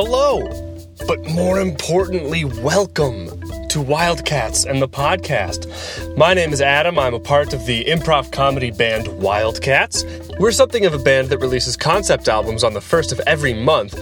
Hello, 0.00 0.46
but 1.08 1.24
more 1.26 1.58
importantly, 1.58 2.44
welcome 2.44 3.26
to 3.66 3.80
Wildcats 3.80 4.64
and 4.64 4.80
the 4.80 4.88
podcast. 4.88 5.66
My 6.16 6.34
name 6.34 6.52
is 6.52 6.62
Adam. 6.62 7.00
I'm 7.00 7.14
a 7.14 7.18
part 7.18 7.52
of 7.52 7.66
the 7.66 7.84
improv 7.84 8.30
comedy 8.30 8.70
band 8.70 9.08
Wildcats. 9.20 10.04
We're 10.38 10.52
something 10.52 10.86
of 10.86 10.94
a 10.94 11.00
band 11.00 11.30
that 11.30 11.38
releases 11.38 11.76
concept 11.76 12.28
albums 12.28 12.62
on 12.62 12.74
the 12.74 12.80
first 12.80 13.10
of 13.10 13.18
every 13.26 13.52
month. 13.52 13.98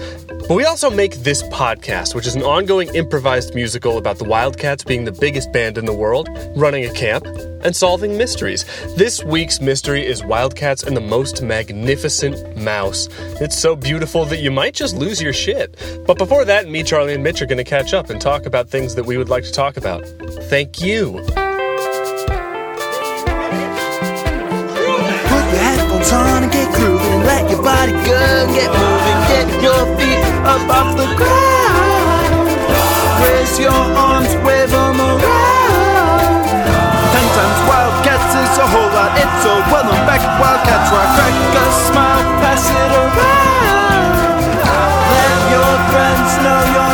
But 0.48 0.54
we 0.54 0.64
also 0.64 0.90
make 0.90 1.16
this 1.16 1.42
podcast, 1.44 2.14
which 2.14 2.24
is 2.24 2.36
an 2.36 2.44
ongoing 2.44 2.94
improvised 2.94 3.56
musical 3.56 3.98
about 3.98 4.18
the 4.18 4.24
Wildcats 4.24 4.84
being 4.84 5.04
the 5.04 5.10
biggest 5.10 5.50
band 5.50 5.76
in 5.76 5.86
the 5.86 5.92
world, 5.92 6.28
running 6.54 6.84
a 6.84 6.92
camp, 6.92 7.26
and 7.64 7.74
solving 7.74 8.16
mysteries. 8.16 8.64
This 8.94 9.24
week's 9.24 9.60
mystery 9.60 10.06
is 10.06 10.22
Wildcats 10.22 10.84
and 10.84 10.96
the 10.96 11.00
Most 11.00 11.42
Magnificent 11.42 12.56
Mouse. 12.56 13.08
It's 13.40 13.58
so 13.58 13.74
beautiful 13.74 14.24
that 14.26 14.38
you 14.38 14.52
might 14.52 14.74
just 14.74 14.94
lose 14.94 15.20
your 15.20 15.32
shit. 15.32 15.76
But 16.06 16.16
before 16.16 16.44
that, 16.44 16.68
me, 16.68 16.84
Charlie, 16.84 17.14
and 17.14 17.24
Mitch 17.24 17.42
are 17.42 17.46
going 17.46 17.58
to 17.58 17.64
catch 17.64 17.92
up 17.92 18.08
and 18.08 18.20
talk 18.20 18.46
about 18.46 18.68
things 18.68 18.94
that 18.94 19.04
we 19.04 19.18
would 19.18 19.28
like 19.28 19.42
to 19.42 19.52
talk 19.52 19.76
about. 19.76 20.06
Thank 20.44 20.80
you. 20.80 21.14
Put 21.14 21.34
your 25.50 25.58
headphones 25.58 26.12
on 26.12 26.44
and 26.44 26.52
get 26.52 26.72
grooving. 26.72 27.24
Let 27.24 27.50
your 27.50 27.64
body 27.64 27.90
go, 27.90 28.46
get 28.54 28.70
moving. 28.70 29.16
Get 29.26 29.60
your 29.60 29.98
feet 29.98 30.15
up 30.46 30.96
the 30.96 31.08
ground. 31.18 32.48
Raise 33.22 33.58
your 33.58 33.82
arms, 33.98 34.32
wave 34.46 34.70
them 34.70 34.98
around. 35.00 36.46
Ten 37.12 37.26
times 37.34 37.60
Wildcats 37.68 38.32
is 38.42 38.54
a 38.58 38.66
whole 38.70 38.90
lot. 38.94 39.10
It's 39.18 39.42
a 39.44 39.54
well-known 39.70 40.02
fact. 40.06 40.24
Wildcats 40.40 40.88
rock. 40.94 41.08
Crack 41.18 41.34
a 41.34 41.66
smile, 41.88 42.24
pass 42.42 42.64
it 42.70 42.92
around. 43.02 44.14
Let 45.12 45.38
your 45.50 45.72
friends 45.90 46.30
know 46.44 46.60
you're 46.72 46.85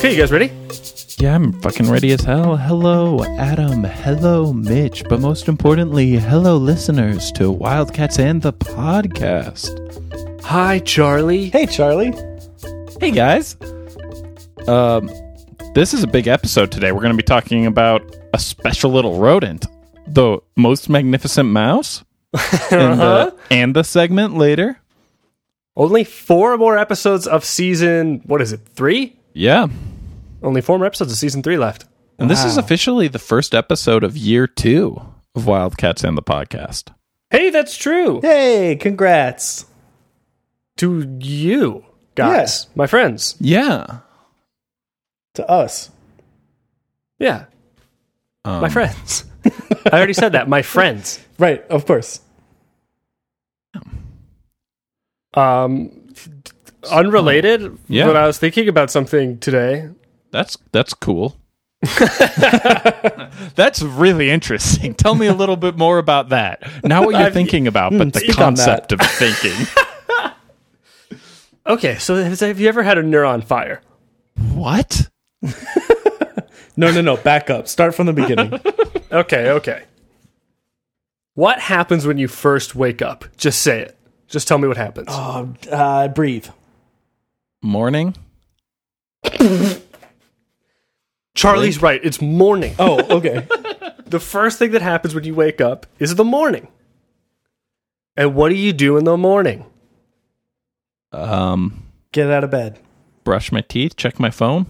Okay, 0.00 0.12
you 0.12 0.18
guys 0.18 0.32
ready? 0.32 0.50
Yeah, 1.18 1.34
I'm 1.34 1.52
fucking 1.60 1.90
ready 1.90 2.10
as 2.12 2.22
hell. 2.22 2.56
Hello, 2.56 3.22
Adam. 3.36 3.84
Hello, 3.84 4.50
Mitch. 4.50 5.04
But 5.10 5.20
most 5.20 5.46
importantly, 5.46 6.12
hello, 6.12 6.56
listeners 6.56 7.30
to 7.32 7.50
Wildcats 7.50 8.18
and 8.18 8.40
the 8.40 8.54
podcast. 8.54 9.68
Hi, 10.42 10.78
Charlie. 10.78 11.50
Hey, 11.50 11.66
Charlie. 11.66 12.14
Hey, 12.98 13.10
guys. 13.10 13.58
Um, 14.66 15.10
this 15.74 15.92
is 15.92 16.02
a 16.02 16.06
big 16.06 16.28
episode 16.28 16.72
today. 16.72 16.92
We're 16.92 17.02
going 17.02 17.12
to 17.12 17.22
be 17.22 17.22
talking 17.22 17.66
about 17.66 18.00
a 18.32 18.38
special 18.38 18.90
little 18.90 19.18
rodent, 19.18 19.66
the 20.06 20.38
most 20.56 20.88
magnificent 20.88 21.50
mouse, 21.50 22.04
and, 22.70 22.98
the, 22.98 23.36
and 23.50 23.76
the 23.76 23.82
segment 23.82 24.38
later. 24.38 24.80
Only 25.76 26.04
four 26.04 26.56
more 26.56 26.78
episodes 26.78 27.26
of 27.26 27.44
season, 27.44 28.22
what 28.24 28.40
is 28.40 28.54
it, 28.54 28.60
three? 28.74 29.18
Yeah. 29.34 29.66
Only 30.42 30.60
four 30.60 30.78
more 30.78 30.86
episodes 30.86 31.12
of 31.12 31.18
season 31.18 31.42
three 31.42 31.58
left. 31.58 31.84
And 32.18 32.28
this 32.30 32.44
is 32.44 32.56
officially 32.58 33.08
the 33.08 33.18
first 33.18 33.54
episode 33.54 34.04
of 34.04 34.16
year 34.16 34.46
two 34.46 35.00
of 35.34 35.46
Wildcats 35.46 36.04
and 36.04 36.18
the 36.18 36.22
podcast. 36.22 36.92
Hey, 37.30 37.50
that's 37.50 37.76
true. 37.76 38.20
Hey, 38.20 38.76
congrats. 38.76 39.64
To 40.78 41.18
you, 41.20 41.84
guys, 42.14 42.66
my 42.74 42.86
friends. 42.86 43.36
Yeah. 43.40 43.98
To 45.34 45.48
us. 45.48 45.90
Yeah, 47.18 47.44
Um, 48.46 48.62
my 48.62 48.68
friends. 48.70 49.24
I 49.44 49.90
already 49.92 50.14
said 50.14 50.32
that. 50.32 50.48
My 50.48 50.62
friends. 50.62 51.20
Right, 51.38 51.62
of 51.68 51.86
course. 51.86 52.20
Um, 55.34 56.08
unrelated. 56.90 57.78
Yeah. 57.88 58.06
But 58.06 58.16
I 58.16 58.26
was 58.26 58.38
thinking 58.38 58.68
about 58.68 58.90
something 58.90 59.38
today. 59.38 59.88
That's 60.30 60.56
that's 60.72 60.94
cool. 60.94 61.36
that's 63.54 63.80
really 63.82 64.30
interesting. 64.30 64.94
Tell 64.94 65.14
me 65.14 65.26
a 65.26 65.32
little 65.34 65.56
bit 65.56 65.76
more 65.78 65.98
about 65.98 66.28
that. 66.30 66.62
Not 66.84 67.04
what 67.04 67.12
you're 67.16 67.22
I've- 67.26 67.34
thinking 67.34 67.66
about, 67.66 67.92
but 67.96 68.12
the 68.12 68.20
speak 68.20 68.38
on 68.40 68.54
that. 68.54 68.88
concept 68.88 68.92
of 68.92 69.00
thinking. 69.00 69.66
Okay, 71.66 71.96
so 71.98 72.16
have 72.16 72.58
you 72.58 72.68
ever 72.68 72.82
had 72.82 72.96
a 72.98 73.02
neuron 73.02 73.44
fire? 73.44 73.80
what? 74.54 75.08
No, 76.76 76.90
no, 76.90 77.00
no. 77.02 77.16
Back 77.18 77.50
up. 77.50 77.68
Start 77.68 77.94
from 77.94 78.06
the 78.06 78.12
beginning. 78.14 78.58
Okay, 79.12 79.50
okay. 79.50 79.82
What 81.34 81.58
happens 81.60 82.06
when 82.06 82.16
you 82.16 82.26
first 82.26 82.74
wake 82.74 83.02
up? 83.02 83.26
Just 83.36 83.60
say 83.60 83.80
it. 83.82 83.98
Just 84.28 84.48
tell 84.48 84.56
me 84.56 84.66
what 84.66 84.78
happens. 84.78 85.08
uh, 85.10 85.46
uh, 85.70 86.08
breathe. 86.08 86.46
Morning? 87.62 88.16
Charlie's 91.34 91.80
right. 91.80 92.00
It's 92.04 92.20
morning. 92.20 92.74
Oh, 92.78 93.16
okay. 93.18 93.46
The 94.06 94.18
first 94.18 94.58
thing 94.58 94.72
that 94.72 94.82
happens 94.82 95.14
when 95.14 95.22
you 95.22 95.36
wake 95.36 95.60
up 95.60 95.86
is 96.00 96.16
the 96.16 96.24
morning. 96.24 96.66
And 98.16 98.34
what 98.34 98.48
do 98.48 98.56
you 98.56 98.72
do 98.72 98.96
in 98.96 99.04
the 99.04 99.16
morning? 99.16 99.66
Um 101.12 101.84
Get 102.12 102.28
out 102.28 102.42
of 102.42 102.50
bed. 102.50 102.80
brush 103.22 103.52
my 103.52 103.60
teeth, 103.60 103.94
check 103.94 104.18
my 104.18 104.30
phone. 104.30 104.66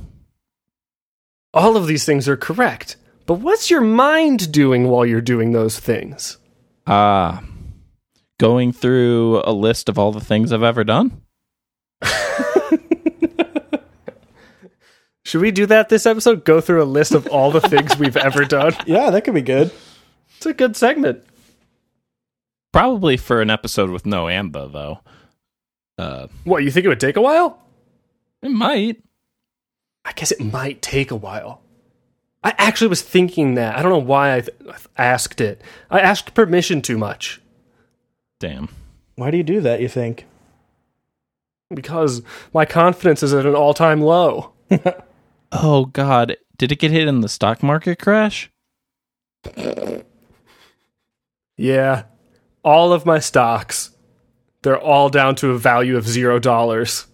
All 1.54 1.74
of 1.76 1.86
these 1.86 2.04
things 2.04 2.28
are 2.28 2.36
correct. 2.36 2.96
But 3.24 3.34
what's 3.34 3.70
your 3.70 3.80
mind 3.80 4.52
doing 4.52 4.88
while 4.88 5.06
you're 5.06 5.22
doing 5.22 5.52
those 5.52 5.78
things? 5.80 6.36
Ah. 6.86 7.42
going 8.38 8.72
through 8.72 9.40
a 9.44 9.52
list 9.52 9.88
of 9.88 9.98
all 9.98 10.12
the 10.12 10.20
things 10.20 10.52
I've 10.52 10.62
ever 10.62 10.84
done. 10.84 11.22
Should 15.30 15.42
we 15.42 15.52
do 15.52 15.64
that 15.66 15.88
this 15.88 16.06
episode? 16.06 16.44
Go 16.44 16.60
through 16.60 16.82
a 16.82 16.84
list 16.84 17.12
of 17.12 17.28
all 17.28 17.52
the 17.52 17.60
things 17.60 17.96
we've 17.96 18.16
ever 18.16 18.44
done? 18.44 18.72
Yeah, 18.84 19.10
that 19.10 19.22
could 19.22 19.34
be 19.34 19.42
good. 19.42 19.70
It's 20.36 20.46
a 20.46 20.52
good 20.52 20.76
segment. 20.76 21.22
Probably 22.72 23.16
for 23.16 23.40
an 23.40 23.48
episode 23.48 23.90
with 23.90 24.04
no 24.04 24.28
Amba 24.28 24.68
though. 24.72 24.98
Uh 25.96 26.26
What, 26.42 26.64
you 26.64 26.72
think 26.72 26.84
it 26.84 26.88
would 26.88 26.98
take 26.98 27.16
a 27.16 27.20
while? 27.20 27.62
it 28.42 28.50
might. 28.50 29.04
I 30.04 30.10
guess 30.14 30.32
it 30.32 30.40
might 30.40 30.82
take 30.82 31.12
a 31.12 31.16
while. 31.16 31.62
I 32.42 32.52
actually 32.58 32.88
was 32.88 33.02
thinking 33.02 33.54
that. 33.54 33.78
I 33.78 33.82
don't 33.82 33.92
know 33.92 33.98
why 33.98 34.34
I 34.34 34.40
th- 34.40 34.56
asked 34.98 35.40
it. 35.40 35.62
I 35.92 36.00
asked 36.00 36.34
permission 36.34 36.82
too 36.82 36.98
much 36.98 37.40
Damn. 38.40 38.68
Why 39.14 39.30
do 39.30 39.36
you 39.36 39.44
do 39.44 39.60
that, 39.60 39.80
you 39.80 39.88
think? 39.88 40.26
because 41.72 42.20
my 42.52 42.64
confidence 42.64 43.22
is 43.22 43.32
at 43.32 43.46
an 43.46 43.54
all 43.54 43.74
time 43.74 44.00
low. 44.00 44.54
Oh 45.52 45.86
god, 45.86 46.36
did 46.56 46.72
it 46.72 46.78
get 46.78 46.90
hit 46.90 47.08
in 47.08 47.20
the 47.20 47.28
stock 47.28 47.62
market 47.62 47.98
crash? 47.98 48.50
Yeah. 51.56 52.04
All 52.62 52.92
of 52.92 53.06
my 53.06 53.18
stocks, 53.18 53.90
they're 54.62 54.78
all 54.78 55.08
down 55.08 55.34
to 55.36 55.50
a 55.50 55.58
value 55.58 55.96
of 55.96 56.06
zero 56.06 56.38
dollars. 56.38 57.06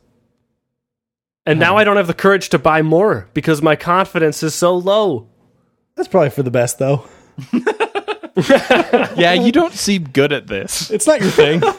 And 1.45 1.61
now 1.61 1.73
hmm. 1.73 1.79
I 1.79 1.85
don't 1.85 1.97
have 1.97 2.09
the 2.09 2.15
courage 2.15 2.49
to 2.51 2.59
buy 2.59 2.83
more 2.83 3.29
because 3.33 3.63
my 3.63 3.77
confidence 3.77 4.43
is 4.43 4.55
so 4.55 4.77
low. 4.77 5.29
That's 5.95 6.09
probably 6.09 6.31
for 6.31 6.43
the 6.43 6.51
best, 6.51 6.79
though. 6.79 7.09
yeah, 9.17 9.33
you 9.33 9.53
don't 9.53 9.73
seem 9.73 10.05
good 10.09 10.32
at 10.32 10.49
this. 10.49 10.91
It's 10.91 11.06
not 11.06 11.21
your 11.21 11.31
thing. 11.31 11.62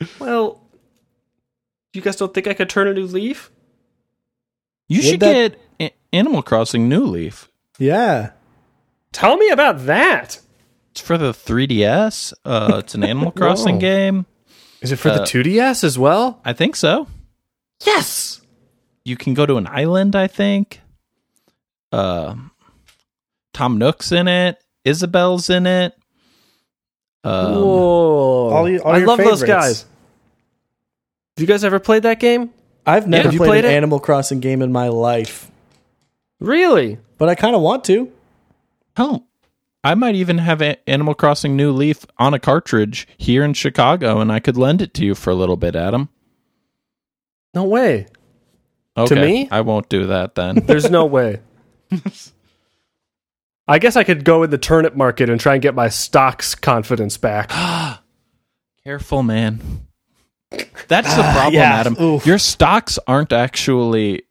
Well, 0.20 0.60
you 1.92 2.00
guys 2.00 2.16
don't 2.16 2.32
think 2.32 2.46
I 2.46 2.54
could 2.54 2.68
turn 2.68 2.86
a 2.86 2.94
new 2.94 3.06
leaf? 3.06 3.50
You 4.88 4.98
Would 4.98 5.04
should 5.04 5.20
that- 5.20 5.32
get 5.80 5.92
A- 6.12 6.16
Animal 6.16 6.42
Crossing 6.42 6.88
New 6.88 7.04
Leaf. 7.04 7.48
yeah. 7.78 8.30
Tell 9.12 9.36
me 9.38 9.48
about 9.50 9.86
that. 9.86 10.38
It's 10.92 11.00
for 11.00 11.16
the 11.16 11.32
3DS. 11.32 12.34
Uh, 12.44 12.76
it's 12.84 12.94
an 12.94 13.02
Animal 13.04 13.30
Crossing 13.36 13.76
Whoa. 13.76 13.80
game. 13.80 14.26
Is 14.82 14.92
it 14.92 14.96
for 14.96 15.08
the 15.10 15.22
Uh, 15.22 15.26
2DS 15.26 15.82
as 15.82 15.98
well? 15.98 16.40
I 16.44 16.52
think 16.52 16.76
so. 16.76 17.06
Yes. 17.86 18.40
You 19.04 19.16
can 19.16 19.32
go 19.34 19.46
to 19.46 19.56
an 19.56 19.66
island. 19.66 20.14
I 20.14 20.26
think. 20.26 20.80
Uh, 21.90 22.34
Tom 23.54 23.78
Nook's 23.78 24.12
in 24.12 24.28
it. 24.28 24.62
Isabel's 24.84 25.48
in 25.50 25.66
it. 25.66 25.94
Um, 27.24 27.54
Whoa. 27.54 28.50
All 28.50 28.68
you- 28.68 28.82
all 28.82 28.92
I 28.92 28.98
your 28.98 29.06
love 29.08 29.18
those 29.18 29.40
favorites. 29.40 29.44
guys. 29.44 29.80
Have 29.82 31.40
you 31.40 31.46
guys 31.46 31.64
ever 31.64 31.78
played 31.78 32.02
that 32.02 32.20
game? 32.20 32.50
I've 32.88 33.06
never 33.06 33.24
Have 33.24 33.32
you 33.34 33.38
played, 33.38 33.48
played 33.48 33.64
an 33.66 33.70
it? 33.72 33.76
Animal 33.76 34.00
Crossing 34.00 34.40
game 34.40 34.62
in 34.62 34.72
my 34.72 34.88
life, 34.88 35.50
Really? 36.40 36.98
but 37.18 37.28
I 37.28 37.34
kind 37.34 37.54
of 37.54 37.60
want 37.62 37.84
to. 37.84 38.10
oh, 38.96 39.24
I 39.84 39.94
might 39.94 40.14
even 40.16 40.38
have 40.38 40.60
a- 40.62 40.78
Animal 40.88 41.14
Crossing 41.14 41.54
New 41.56 41.70
Leaf 41.70 42.04
on 42.18 42.34
a 42.34 42.38
cartridge 42.38 43.06
here 43.16 43.44
in 43.44 43.52
Chicago, 43.54 44.20
and 44.20 44.32
I 44.32 44.40
could 44.40 44.56
lend 44.56 44.80
it 44.82 44.92
to 44.94 45.04
you 45.04 45.14
for 45.14 45.30
a 45.30 45.34
little 45.34 45.56
bit, 45.56 45.76
Adam. 45.76 46.08
No 47.54 47.64
way. 47.64 48.06
Okay, 48.96 49.14
me? 49.20 49.48
I 49.50 49.60
won't 49.60 49.88
do 49.88 50.06
that 50.08 50.34
then. 50.34 50.56
There's 50.66 50.90
no 50.90 51.04
way. 51.06 51.40
I 53.68 53.78
guess 53.78 53.96
I 53.96 54.04
could 54.04 54.24
go 54.24 54.42
in 54.42 54.50
the 54.50 54.58
turnip 54.58 54.96
market 54.96 55.28
and 55.28 55.38
try 55.38 55.54
and 55.54 55.62
get 55.62 55.74
my 55.74 55.88
stocks 55.90 56.54
confidence 56.54 57.16
back. 57.18 57.50
Careful, 58.84 59.22
man. 59.22 59.86
That's 60.50 61.14
the 61.14 61.22
ah, 61.22 61.32
problem, 61.34 61.54
yeah. 61.54 61.74
Adam. 61.74 61.96
Oof. 62.00 62.26
Your 62.26 62.38
stocks 62.38 62.98
aren't 63.06 63.32
actually 63.32 64.22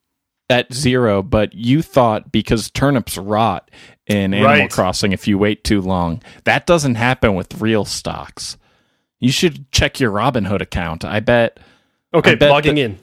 at 0.50 0.74
zero, 0.74 1.22
but 1.22 1.54
you 1.54 1.82
thought 1.82 2.32
because 2.32 2.72
turnips 2.72 3.18
rot 3.18 3.70
in 4.08 4.34
Animal 4.34 4.52
Right. 4.52 4.72
Crossing 4.72 5.12
if 5.12 5.28
you 5.28 5.38
wait 5.38 5.64
too 5.64 5.82
long. 5.82 6.22
That 6.46 6.66
doesn't 6.66 6.96
happen 6.96 7.36
with 7.36 7.62
real 7.62 7.86
stocks. 7.86 8.58
You 9.20 9.32
should 9.32 9.72
check 9.72 10.00
your 10.00 10.12
Robinhood 10.12 10.62
account. 10.62 11.04
I 11.04 11.20
bet. 11.20 11.60
Okay, 12.14 12.32
I 12.32 12.36
bet 12.36 12.50
logging 12.50 12.76
that- 12.76 12.82
in. 12.82 13.00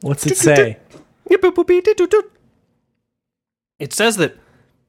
What's 0.00 0.26
it 0.26 0.36
say? 0.36 0.78
It 3.78 3.92
says 3.92 4.16
that 4.16 4.36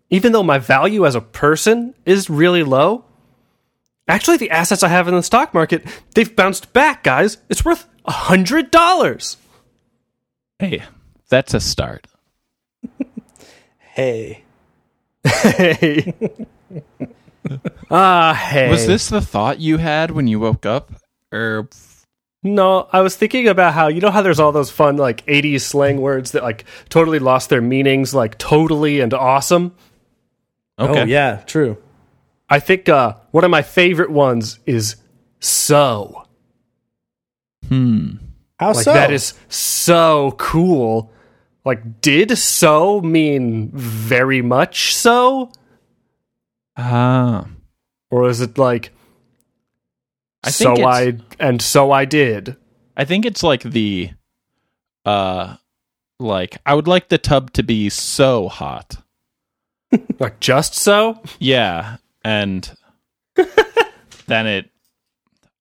even 0.09 0.31
though 0.31 0.43
my 0.43 0.57
value 0.57 1.05
as 1.05 1.15
a 1.15 1.21
person 1.21 1.93
is 2.05 2.29
really 2.29 2.63
low, 2.63 3.05
actually 4.07 4.37
the 4.37 4.51
assets 4.51 4.83
I 4.83 4.87
have 4.89 5.07
in 5.07 5.15
the 5.15 5.23
stock 5.23 5.53
market, 5.53 5.83
they've 6.15 6.35
bounced 6.35 6.73
back, 6.73 7.03
guys. 7.03 7.37
It's 7.49 7.63
worth 7.65 7.87
a 8.05 8.11
hundred 8.11 8.71
dollars. 8.71 9.37
Hey, 10.59 10.83
that's 11.29 11.53
a 11.53 11.59
start. 11.59 12.07
Hey. 13.93 14.45
Hey. 15.25 16.13
Ah, 17.89 18.33
hey. 18.33 18.69
Was 18.69 18.87
this 18.87 19.09
the 19.09 19.19
thought 19.19 19.59
you 19.59 19.77
had 19.77 20.11
when 20.11 20.27
you 20.27 20.39
woke 20.39 20.65
up? 20.65 20.91
Or 21.33 21.67
No, 22.43 22.87
I 22.93 23.01
was 23.01 23.15
thinking 23.17 23.47
about 23.49 23.73
how 23.73 23.87
you 23.89 23.99
know 23.99 24.11
how 24.11 24.21
there's 24.21 24.39
all 24.39 24.51
those 24.53 24.69
fun 24.71 24.95
like 24.95 25.25
80s 25.25 25.61
slang 25.61 25.99
words 25.99 26.31
that 26.31 26.43
like 26.43 26.63
totally 26.87 27.19
lost 27.19 27.49
their 27.49 27.61
meanings, 27.61 28.13
like 28.13 28.37
totally 28.37 29.01
and 29.01 29.13
awesome. 29.13 29.75
okay, 30.79 31.01
Oh, 31.01 31.05
yeah, 31.05 31.37
true. 31.45 31.77
I 32.51 32.59
think 32.59 32.89
uh, 32.89 33.15
one 33.31 33.43
of 33.45 33.49
my 33.49 33.61
favorite 33.61 34.11
ones 34.11 34.59
is 34.65 34.97
so. 35.39 36.25
hmm. 37.67 38.15
How 38.59 38.73
Like 38.73 38.83
so? 38.83 38.93
that 38.93 39.11
is 39.11 39.33
so 39.49 40.35
cool. 40.37 41.11
Like, 41.63 42.01
did 42.01 42.37
so 42.37 43.01
mean 43.01 43.69
very 43.73 44.41
much 44.41 44.93
so, 44.95 45.51
Ah, 46.75 47.47
or 48.09 48.27
is 48.29 48.41
it 48.41 48.57
like 48.57 48.91
I 50.43 50.49
so 50.49 50.75
think 50.75 50.85
I 50.87 51.17
and 51.39 51.61
so 51.61 51.91
I 51.91 52.05
did? 52.05 52.57
I 52.97 53.05
think 53.05 53.25
it's 53.25 53.43
like 53.43 53.63
the, 53.63 54.11
uh, 55.05 55.55
like 56.19 56.57
I 56.65 56.73
would 56.75 56.87
like 56.87 57.09
the 57.09 57.17
tub 57.17 57.53
to 57.53 57.63
be 57.63 57.89
so 57.89 58.49
hot. 58.49 58.97
Like 60.19 60.39
just 60.39 60.73
so? 60.75 61.21
Yeah, 61.39 61.97
and 62.23 62.69
then 64.27 64.47
it. 64.47 64.69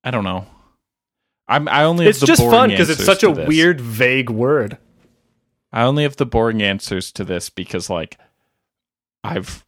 I 0.05 0.11
don't 0.11 0.25
know. 0.25 0.47
I'm. 1.49 1.69
I 1.69 1.85
only. 1.85 2.05
Have 2.07 2.11
It's 2.11 2.21
the 2.21 2.27
just 2.27 2.41
boring 2.41 2.53
fun 2.53 2.69
because 2.71 2.91
it's 2.91 3.05
such 3.05 3.23
a 3.23 3.33
this. 3.33 3.49
weird, 3.49 3.81
vague 3.81 4.31
word. 4.31 4.79
I 5.73 5.83
only 5.83 6.03
have 6.03 6.17
the 6.17 6.27
boring 6.27 6.63
answers 6.63 7.13
to 7.13 7.25
this 7.25 7.49
because, 7.51 7.89
like, 7.89 8.19
I've 9.23 9.65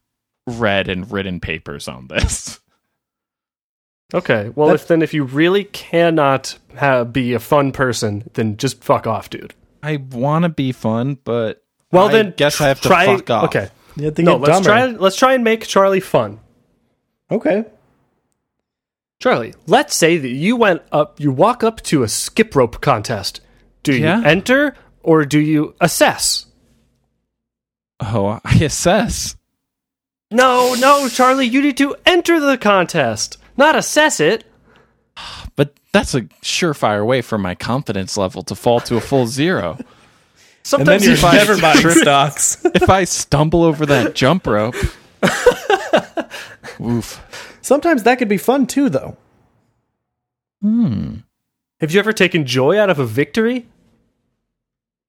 read 0.47 0.89
and 0.89 1.09
written 1.11 1.39
papers 1.39 1.87
on 1.87 2.07
this. 2.07 2.59
Okay, 4.13 4.49
well, 4.55 4.67
That- 4.67 4.75
if 4.75 4.87
then 4.87 5.01
if 5.01 5.11
you 5.13 5.23
really 5.23 5.63
cannot 5.63 6.59
ha 6.77 7.03
be 7.03 7.33
a 7.33 7.39
fun 7.39 7.71
person, 7.71 8.29
then 8.33 8.57
just 8.57 8.83
fuck 8.83 9.07
off, 9.07 9.27
dude. 9.29 9.55
I 9.81 9.95
want 9.97 10.43
to 10.43 10.49
be 10.49 10.71
fun, 10.71 11.17
but 11.23 11.63
Well, 11.91 12.09
I 12.09 12.11
then 12.11 12.33
guess 12.37 12.61
I 12.61 12.67
have 12.67 12.79
to 12.81 12.89
try. 12.89 13.05
fuck 13.07 13.27
off. 13.31 13.45
Okay, 13.45 13.69
You 13.95 14.05
have 14.05 14.13
to 14.15 14.21
no, 14.21 14.35
let's 14.37 14.51
dumber. 14.51 14.69
try. 14.69 14.85
Let's 14.85 15.15
try 15.15 15.33
and 15.33 15.43
make 15.43 15.65
Charlie 15.65 15.99
fun. 15.99 16.39
Okay. 17.33 17.65
Charlie, 19.21 19.53
let's 19.67 19.95
say 19.95 20.17
that 20.17 20.27
you 20.29 20.55
went 20.55 20.81
up, 20.91 21.19
you 21.19 21.31
walk 21.31 21.63
up 21.63 21.81
to 21.83 22.03
a 22.03 22.07
skip 22.07 22.55
rope 22.55 22.81
contest. 22.81 23.39
Do 23.83 23.93
you 23.93 24.03
Yeah. 24.03 24.21
enter 24.25 24.75
or 25.01 25.25
do 25.25 25.39
you 25.39 25.75
assess? 25.81 26.45
Oh, 27.99 28.39
I 28.43 28.55
assess. 28.55 29.35
No, 30.29 30.73
no, 30.75 31.07
Charlie, 31.09 31.47
you 31.47 31.61
need 31.61 31.77
to 31.77 31.95
enter 32.05 32.39
the 32.39 32.57
contest, 32.57 33.37
not 33.55 33.75
assess 33.75 34.19
it. 34.19 34.43
But 35.55 35.73
that's 35.93 36.15
a 36.15 36.21
surefire 36.41 37.05
way 37.05 37.21
for 37.21 37.37
my 37.37 37.55
confidence 37.55 38.17
level 38.17 38.41
to 38.43 38.55
fall 38.55 38.79
to 38.81 38.97
a 38.97 39.01
full 39.01 39.27
zero. 39.27 39.77
And 40.71 40.87
then 40.87 40.99
Sometimes 41.01 41.03
you're 41.05 41.15
you 41.15 41.19
find 41.21 41.35
never 41.37 41.59
buying 41.59 41.89
stocks. 42.01 42.57
if 42.73 42.89
I 42.89 43.03
stumble 43.03 43.63
over 43.63 43.85
that 43.87 44.15
jump 44.15 44.47
rope, 44.47 44.75
oof. 46.81 47.57
Sometimes 47.61 48.03
that 48.03 48.19
could 48.19 48.29
be 48.29 48.37
fun 48.37 48.67
too, 48.67 48.89
though. 48.89 49.17
Hmm. 50.61 51.15
Have 51.79 51.91
you 51.91 51.99
ever 51.99 52.13
taken 52.13 52.45
joy 52.45 52.79
out 52.79 52.89
of 52.89 52.99
a 52.99 53.05
victory? 53.05 53.67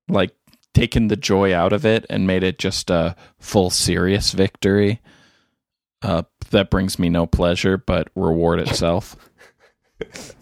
Like 0.08 0.34
taken 0.72 1.08
the 1.08 1.16
joy 1.16 1.54
out 1.54 1.72
of 1.72 1.86
it 1.86 2.04
and 2.10 2.26
made 2.26 2.42
it 2.42 2.58
just 2.58 2.90
a 2.90 3.14
full 3.38 3.70
serious 3.70 4.32
victory. 4.32 5.00
Uh, 6.02 6.24
that 6.50 6.70
brings 6.70 6.98
me 6.98 7.08
no 7.08 7.26
pleasure, 7.26 7.78
but 7.78 8.08
reward 8.14 8.60
itself. 8.60 9.16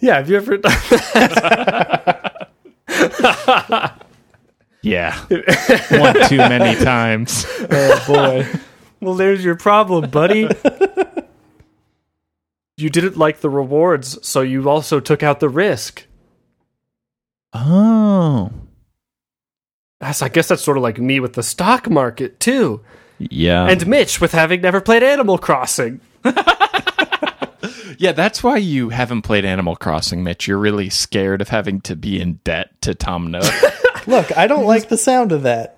Yeah, 0.00 0.14
have 0.18 0.30
you 0.30 0.36
ever 0.36 0.58
done 0.58 0.72
that? 1.12 2.50
Yeah, 4.80 5.18
one 5.90 6.28
too 6.28 6.36
many 6.36 6.78
times. 6.82 7.44
Oh 7.68 8.04
boy. 8.06 8.46
Well, 9.00 9.14
there's 9.14 9.44
your 9.44 9.56
problem, 9.56 10.10
buddy. 10.10 10.48
you 12.76 12.90
didn't 12.90 13.16
like 13.16 13.40
the 13.40 13.50
rewards, 13.50 14.18
so 14.26 14.40
you 14.40 14.68
also 14.68 15.00
took 15.00 15.22
out 15.22 15.40
the 15.40 15.48
risk. 15.48 16.06
Oh, 17.52 18.50
That's, 20.00 20.20
I 20.22 20.28
guess 20.28 20.48
that's 20.48 20.62
sort 20.62 20.76
of 20.76 20.82
like 20.82 20.98
me 20.98 21.18
with 21.18 21.32
the 21.32 21.42
stock 21.42 21.88
market 21.88 22.38
too, 22.40 22.82
yeah, 23.18 23.66
and 23.66 23.86
Mitch 23.86 24.20
with 24.20 24.32
having 24.32 24.60
never 24.60 24.80
played 24.80 25.02
Animal 25.02 25.38
Crossing. 25.38 26.00
yeah. 27.98 28.12
That's 28.12 28.42
why 28.42 28.58
you 28.58 28.90
haven't 28.90 29.22
played 29.22 29.44
Animal 29.44 29.76
Crossing, 29.76 30.22
Mitch. 30.22 30.46
You're 30.46 30.58
really 30.58 30.90
scared 30.90 31.40
of 31.40 31.48
having 31.48 31.80
to 31.82 31.96
be 31.96 32.20
in 32.20 32.34
debt 32.44 32.80
to 32.82 32.94
Tom 32.94 33.30
Nook. 33.30 33.52
Look, 34.06 34.36
I 34.36 34.46
don't 34.46 34.66
like 34.66 34.88
the 34.88 34.98
sound 34.98 35.32
of 35.32 35.42
that. 35.42 35.77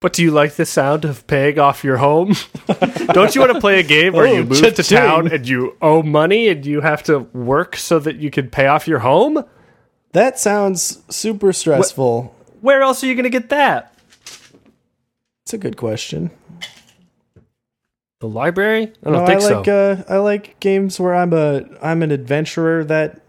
But 0.00 0.14
do 0.14 0.22
you 0.22 0.30
like 0.30 0.54
the 0.54 0.64
sound 0.64 1.04
of 1.04 1.26
paying 1.26 1.58
off 1.58 1.84
your 1.84 1.98
home? 1.98 2.32
Don't 3.12 3.34
you 3.34 3.42
want 3.42 3.52
to 3.52 3.60
play 3.60 3.80
a 3.80 3.82
game 3.82 4.14
where 4.14 4.26
Oh, 4.26 4.32
you 4.32 4.44
move 4.44 4.74
to 4.74 4.82
town 4.82 5.30
and 5.30 5.46
you 5.46 5.76
owe 5.82 6.02
money 6.02 6.48
and 6.48 6.64
you 6.64 6.80
have 6.80 7.02
to 7.04 7.18
work 7.34 7.76
so 7.76 7.98
that 7.98 8.16
you 8.16 8.30
can 8.30 8.48
pay 8.48 8.66
off 8.66 8.88
your 8.88 9.00
home? 9.00 9.44
That 10.12 10.38
sounds 10.38 11.02
super 11.14 11.52
stressful. 11.52 12.34
Where 12.62 12.80
else 12.80 13.04
are 13.04 13.08
you 13.08 13.14
going 13.14 13.24
to 13.24 13.30
get 13.30 13.50
that? 13.50 13.94
It's 15.44 15.52
a 15.52 15.58
good 15.58 15.76
question. 15.76 16.30
The 18.20 18.28
library? 18.28 18.92
I 19.04 19.10
don't 19.10 19.12
No, 19.12 19.24
I 19.24 19.34
like 19.34 19.64
so. 19.66 20.02
uh, 20.08 20.12
I 20.12 20.16
like 20.18 20.58
games 20.60 20.98
where 21.00 21.14
I'm 21.14 21.32
a 21.32 21.64
I'm 21.82 22.02
an 22.02 22.10
adventurer 22.10 22.84
that 22.84 23.20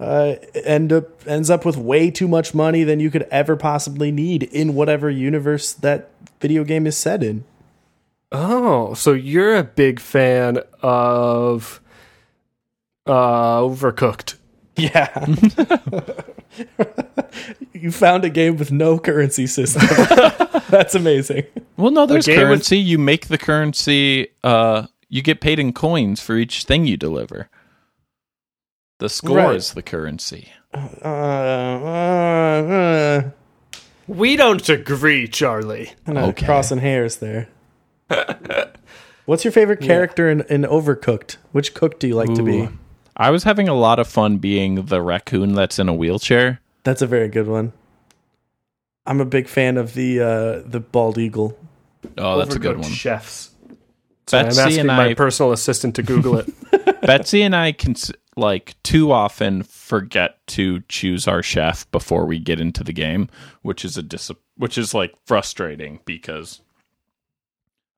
uh, 0.00 0.36
end 0.54 0.92
up 0.92 1.26
ends 1.28 1.50
up 1.50 1.64
with 1.64 1.76
way 1.76 2.10
too 2.10 2.26
much 2.26 2.54
money 2.54 2.84
than 2.84 3.00
you 3.00 3.10
could 3.10 3.24
ever 3.24 3.54
possibly 3.54 4.10
need 4.10 4.44
in 4.44 4.74
whatever 4.74 5.10
universe 5.10 5.72
that 5.74 6.10
video 6.40 6.64
game 6.64 6.86
is 6.86 6.96
set 6.96 7.22
in. 7.22 7.44
Oh, 8.32 8.94
so 8.94 9.12
you're 9.12 9.56
a 9.56 9.64
big 9.64 10.00
fan 10.00 10.58
of 10.82 11.80
uh 13.06 13.58
Overcooked. 13.60 14.36
Yeah. 14.76 15.26
you 17.72 17.90
found 17.92 18.24
a 18.24 18.30
game 18.30 18.56
with 18.56 18.72
no 18.72 18.98
currency 18.98 19.46
system. 19.46 19.82
That's 20.70 20.94
amazing. 20.94 21.44
well, 21.76 21.90
no, 21.90 22.06
there's 22.06 22.26
game 22.26 22.38
with- 22.38 22.46
currency. 22.46 22.78
You 22.78 22.98
make 22.98 23.28
the 23.28 23.38
currency. 23.38 24.28
Uh, 24.42 24.86
you 25.08 25.22
get 25.22 25.40
paid 25.40 25.58
in 25.58 25.72
coins 25.72 26.20
for 26.20 26.36
each 26.36 26.64
thing 26.64 26.86
you 26.86 26.96
deliver. 26.96 27.48
The 29.00 29.08
score 29.08 29.36
Right. 29.38 29.56
is 29.56 29.72
the 29.72 29.82
currency. 29.82 30.48
Uh, 30.72 30.78
uh, 31.04 31.08
uh, 32.72 33.22
We 34.06 34.36
don't 34.36 34.66
agree, 34.68 35.26
Charlie. 35.28 35.90
kind 36.06 36.18
of 36.18 36.24
Okay. 36.30 36.46
crossing 36.46 36.78
hairs 36.78 37.16
there. 37.16 37.48
What's 39.26 39.44
your 39.44 39.52
favorite 39.52 39.80
character 39.80 40.28
in, 40.28 40.42
in 40.42 40.62
Overcooked? 40.62 41.36
Which 41.52 41.74
cook 41.74 41.98
do 42.00 42.08
you 42.08 42.14
like 42.14 42.34
to 42.34 42.42
be? 42.42 42.68
I 43.16 43.30
was 43.30 43.44
having 43.44 43.68
a 43.68 43.74
lot 43.74 43.98
of 43.98 44.06
fun 44.08 44.38
being 44.38 44.86
the 44.86 45.00
raccoon 45.02 45.54
that's 45.54 45.78
in 45.78 45.88
a 45.88 45.94
wheelchair. 45.94 46.60
That's 46.84 47.02
a 47.02 47.06
very 47.06 47.28
good 47.28 47.46
one. 47.46 47.72
I'm 49.06 49.20
a 49.20 49.24
big 49.24 49.46
fan 49.48 49.76
of 49.76 49.94
the 49.94 50.20
uh, 50.20 50.62
the 50.68 50.80
bald 50.80 51.18
eagle. 51.18 51.56
Oh, 52.18 52.38
that's 52.38 52.54
a 52.54 52.58
good 52.58 52.78
one. 52.78 52.90
Chefs. 52.90 53.50
I'm 54.32 54.46
Betsy 54.46 54.60
asking 54.60 54.78
and 54.80 54.86
my 54.88 55.14
personal 55.14 55.52
assistant 55.52 55.96
to 55.96 56.02
Google 56.02 56.38
it. 56.38 57.00
Betsy 57.02 57.42
and 57.42 57.54
I 57.56 57.72
can 57.72 57.94
like 58.40 58.74
too 58.82 59.12
often 59.12 59.62
forget 59.62 60.44
to 60.48 60.80
choose 60.88 61.28
our 61.28 61.42
chef 61.42 61.88
before 61.92 62.26
we 62.26 62.38
get 62.38 62.60
into 62.60 62.82
the 62.82 62.92
game, 62.92 63.28
which 63.62 63.84
is 63.84 63.96
a 63.96 64.02
dis- 64.02 64.32
which 64.56 64.76
is 64.76 64.92
like 64.92 65.14
frustrating 65.24 66.00
because 66.04 66.60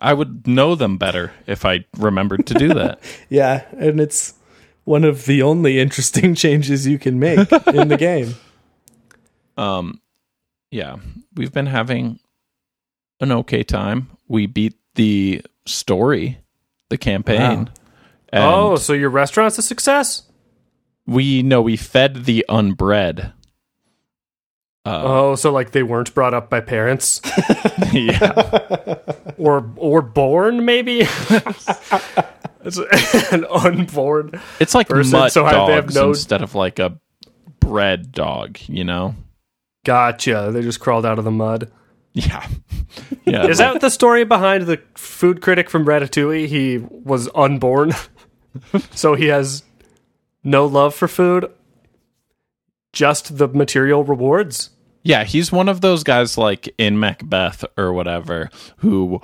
I 0.00 0.12
would 0.12 0.46
know 0.46 0.74
them 0.74 0.98
better 0.98 1.32
if 1.46 1.64
I 1.64 1.86
remembered 1.96 2.46
to 2.48 2.54
do 2.54 2.74
that. 2.74 3.00
Yeah, 3.30 3.64
and 3.78 4.00
it's 4.00 4.34
one 4.84 5.04
of 5.04 5.26
the 5.26 5.42
only 5.42 5.78
interesting 5.78 6.34
changes 6.44 6.86
you 6.86 6.98
can 6.98 7.18
make 7.18 7.50
in 7.68 7.88
the 7.88 7.96
game. 7.96 8.34
um, 9.56 10.00
yeah, 10.70 10.96
we've 11.34 11.52
been 11.52 11.66
having 11.66 12.18
an 13.20 13.32
okay 13.32 13.62
time. 13.62 14.10
We 14.28 14.46
beat 14.46 14.74
the 14.96 15.42
story, 15.66 16.38
the 16.88 16.98
campaign. 16.98 17.70
And 18.30 18.44
oh, 18.44 18.76
so 18.76 18.92
your 18.92 19.10
restaurant's 19.10 19.58
a 19.58 19.62
success? 19.62 20.24
We 21.06 21.42
know 21.42 21.62
we 21.62 21.76
fed 21.76 22.24
the 22.24 22.44
Unbread. 22.48 23.32
Uh, 24.84 25.02
Oh, 25.04 25.34
so 25.36 25.52
like 25.52 25.70
they 25.70 25.82
weren't 25.82 26.12
brought 26.14 26.34
up 26.34 26.50
by 26.50 26.60
parents 26.60 27.20
yeah. 27.92 28.96
or 29.38 29.70
or 29.76 30.02
born 30.02 30.64
maybe? 30.64 31.06
It's 32.64 32.78
an 33.32 33.44
unborn. 33.46 34.40
It's 34.60 34.74
like 34.74 34.88
person, 34.88 35.18
mutt 35.18 35.32
so 35.32 35.42
they 35.44 35.50
have 35.50 35.84
dogs 35.86 35.94
no- 35.94 36.08
instead 36.10 36.42
of 36.42 36.54
like 36.54 36.78
a 36.78 36.98
bred 37.60 38.12
dog, 38.12 38.58
you 38.66 38.84
know? 38.84 39.14
Gotcha. 39.84 40.50
They 40.52 40.62
just 40.62 40.80
crawled 40.80 41.04
out 41.06 41.18
of 41.18 41.24
the 41.24 41.30
mud. 41.32 41.70
Yeah. 42.12 42.46
Yeah. 43.24 43.46
Is 43.46 43.58
that 43.58 43.80
the 43.80 43.88
story 43.90 44.24
behind 44.24 44.66
the 44.66 44.80
food 44.94 45.40
critic 45.42 45.70
from 45.70 45.84
Ratatouille? 45.86 46.46
He 46.46 46.78
was 46.78 47.28
unborn, 47.34 47.92
so 48.90 49.14
he 49.14 49.26
has 49.28 49.62
no 50.44 50.66
love 50.66 50.94
for 50.94 51.08
food, 51.08 51.50
just 52.92 53.38
the 53.38 53.48
material 53.48 54.04
rewards. 54.04 54.70
Yeah, 55.02 55.24
he's 55.24 55.50
one 55.50 55.68
of 55.68 55.80
those 55.80 56.04
guys 56.04 56.38
like 56.38 56.72
in 56.78 56.98
Macbeth 57.00 57.64
or 57.76 57.92
whatever 57.92 58.50
who 58.78 59.20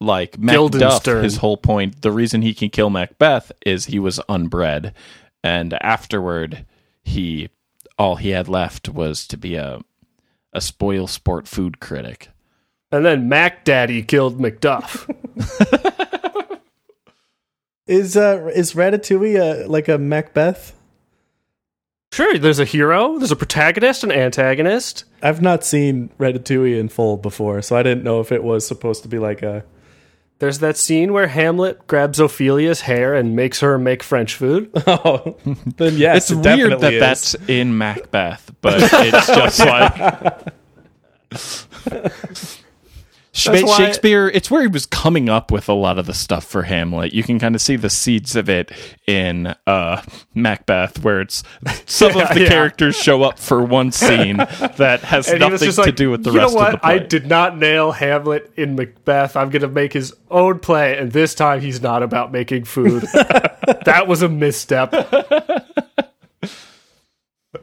like 0.00 0.38
Macduff, 0.38 1.22
his 1.22 1.38
whole 1.38 1.56
point, 1.56 2.02
the 2.02 2.12
reason 2.12 2.42
he 2.42 2.54
can 2.54 2.70
kill 2.70 2.88
Macbeth 2.88 3.52
is 3.66 3.86
he 3.86 3.98
was 3.98 4.20
unbred 4.28 4.92
and 5.42 5.74
afterward 5.82 6.64
he 7.02 7.48
all 7.98 8.16
he 8.16 8.30
had 8.30 8.48
left 8.48 8.88
was 8.88 9.26
to 9.26 9.36
be 9.36 9.56
a 9.56 9.80
a 10.52 10.60
spoil 10.60 11.06
sport 11.06 11.46
food 11.46 11.80
critic. 11.80 12.28
And 12.90 13.04
then 13.04 13.28
Mac 13.28 13.64
Daddy 13.64 14.02
killed 14.02 14.38
Macduff. 14.40 15.04
Is 17.88 18.16
uh 18.16 18.50
is 18.54 18.74
Ratatouille 18.74 19.64
uh, 19.64 19.68
like 19.68 19.88
a 19.88 19.98
Macbeth? 19.98 20.74
sure, 22.12 22.38
there's 22.38 22.58
a 22.58 22.64
hero, 22.64 23.18
there's 23.18 23.30
a 23.32 23.36
protagonist, 23.36 24.02
an 24.04 24.10
antagonist. 24.12 25.04
I've 25.22 25.42
not 25.42 25.64
seen 25.64 26.10
Ratatouille 26.18 26.78
in 26.78 26.88
full 26.88 27.16
before, 27.16 27.60
so 27.62 27.76
I 27.76 27.82
didn't 27.82 28.04
know 28.04 28.20
if 28.20 28.30
it 28.32 28.42
was 28.44 28.66
supposed 28.66 29.02
to 29.02 29.08
be 29.08 29.18
like 29.18 29.42
a. 29.42 29.64
There's 30.38 30.60
that 30.60 30.76
scene 30.76 31.12
where 31.12 31.26
Hamlet 31.26 31.86
grabs 31.88 32.20
Ophelia's 32.20 32.82
hair 32.82 33.12
and 33.14 33.34
makes 33.34 33.58
her 33.60 33.76
make 33.78 34.02
French 34.04 34.34
food. 34.36 34.70
Oh, 34.86 35.36
then 35.76 35.96
yes, 35.96 36.30
it's 36.30 36.30
it 36.30 36.34
weird 36.36 36.70
definitely 36.70 36.80
that 36.80 36.92
is. 36.94 37.00
that's 37.00 37.34
in 37.48 37.76
Macbeth, 37.76 38.50
but 38.60 38.74
it's 38.80 39.26
just 39.26 39.58
like 39.66 39.96
Sha- 39.96 40.38
That's 41.30 41.66
why- 41.90 42.64
Shakespeare. 43.38 44.28
It's 44.28 44.50
where 44.50 44.60
he 44.62 44.66
was 44.68 44.86
coming 44.86 45.28
up 45.28 45.50
with 45.50 45.68
a 45.68 45.72
lot 45.72 45.98
of 45.98 46.06
the 46.06 46.14
stuff 46.14 46.44
for 46.44 46.62
Hamlet. 46.64 47.12
You 47.14 47.22
can 47.22 47.38
kind 47.38 47.54
of 47.54 47.60
see 47.60 47.76
the 47.76 47.90
seeds 47.90 48.36
of 48.36 48.48
it 48.48 48.70
in 49.06 49.54
uh, 49.66 50.02
Macbeth, 50.34 51.02
where 51.02 51.20
it's 51.20 51.42
some 51.86 52.16
of 52.16 52.28
the 52.34 52.42
Yeah. 52.42 52.48
characters 52.48 52.96
show 52.96 53.22
up 53.22 53.38
for 53.38 53.62
one 53.64 53.92
scene 53.92 54.36
that 54.36 55.00
has 55.04 55.28
And 55.28 55.40
nothing 55.40 55.70
to 55.70 55.80
like, 55.80 55.94
do 55.96 56.10
with 56.10 56.24
the 56.24 56.32
you 56.32 56.38
rest 56.38 56.52
know 56.54 56.58
what? 56.60 56.66
of 56.68 56.72
the 56.72 56.78
play. 56.78 56.94
I 56.94 56.98
did 56.98 57.26
not 57.26 57.56
nail 57.58 57.92
Hamlet 57.92 58.52
in 58.56 58.74
Macbeth. 58.76 59.36
I'm 59.36 59.50
going 59.50 59.62
to 59.62 59.68
make 59.68 59.92
his 59.92 60.14
own 60.30 60.58
play, 60.58 60.96
and 60.98 61.12
this 61.12 61.34
time 61.34 61.60
he's 61.60 61.80
not 61.80 62.02
about 62.02 62.32
making 62.32 62.64
food. 62.64 63.02
that 63.84 64.06
was 64.06 64.22
a 64.22 64.28
misstep. 64.28 64.92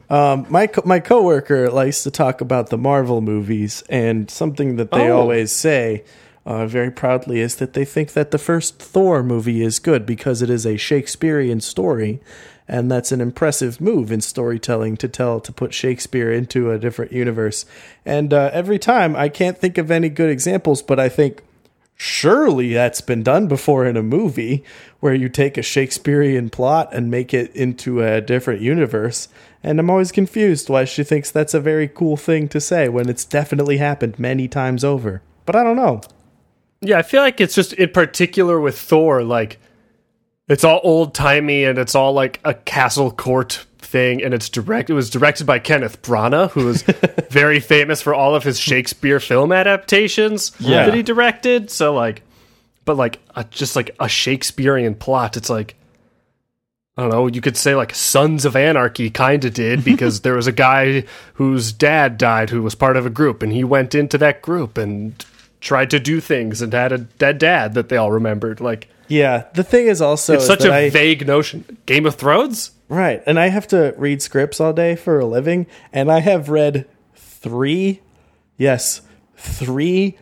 Um, 0.08 0.46
my 0.48 0.66
co- 0.68 0.82
my 0.84 1.00
coworker 1.00 1.68
likes 1.70 2.02
to 2.04 2.10
talk 2.10 2.40
about 2.40 2.70
the 2.70 2.78
Marvel 2.78 3.20
movies, 3.20 3.82
and 3.88 4.30
something 4.30 4.76
that 4.76 4.90
they 4.92 5.10
Oh. 5.10 5.18
always 5.18 5.50
say 5.52 6.04
uh, 6.44 6.64
very 6.66 6.92
proudly 6.92 7.40
is 7.40 7.56
that 7.56 7.72
they 7.72 7.84
think 7.84 8.12
that 8.12 8.30
the 8.30 8.38
first 8.38 8.78
Thor 8.78 9.22
movie 9.24 9.62
is 9.62 9.80
good 9.80 10.06
because 10.06 10.42
it 10.42 10.50
is 10.50 10.64
a 10.64 10.76
Shakespearean 10.76 11.60
story, 11.60 12.20
and 12.68 12.88
that's 12.88 13.10
an 13.10 13.20
impressive 13.20 13.80
move 13.80 14.12
in 14.12 14.20
storytelling 14.20 14.96
to 14.98 15.08
tell 15.08 15.40
to 15.40 15.52
put 15.52 15.74
Shakespeare 15.74 16.30
into 16.30 16.70
a 16.70 16.78
different 16.78 17.10
universe. 17.10 17.66
And 18.04 18.32
uh, 18.32 18.50
every 18.52 18.78
time, 18.78 19.16
I 19.16 19.28
can't 19.28 19.58
think 19.58 19.76
of 19.76 19.90
any 19.90 20.08
good 20.08 20.30
examples, 20.30 20.82
but 20.82 21.00
I 21.00 21.08
think 21.08 21.42
surely 21.96 22.72
that's 22.74 23.00
been 23.00 23.22
done 23.22 23.48
before 23.48 23.86
in 23.86 23.96
a 23.96 24.02
movie 24.02 24.62
where 25.00 25.14
you 25.14 25.28
take 25.28 25.56
a 25.56 25.62
Shakespearean 25.62 26.50
plot 26.50 26.90
and 26.92 27.10
make 27.10 27.32
it 27.34 27.54
into 27.56 28.02
a 28.02 28.20
different 28.20 28.60
universe. 28.60 29.28
And 29.62 29.80
I'm 29.80 29.90
always 29.90 30.12
confused 30.12 30.68
why 30.68 30.84
she 30.84 31.02
thinks 31.02 31.30
that's 31.30 31.54
a 31.54 31.60
very 31.60 31.88
cool 31.88 32.16
thing 32.16 32.48
to 32.48 32.60
say 32.60 32.88
when 32.88 33.08
it's 33.08 33.24
definitely 33.24 33.78
happened 33.78 34.18
many 34.18 34.46
times 34.48 34.84
over. 34.84 35.22
But 35.44 35.56
I 35.56 35.64
don't 35.64 35.76
know. 35.76 36.00
Yeah, 36.80 36.98
I 36.98 37.02
feel 37.02 37.22
like 37.22 37.40
it's 37.40 37.54
just 37.54 37.72
in 37.72 37.88
particular 37.90 38.60
with 38.60 38.78
Thor, 38.78 39.24
like 39.24 39.58
it's 40.48 40.62
all 40.62 40.80
old 40.84 41.14
timey 41.14 41.64
and 41.64 41.78
it's 41.78 41.94
all 41.94 42.12
like 42.12 42.38
a 42.44 42.54
castle 42.54 43.10
court 43.10 43.66
thing, 43.78 44.22
and 44.22 44.34
it's 44.34 44.48
direct. 44.48 44.90
It 44.90 44.94
was 44.94 45.10
directed 45.10 45.46
by 45.46 45.58
Kenneth 45.58 46.02
Branagh, 46.02 46.50
who 46.50 46.68
is 46.68 46.82
very 47.30 47.58
famous 47.60 48.02
for 48.02 48.14
all 48.14 48.34
of 48.34 48.42
his 48.44 48.58
Shakespeare 48.60 49.18
film 49.20 49.52
adaptations 49.52 50.52
Yeah. 50.60 50.84
that 50.86 50.94
he 50.94 51.02
directed. 51.02 51.70
So 51.70 51.94
like, 51.94 52.22
but 52.84 52.96
like 52.96 53.20
a, 53.34 53.44
just 53.44 53.74
like 53.74 53.96
a 53.98 54.08
Shakespearean 54.08 54.94
plot, 54.96 55.36
it's 55.36 55.48
like. 55.50 55.75
I 56.96 57.02
don't 57.02 57.10
know. 57.10 57.26
You 57.26 57.40
could 57.40 57.56
say 57.56 57.74
like 57.74 57.94
Sons 57.94 58.44
of 58.44 58.56
Anarchy 58.56 59.10
kind 59.10 59.44
of 59.44 59.52
did 59.54 59.84
because 59.92 60.20
there 60.22 60.34
was 60.34 60.46
a 60.46 60.52
guy 60.52 61.04
whose 61.34 61.72
dad 61.72 62.16
died 62.18 62.50
who 62.50 62.62
was 62.62 62.74
part 62.74 62.96
of 62.96 63.04
a 63.06 63.10
group, 63.10 63.42
and 63.42 63.52
he 63.52 63.64
went 63.64 63.94
into 63.94 64.16
that 64.18 64.42
group 64.42 64.78
and 64.78 65.24
tried 65.60 65.90
to 65.90 65.98
do 66.00 66.20
things 66.20 66.62
and 66.62 66.72
had 66.72 66.92
a 66.92 66.98
dead 66.98 67.38
dad 67.38 67.74
that 67.74 67.88
they 67.88 67.96
all 67.96 68.12
remembered. 68.12 68.60
Like 68.60 68.88
Yeah, 69.08 69.44
the 69.54 69.64
thing 69.64 69.86
is 69.88 70.00
also 70.00 70.34
it's 70.34 70.42
is 70.44 70.46
such 70.48 70.64
a 70.64 70.72
I- 70.72 70.90
vague 70.90 71.26
notion. 71.26 71.78
Game 71.86 72.06
of 72.06 72.14
Thrones. 72.14 72.70
Right. 72.88 73.20
And 73.26 73.38
I 73.40 73.48
have 73.48 73.66
to 73.68 73.92
read 73.96 74.22
scripts 74.22 74.60
all 74.60 74.72
day 74.72 74.94
for 74.94 75.18
a 75.18 75.26
living. 75.26 75.66
And 75.92 76.10
I 76.12 76.20
have 76.20 76.48
read 76.50 76.86
three, 77.16 78.00
yes, 78.56 79.00
three 79.36 80.16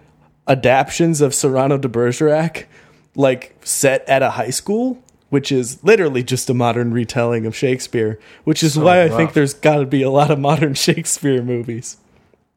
adaptions 0.48 1.20
of 1.20 1.34
Cyrano 1.34 1.76
de 1.76 1.88
Bergerac, 1.88 2.66
like 3.14 3.54
set 3.62 4.08
at 4.08 4.22
a 4.22 4.30
high 4.30 4.48
school, 4.50 5.02
which 5.34 5.50
is 5.50 5.82
literally 5.82 6.22
just 6.22 6.48
a 6.48 6.54
modern 6.54 6.92
retelling 6.92 7.44
of 7.44 7.56
Shakespeare, 7.56 8.20
which 8.44 8.62
is 8.62 8.78
why 8.78 9.02
I 9.02 9.08
think 9.08 9.32
there's 9.32 9.52
got 9.52 9.78
to 9.78 9.84
be 9.86 10.00
a 10.02 10.10
lot 10.10 10.30
of 10.30 10.38
modern 10.38 10.74
Shakespeare 10.86 11.42
movies. 11.42 11.96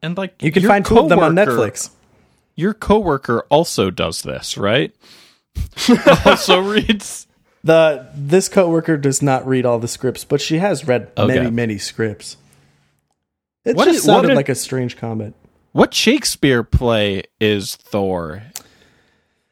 and 0.04 0.16
like 0.16 0.40
You 0.44 0.52
can 0.52 0.62
find 0.62 0.86
two 0.86 1.00
of 1.00 1.10
them 1.10 1.18
on 1.18 1.34
Netflix. 1.36 1.90
Your 2.56 2.76
coworker 2.76 3.40
also 3.50 3.90
does 3.90 4.22
this, 4.22 4.58
right? 4.60 4.94
also 6.26 6.60
reads. 6.60 7.26
The 7.64 8.08
this 8.16 8.48
coworker 8.48 8.96
does 8.96 9.24
not 9.24 9.48
read 9.48 9.66
all 9.66 9.80
the 9.80 9.88
scripts, 9.88 10.24
but 10.24 10.40
she 10.40 10.60
has 10.60 10.88
read 10.88 11.12
Okay. 11.18 11.34
many, 11.36 11.50
many 11.50 11.78
scripts. 11.80 12.38
It 13.66 13.76
What 13.76 13.86
just 13.86 13.98
is- 14.02 14.06
what 14.08 14.14
sounded 14.14 14.28
did- 14.30 14.36
like 14.38 14.50
a 14.50 14.56
strange 14.56 14.98
comment. 14.98 15.34
What 15.72 15.96
Shakespeare 15.96 16.62
play 16.64 17.24
is 17.42 17.76
Thor? 17.76 18.44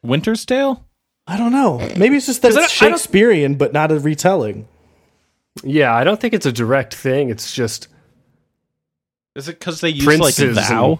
Winter's 0.03 0.46
Tale? 0.46 0.86
I 1.27 1.38
don't 1.38 1.51
know. 1.51 1.79
Maybe 1.98 2.17
it's 2.17 2.25
just 2.27 2.41
that 2.44 2.50
it's 2.50 2.55
don't- 2.55 2.63
I 2.84 2.89
don't- 2.89 2.98
Shakespearean, 3.00 3.55
but 3.55 3.74
not 3.74 3.91
a 3.91 4.00
retelling. 4.00 4.67
Yeah, 5.63 5.94
I 5.94 6.03
don't 6.03 6.20
think 6.20 6.34
it's 6.34 6.46
a 6.46 6.51
direct 6.51 6.94
thing. 6.94 7.29
It's 7.29 7.51
just 7.53 7.88
Is 9.36 9.48
it 9.50 9.60
because 9.60 9.82
they 9.82 9.89
use 9.89 10.03
Princes 10.05 10.55
like 10.55 10.67
thou? 10.67 10.89
and- 10.89 11.00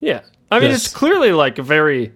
yeah. 0.00 0.20
I 0.50 0.60
mean, 0.60 0.70
Yes. 0.70 0.86
it's 0.86 0.94
clearly 0.94 1.32
like 1.32 1.56
very 1.58 2.12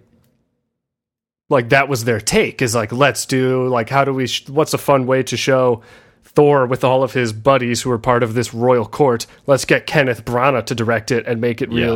like 1.49 1.69
that 1.69 1.87
was 1.89 2.03
their 2.05 2.19
take. 2.19 2.61
Is 2.61 2.75
like 2.75 2.91
let's 2.91 3.25
do 3.25 3.67
like 3.67 3.89
how 3.89 4.03
do 4.03 4.13
we? 4.13 4.27
Sh- 4.27 4.49
what's 4.49 4.73
a 4.73 4.77
fun 4.77 5.05
way 5.07 5.23
to 5.23 5.37
show 5.37 5.81
Thor 6.23 6.65
with 6.65 6.83
all 6.83 7.03
of 7.03 7.13
his 7.13 7.33
buddies 7.33 7.81
who 7.83 7.91
are 7.91 7.97
part 7.97 8.23
of 8.23 8.33
this 8.33 8.53
royal 8.53 8.85
court? 8.85 9.25
Let's 9.45 9.63
get 9.65 9.87
Kenneth 9.87 10.25
Branagh 10.25 10.65
to 10.67 10.75
direct 10.75 11.11
it 11.11 11.25
and 11.25 11.39
make 11.41 11.61
it 11.61 11.71
Yeah. 11.71 11.87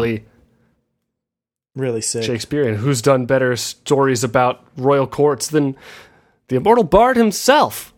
Really. 1.75 1.88
Really 1.90 2.01
sick. 2.01 2.24
Shakespearean. 2.24 2.75
Who's 2.75 3.01
done 3.01 3.25
better 3.25 3.56
stories 3.56 4.24
about 4.24 4.63
royal 4.78 5.08
courts 5.08 5.48
than 5.48 5.75
the 6.48 6.58
immortal 6.58 6.84
bard 6.84 7.18
himself? 7.18 7.94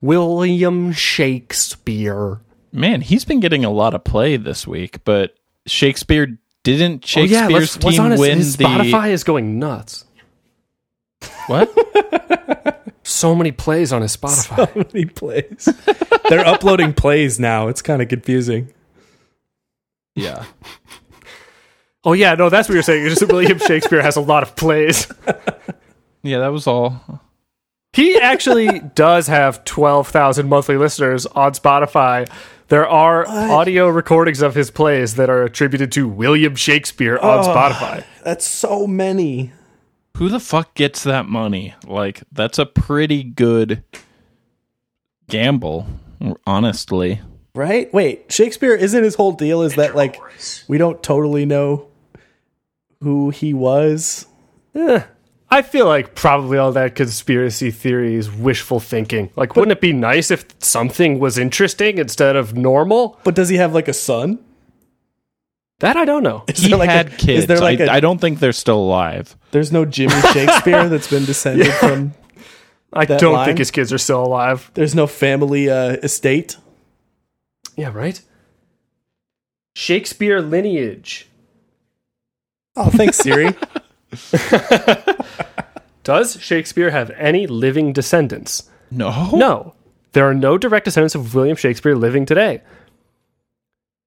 William 0.00 0.92
Shakespeare. 0.92 2.40
Man, 2.72 3.00
he's 3.00 3.24
been 3.24 3.40
getting 3.40 3.64
a 3.64 3.70
lot 3.70 3.94
of 3.94 4.04
play 4.04 4.36
this 4.36 4.66
week, 4.66 5.02
but 5.04 5.34
Shakespeare 5.66 6.38
didn't 6.62 7.04
Oh, 7.16 7.22
yeah, 7.22 7.48
Shakespeare's 7.48 7.76
let's- 7.84 7.96
team 7.96 8.00
on 8.04 8.10
his, 8.12 8.20
win 8.20 8.38
his 8.38 8.56
the 8.56 8.64
Spotify 8.64 9.10
is 9.10 9.24
going 9.24 9.58
nuts. 9.58 10.04
What? 11.46 11.74
So 13.02 13.34
many 13.34 13.50
plays 13.50 13.92
on 13.92 14.02
his 14.02 14.16
Spotify. 14.16 14.72
So 14.72 14.84
many 14.92 15.04
plays? 15.06 15.68
They're 16.28 16.46
uploading 16.46 16.92
plays 16.92 17.40
now. 17.40 17.66
It's 17.66 17.82
kind 17.82 18.00
of 18.00 18.08
confusing. 18.08 18.72
yeah. 20.14 20.44
Oh 22.04 22.12
yeah, 22.12 22.34
no, 22.34 22.48
that's 22.48 22.68
what 22.68 22.74
you're 22.74 22.82
saying. 22.82 23.06
It's 23.06 23.18
just 23.20 23.30
William 23.30 23.58
Shakespeare 23.66 24.02
has 24.02 24.16
a 24.16 24.20
lot 24.20 24.42
of 24.42 24.56
plays. 24.56 25.06
Yeah, 26.22 26.38
that 26.40 26.48
was 26.48 26.66
all. 26.66 27.20
He 27.92 28.18
actually 28.18 28.80
does 28.94 29.26
have 29.26 29.64
12,000 29.64 30.48
monthly 30.48 30.76
listeners 30.76 31.26
on 31.26 31.52
Spotify. 31.52 32.30
There 32.68 32.86
are 32.86 33.26
audio 33.28 33.88
recordings 33.88 34.42
of 34.42 34.54
his 34.54 34.70
plays 34.70 35.16
that 35.16 35.28
are 35.28 35.42
attributed 35.42 35.90
to 35.92 36.06
William 36.06 36.54
Shakespeare 36.54 37.18
on 37.18 37.44
Spotify. 37.44 38.04
That's 38.22 38.46
so 38.46 38.86
many. 38.86 39.52
Who 40.18 40.28
the 40.28 40.38
fuck 40.38 40.74
gets 40.74 41.02
that 41.02 41.26
money? 41.26 41.74
Like, 41.84 42.22
that's 42.30 42.60
a 42.60 42.66
pretty 42.66 43.24
good 43.24 43.82
gamble, 45.28 45.86
honestly. 46.46 47.20
Right? 47.56 47.92
Wait, 47.92 48.30
Shakespeare 48.30 48.76
isn't 48.76 49.02
his 49.02 49.16
whole 49.16 49.32
deal 49.32 49.62
is 49.62 49.74
that 49.74 49.96
like 49.96 50.20
we 50.68 50.78
don't 50.78 51.02
totally 51.02 51.44
know 51.44 51.89
who 53.00 53.30
he 53.30 53.54
was? 53.54 54.26
Eh, 54.74 55.02
I 55.50 55.62
feel 55.62 55.86
like 55.86 56.14
probably 56.14 56.58
all 56.58 56.72
that 56.72 56.94
conspiracy 56.94 57.70
theory 57.70 58.14
is 58.14 58.30
wishful 58.30 58.78
thinking. 58.78 59.30
Like, 59.36 59.56
wouldn't 59.56 59.72
it 59.72 59.80
be 59.80 59.92
nice 59.92 60.30
if 60.30 60.44
something 60.60 61.18
was 61.18 61.38
interesting 61.38 61.98
instead 61.98 62.36
of 62.36 62.54
normal? 62.56 63.18
But 63.24 63.34
does 63.34 63.48
he 63.48 63.56
have 63.56 63.74
like 63.74 63.88
a 63.88 63.92
son? 63.92 64.38
That 65.80 65.96
I 65.96 66.04
don't 66.04 66.22
know. 66.22 66.44
Is 66.46 66.58
He 66.58 66.74
like 66.74 66.90
had 66.90 67.06
a, 67.06 67.10
kids. 67.10 67.40
Is 67.42 67.46
there 67.46 67.58
like 67.58 67.80
I 67.80 67.84
a 67.84 67.90
I 67.90 68.00
don't 68.00 68.20
think 68.20 68.38
they're 68.38 68.52
still 68.52 68.78
alive. 68.78 69.34
there's 69.50 69.72
no 69.72 69.84
Jimmy 69.86 70.20
Shakespeare 70.32 70.88
that's 70.88 71.08
been 71.08 71.24
descended 71.24 71.72
from 71.72 72.12
I 72.92 73.06
that 73.06 73.18
don't 73.18 73.32
line? 73.34 73.46
think 73.46 73.58
his 73.58 73.70
kids 73.70 73.90
are 73.92 73.98
still 73.98 74.22
alive. 74.22 74.70
there's 74.74 74.94
no 74.94 75.06
family 75.06 75.70
uh, 75.70 75.92
estate? 76.02 76.58
Yeah, 77.76 77.92
right? 77.94 78.20
Shakespeare 79.74 80.40
lineage. 80.42 81.26
Oh, 82.76 82.90
thanks 82.90 83.18
Siri. 83.18 83.52
Does 86.04 86.40
Shakespeare 86.40 86.90
have 86.90 87.10
any 87.10 87.46
living 87.46 87.92
descendants? 87.92 88.68
No. 88.90 89.30
No. 89.32 89.74
There 90.12 90.28
are 90.28 90.34
no 90.34 90.58
direct 90.58 90.86
descendants 90.86 91.14
of 91.14 91.34
William 91.34 91.56
Shakespeare 91.56 91.94
living 91.94 92.26
today. 92.26 92.62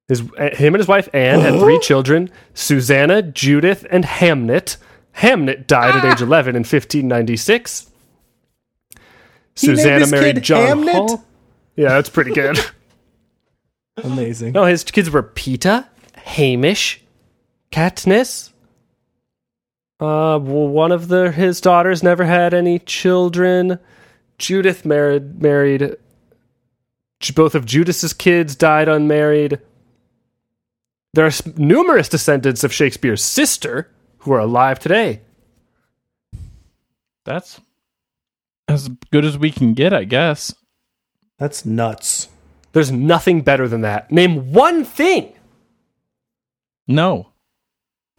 His, 0.08 0.20
him 0.20 0.74
and 0.74 0.76
his 0.76 0.88
wife 0.88 1.08
Anne 1.14 1.40
had 1.40 1.58
three 1.60 1.78
children 1.82 2.30
Susanna, 2.52 3.22
Judith, 3.22 3.86
and 3.90 4.04
Hamnet. 4.04 4.76
Hamnet 5.16 5.66
died 5.66 5.96
at 5.96 6.04
age 6.12 6.20
11 6.20 6.56
in 6.56 6.60
1596. 6.60 7.90
He 9.56 9.68
named 9.68 9.78
Susanna 9.78 10.00
his 10.00 10.10
married 10.10 10.34
kid 10.34 10.44
John 10.44 10.66
Hamnet? 10.84 10.92
Hall. 10.92 11.24
Yeah, 11.76 11.88
that's 11.90 12.10
pretty 12.10 12.32
good. 12.32 12.58
Amazing. 14.02 14.52
no, 14.52 14.64
his 14.64 14.82
kids 14.82 15.08
were 15.10 15.22
Peta, 15.22 15.88
Hamish, 16.16 17.00
Katniss. 17.70 18.50
Uh, 20.00 20.38
w- 20.38 20.68
one 20.68 20.92
of 20.92 21.08
the 21.08 21.30
his 21.30 21.60
daughters 21.60 22.02
never 22.02 22.24
had 22.24 22.52
any 22.52 22.78
children. 22.80 23.78
Judith 24.38 24.84
married 24.84 25.40
married. 25.40 25.96
Both 27.34 27.54
of 27.54 27.64
Judith's 27.64 28.12
kids 28.12 28.54
died 28.54 28.88
unmarried. 28.88 29.60
There 31.14 31.26
are 31.26 31.30
numerous 31.56 32.08
descendants 32.08 32.64
of 32.64 32.72
Shakespeare's 32.72 33.22
sister 33.22 33.88
who 34.18 34.32
are 34.32 34.40
alive 34.40 34.78
today. 34.78 35.20
That's 37.24 37.60
as 38.68 38.88
good 39.10 39.24
as 39.24 39.38
we 39.38 39.50
can 39.50 39.74
get, 39.74 39.92
I 39.92 40.04
guess. 40.04 40.54
That's 41.38 41.64
nuts. 41.64 42.28
There's 42.72 42.90
nothing 42.90 43.42
better 43.42 43.68
than 43.68 43.82
that. 43.82 44.10
Name 44.10 44.52
one 44.52 44.84
thing. 44.84 45.32
No. 46.88 47.28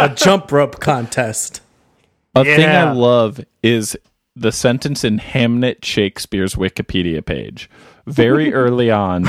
A 0.00 0.14
jump 0.14 0.50
rope 0.50 0.80
contest. 0.80 1.60
A 2.34 2.44
thing 2.44 2.68
I 2.68 2.92
love 2.92 3.44
is 3.62 3.96
the 4.34 4.52
sentence 4.52 5.04
in 5.04 5.18
Hamnet 5.18 5.84
Shakespeare's 5.84 6.54
Wikipedia 6.54 7.24
page. 7.24 7.68
Very 8.06 8.54
early 8.54 8.90
on. 8.90 9.28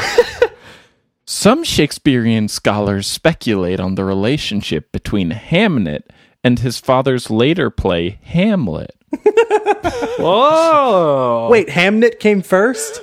Some 1.25 1.63
Shakespearean 1.63 2.47
scholars 2.47 3.07
speculate 3.07 3.79
on 3.79 3.95
the 3.95 4.03
relationship 4.03 4.91
between 4.91 5.31
Hamnet 5.31 6.03
and 6.43 6.59
his 6.59 6.79
father's 6.79 7.29
later 7.29 7.69
play, 7.69 8.19
Hamlet. 8.23 8.95
Whoa! 10.19 11.47
Wait, 11.51 11.69
Hamnet 11.69 12.19
came 12.19 12.41
first? 12.41 13.01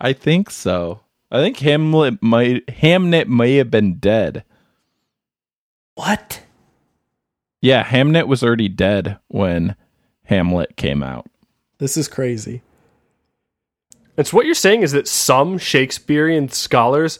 I 0.00 0.12
think 0.12 0.50
so. 0.50 1.00
I 1.30 1.40
think 1.40 1.58
Hamlet 1.58 2.22
might 2.22 2.66
Hamnet 2.66 3.26
may 3.28 3.56
have 3.56 3.70
been 3.70 3.94
dead. 3.94 4.44
What? 5.98 6.42
Yeah, 7.60 7.82
Hamnet 7.84 8.28
was 8.28 8.44
already 8.44 8.68
dead 8.68 9.18
when 9.26 9.74
Hamlet 10.26 10.76
came 10.76 11.02
out. 11.02 11.26
This 11.78 11.96
is 11.96 12.06
crazy. 12.06 12.62
And 14.16 14.24
so 14.24 14.36
what 14.36 14.46
you're 14.46 14.54
saying 14.54 14.82
is 14.82 14.92
that 14.92 15.08
some 15.08 15.58
Shakespearean 15.58 16.50
scholars 16.50 17.18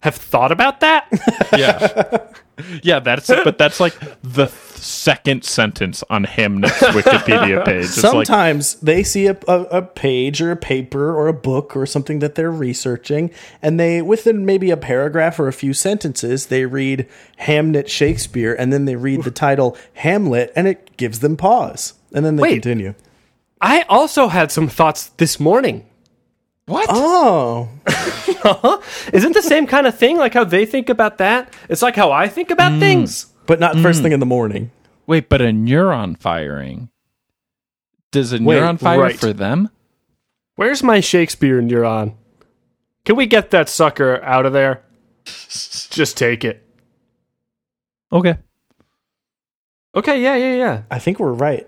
have 0.00 0.14
thought 0.14 0.52
about 0.52 0.80
that? 0.80 1.08
Yeah. 1.56 2.28
Yeah, 2.82 3.00
that's 3.00 3.28
it. 3.30 3.44
But 3.44 3.58
that's 3.58 3.80
like 3.80 3.98
the 4.22 4.46
th- 4.46 4.50
second 4.78 5.44
sentence 5.44 6.04
on 6.08 6.24
Hamnet's 6.24 6.72
Wikipedia 6.78 7.64
page. 7.64 7.84
It's 7.86 8.02
like, 8.02 8.26
Sometimes 8.26 8.74
they 8.76 9.02
see 9.02 9.26
a, 9.26 9.36
a, 9.48 9.62
a 9.64 9.82
page 9.82 10.40
or 10.40 10.50
a 10.52 10.56
paper 10.56 11.14
or 11.14 11.26
a 11.26 11.32
book 11.32 11.76
or 11.76 11.84
something 11.86 12.20
that 12.20 12.34
they're 12.36 12.50
researching, 12.50 13.30
and 13.60 13.78
they, 13.80 14.02
within 14.02 14.46
maybe 14.46 14.70
a 14.70 14.76
paragraph 14.76 15.38
or 15.40 15.48
a 15.48 15.52
few 15.52 15.72
sentences, 15.74 16.46
they 16.46 16.64
read 16.66 17.08
Hamnet 17.40 17.88
Shakespeare, 17.88 18.54
and 18.54 18.72
then 18.72 18.84
they 18.84 18.96
read 18.96 19.24
the 19.24 19.30
title 19.30 19.76
Hamlet, 19.94 20.52
and 20.54 20.68
it 20.68 20.96
gives 20.96 21.18
them 21.20 21.36
pause. 21.36 21.94
And 22.14 22.24
then 22.24 22.36
they 22.36 22.42
Wait. 22.42 22.52
continue. 22.62 22.94
I 23.60 23.82
also 23.88 24.28
had 24.28 24.52
some 24.52 24.68
thoughts 24.68 25.08
this 25.16 25.40
morning. 25.40 25.84
what? 26.66 26.86
Oh, 26.88 27.68
Isn't 29.12 29.32
the 29.32 29.42
same 29.42 29.66
kind 29.66 29.86
of 29.86 29.96
thing 29.96 30.16
like 30.16 30.34
how 30.34 30.44
they 30.44 30.66
think 30.66 30.88
about 30.88 31.18
that? 31.18 31.52
It's 31.68 31.82
like 31.82 31.96
how 31.96 32.12
I 32.12 32.28
think 32.28 32.50
about 32.50 32.72
mm. 32.72 32.80
things. 32.80 33.26
but 33.46 33.60
not 33.60 33.76
first 33.78 34.00
mm. 34.00 34.04
thing 34.04 34.12
in 34.12 34.20
the 34.20 34.26
morning. 34.26 34.70
Wait, 35.06 35.28
but 35.28 35.40
a 35.40 35.46
neuron 35.46 36.18
firing. 36.18 36.90
Does 38.10 38.32
a 38.32 38.42
Wait, 38.42 38.56
neuron 38.56 38.78
fire 38.78 39.00
right. 39.00 39.18
for 39.18 39.32
them? 39.32 39.70
Where's 40.56 40.82
my 40.82 41.00
Shakespeare 41.00 41.62
neuron? 41.62 42.14
Can 43.04 43.16
we 43.16 43.26
get 43.26 43.50
that 43.50 43.68
sucker 43.68 44.22
out 44.22 44.44
of 44.44 44.52
there? 44.52 44.82
Just 45.24 46.16
take 46.16 46.44
it. 46.44 46.62
Okay. 48.12 48.36
Okay, 49.94 50.22
yeah, 50.22 50.36
yeah, 50.36 50.54
yeah. 50.54 50.82
I 50.90 50.98
think 50.98 51.18
we're 51.18 51.32
right. 51.32 51.66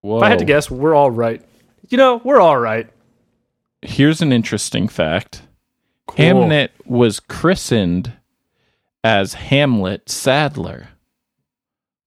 Whoa. 0.00 0.18
If 0.18 0.22
I 0.22 0.28
had 0.28 0.40
to 0.40 0.44
guess, 0.44 0.70
we're 0.70 0.94
all 0.94 1.10
right. 1.10 1.40
You 1.88 1.96
know, 1.96 2.20
we're 2.24 2.40
all 2.40 2.58
right. 2.58 2.88
Here's 3.84 4.22
an 4.22 4.32
interesting 4.32 4.88
fact. 4.88 5.42
Cool. 6.06 6.16
Hamnet 6.16 6.70
was 6.86 7.20
christened 7.20 8.12
as 9.02 9.34
Hamlet 9.34 10.08
Sadler, 10.08 10.88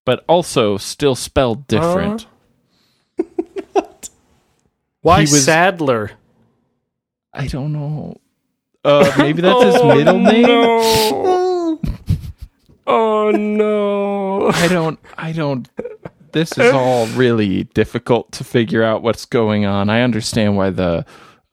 but 0.06 0.24
also 0.28 0.78
still 0.78 1.16
spelled 1.16 1.68
different. 1.68 2.26
Why 5.02 5.22
was- 5.22 5.46
Sadler? 5.46 6.12
I 7.34 7.48
don't 7.48 7.72
know. 7.74 8.18
Uh, 8.84 9.12
maybe 9.18 9.42
that's 9.42 9.64
his 9.64 9.84
middle 9.84 10.20
name. 10.20 10.42
No. 10.44 11.80
oh 12.88 13.32
no. 13.32 14.50
I 14.52 14.68
don't. 14.68 15.00
I 15.18 15.32
don't. 15.34 15.70
This 16.32 16.58
is 16.58 16.72
all 16.74 17.06
really 17.08 17.66
difficult 17.66 18.32
to 18.34 18.44
figure 18.44 18.84
out 18.84 19.02
what's 19.02 19.26
going 19.26 19.66
on. 19.66 19.90
I 19.90 20.02
understand 20.02 20.58
why 20.58 20.70
the 20.72 21.06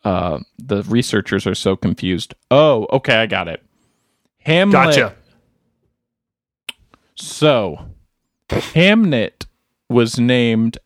uh, 0.05 0.41
the 0.59 0.83
researchers 0.85 1.47
are 1.47 1.55
so 1.55 1.77
confused. 1.77 2.35
Oh, 2.51 2.87
okay, 2.93 3.17
I 3.17 3.27
got 3.27 3.49
it. 3.49 3.63
Hamlet. 4.41 4.73
Gotcha. 4.73 5.15
So, 7.15 7.89
Hamnet 8.49 9.47
was 9.89 10.19
named, 10.19 10.79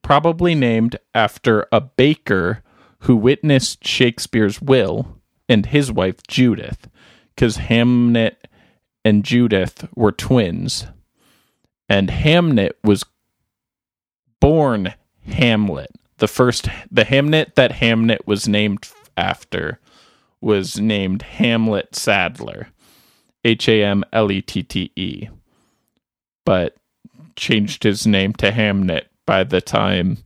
probably 0.00 0.54
named 0.54 0.96
after 1.14 1.66
a 1.72 1.80
baker 1.80 2.62
who 3.00 3.16
witnessed 3.16 3.86
Shakespeare's 3.86 4.62
will 4.62 5.18
and 5.48 5.66
his 5.66 5.90
wife 5.90 6.22
Judith, 6.28 6.88
because 7.34 7.56
Hamnet 7.58 8.36
and 9.04 9.24
Judith 9.24 9.88
were 9.94 10.12
twins. 10.12 10.86
And 11.88 12.08
Hamnet 12.08 12.72
was 12.84 13.04
born 14.40 14.94
Hamlet. 15.26 15.90
The 16.22 16.28
first, 16.28 16.68
the 16.88 17.04
Hamnet 17.04 17.56
that 17.56 17.72
Hamnet 17.72 18.28
was 18.28 18.46
named 18.46 18.88
after 19.16 19.80
was 20.40 20.78
named 20.78 21.22
Hamlet 21.22 21.96
Sadler. 21.96 22.68
H 23.44 23.68
A 23.68 23.82
M 23.82 24.04
L 24.12 24.30
E 24.30 24.40
T 24.40 24.62
T 24.62 24.92
E. 24.94 25.26
But 26.46 26.76
changed 27.34 27.82
his 27.82 28.06
name 28.06 28.34
to 28.34 28.52
Hamnet 28.52 29.06
by 29.26 29.42
the 29.42 29.60
time. 29.60 30.18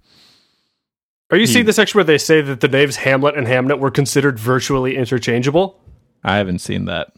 Are 1.30 1.38
you 1.38 1.46
He- 1.46 1.54
seeing 1.54 1.64
the 1.64 1.72
section 1.72 1.96
where 1.96 2.04
they 2.04 2.18
say 2.18 2.42
that 2.42 2.60
the 2.60 2.68
names 2.68 2.96
Hamlet 2.96 3.34
and 3.34 3.46
Hamnet 3.46 3.78
were 3.78 3.90
considered 3.90 4.38
virtually 4.38 4.98
interchangeable? 4.98 5.80
I 6.22 6.36
haven't 6.36 6.58
seen 6.58 6.84
that. 6.84 7.14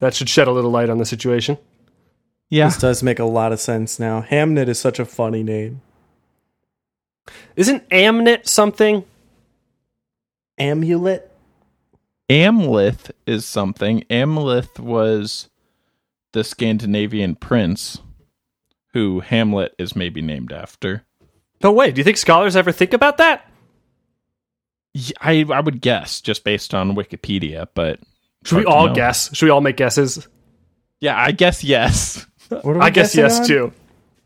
That 0.00 0.14
should 0.14 0.28
shed 0.28 0.48
a 0.48 0.52
little 0.52 0.72
light 0.72 0.90
on 0.90 0.98
the 0.98 1.06
situation. 1.06 1.58
Yeah. 2.50 2.66
This 2.66 2.78
does 2.78 3.04
make 3.04 3.20
a 3.20 3.24
lot 3.24 3.52
of 3.52 3.60
sense 3.60 4.00
now. 4.00 4.22
Hamnet 4.22 4.66
is 4.66 4.80
such 4.80 4.98
a 4.98 5.04
funny 5.04 5.44
name. 5.44 5.82
Isn't 7.56 7.88
Amnet 7.90 8.46
something? 8.48 9.04
Amulet? 10.58 11.30
Amleth 12.28 13.10
is 13.26 13.44
something. 13.44 14.02
Amleth 14.10 14.78
was 14.80 15.48
the 16.32 16.42
Scandinavian 16.42 17.36
prince 17.36 17.98
who 18.94 19.20
Hamlet 19.20 19.74
is 19.78 19.94
maybe 19.94 20.22
named 20.22 20.52
after. 20.52 21.04
No 21.62 21.70
way. 21.72 21.90
Do 21.92 22.00
you 22.00 22.04
think 22.04 22.16
scholars 22.16 22.56
ever 22.56 22.72
think 22.72 22.92
about 22.92 23.18
that? 23.18 23.48
I 25.20 25.44
I 25.52 25.60
would 25.60 25.80
guess 25.80 26.20
just 26.20 26.42
based 26.42 26.74
on 26.74 26.96
Wikipedia, 26.96 27.68
but 27.74 28.00
Should 28.44 28.58
we 28.58 28.64
all 28.64 28.88
know. 28.88 28.94
guess? 28.94 29.34
Should 29.36 29.46
we 29.46 29.50
all 29.50 29.60
make 29.60 29.76
guesses? 29.76 30.26
Yeah, 31.00 31.16
I 31.16 31.32
guess 31.32 31.62
yes. 31.62 32.26
What 32.48 32.64
are 32.64 32.74
we 32.74 32.80
I 32.80 32.90
guess 32.90 33.14
yes 33.14 33.40
on? 33.40 33.46
too. 33.46 33.72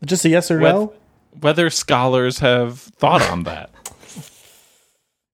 Just 0.05 0.23
a 0.25 0.29
yes 0.29 0.49
or 0.49 0.59
Wheth- 0.59 0.73
no? 0.73 0.93
Whether 1.39 1.69
scholars 1.69 2.39
have 2.39 2.79
thought 2.79 3.21
on 3.29 3.43
that. 3.43 3.69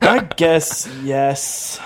I 0.01 0.19
guess 0.19 0.87
yes. 1.03 1.79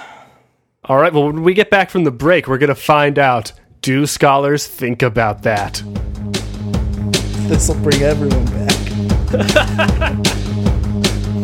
All 0.84 0.98
right. 0.98 1.14
Well, 1.14 1.28
when 1.28 1.44
we 1.44 1.54
get 1.54 1.70
back 1.70 1.90
from 1.90 2.04
the 2.04 2.12
break, 2.12 2.48
we're 2.48 2.58
gonna 2.58 2.76
find 2.76 3.18
out. 3.18 3.54
Do 3.82 4.06
scholars 4.06 4.68
think 4.68 5.02
about 5.02 5.44
that? 5.44 5.82
This 7.48 7.68
will 7.68 7.82
bring 7.82 8.04
everyone 8.04 8.46
back. 8.46 10.48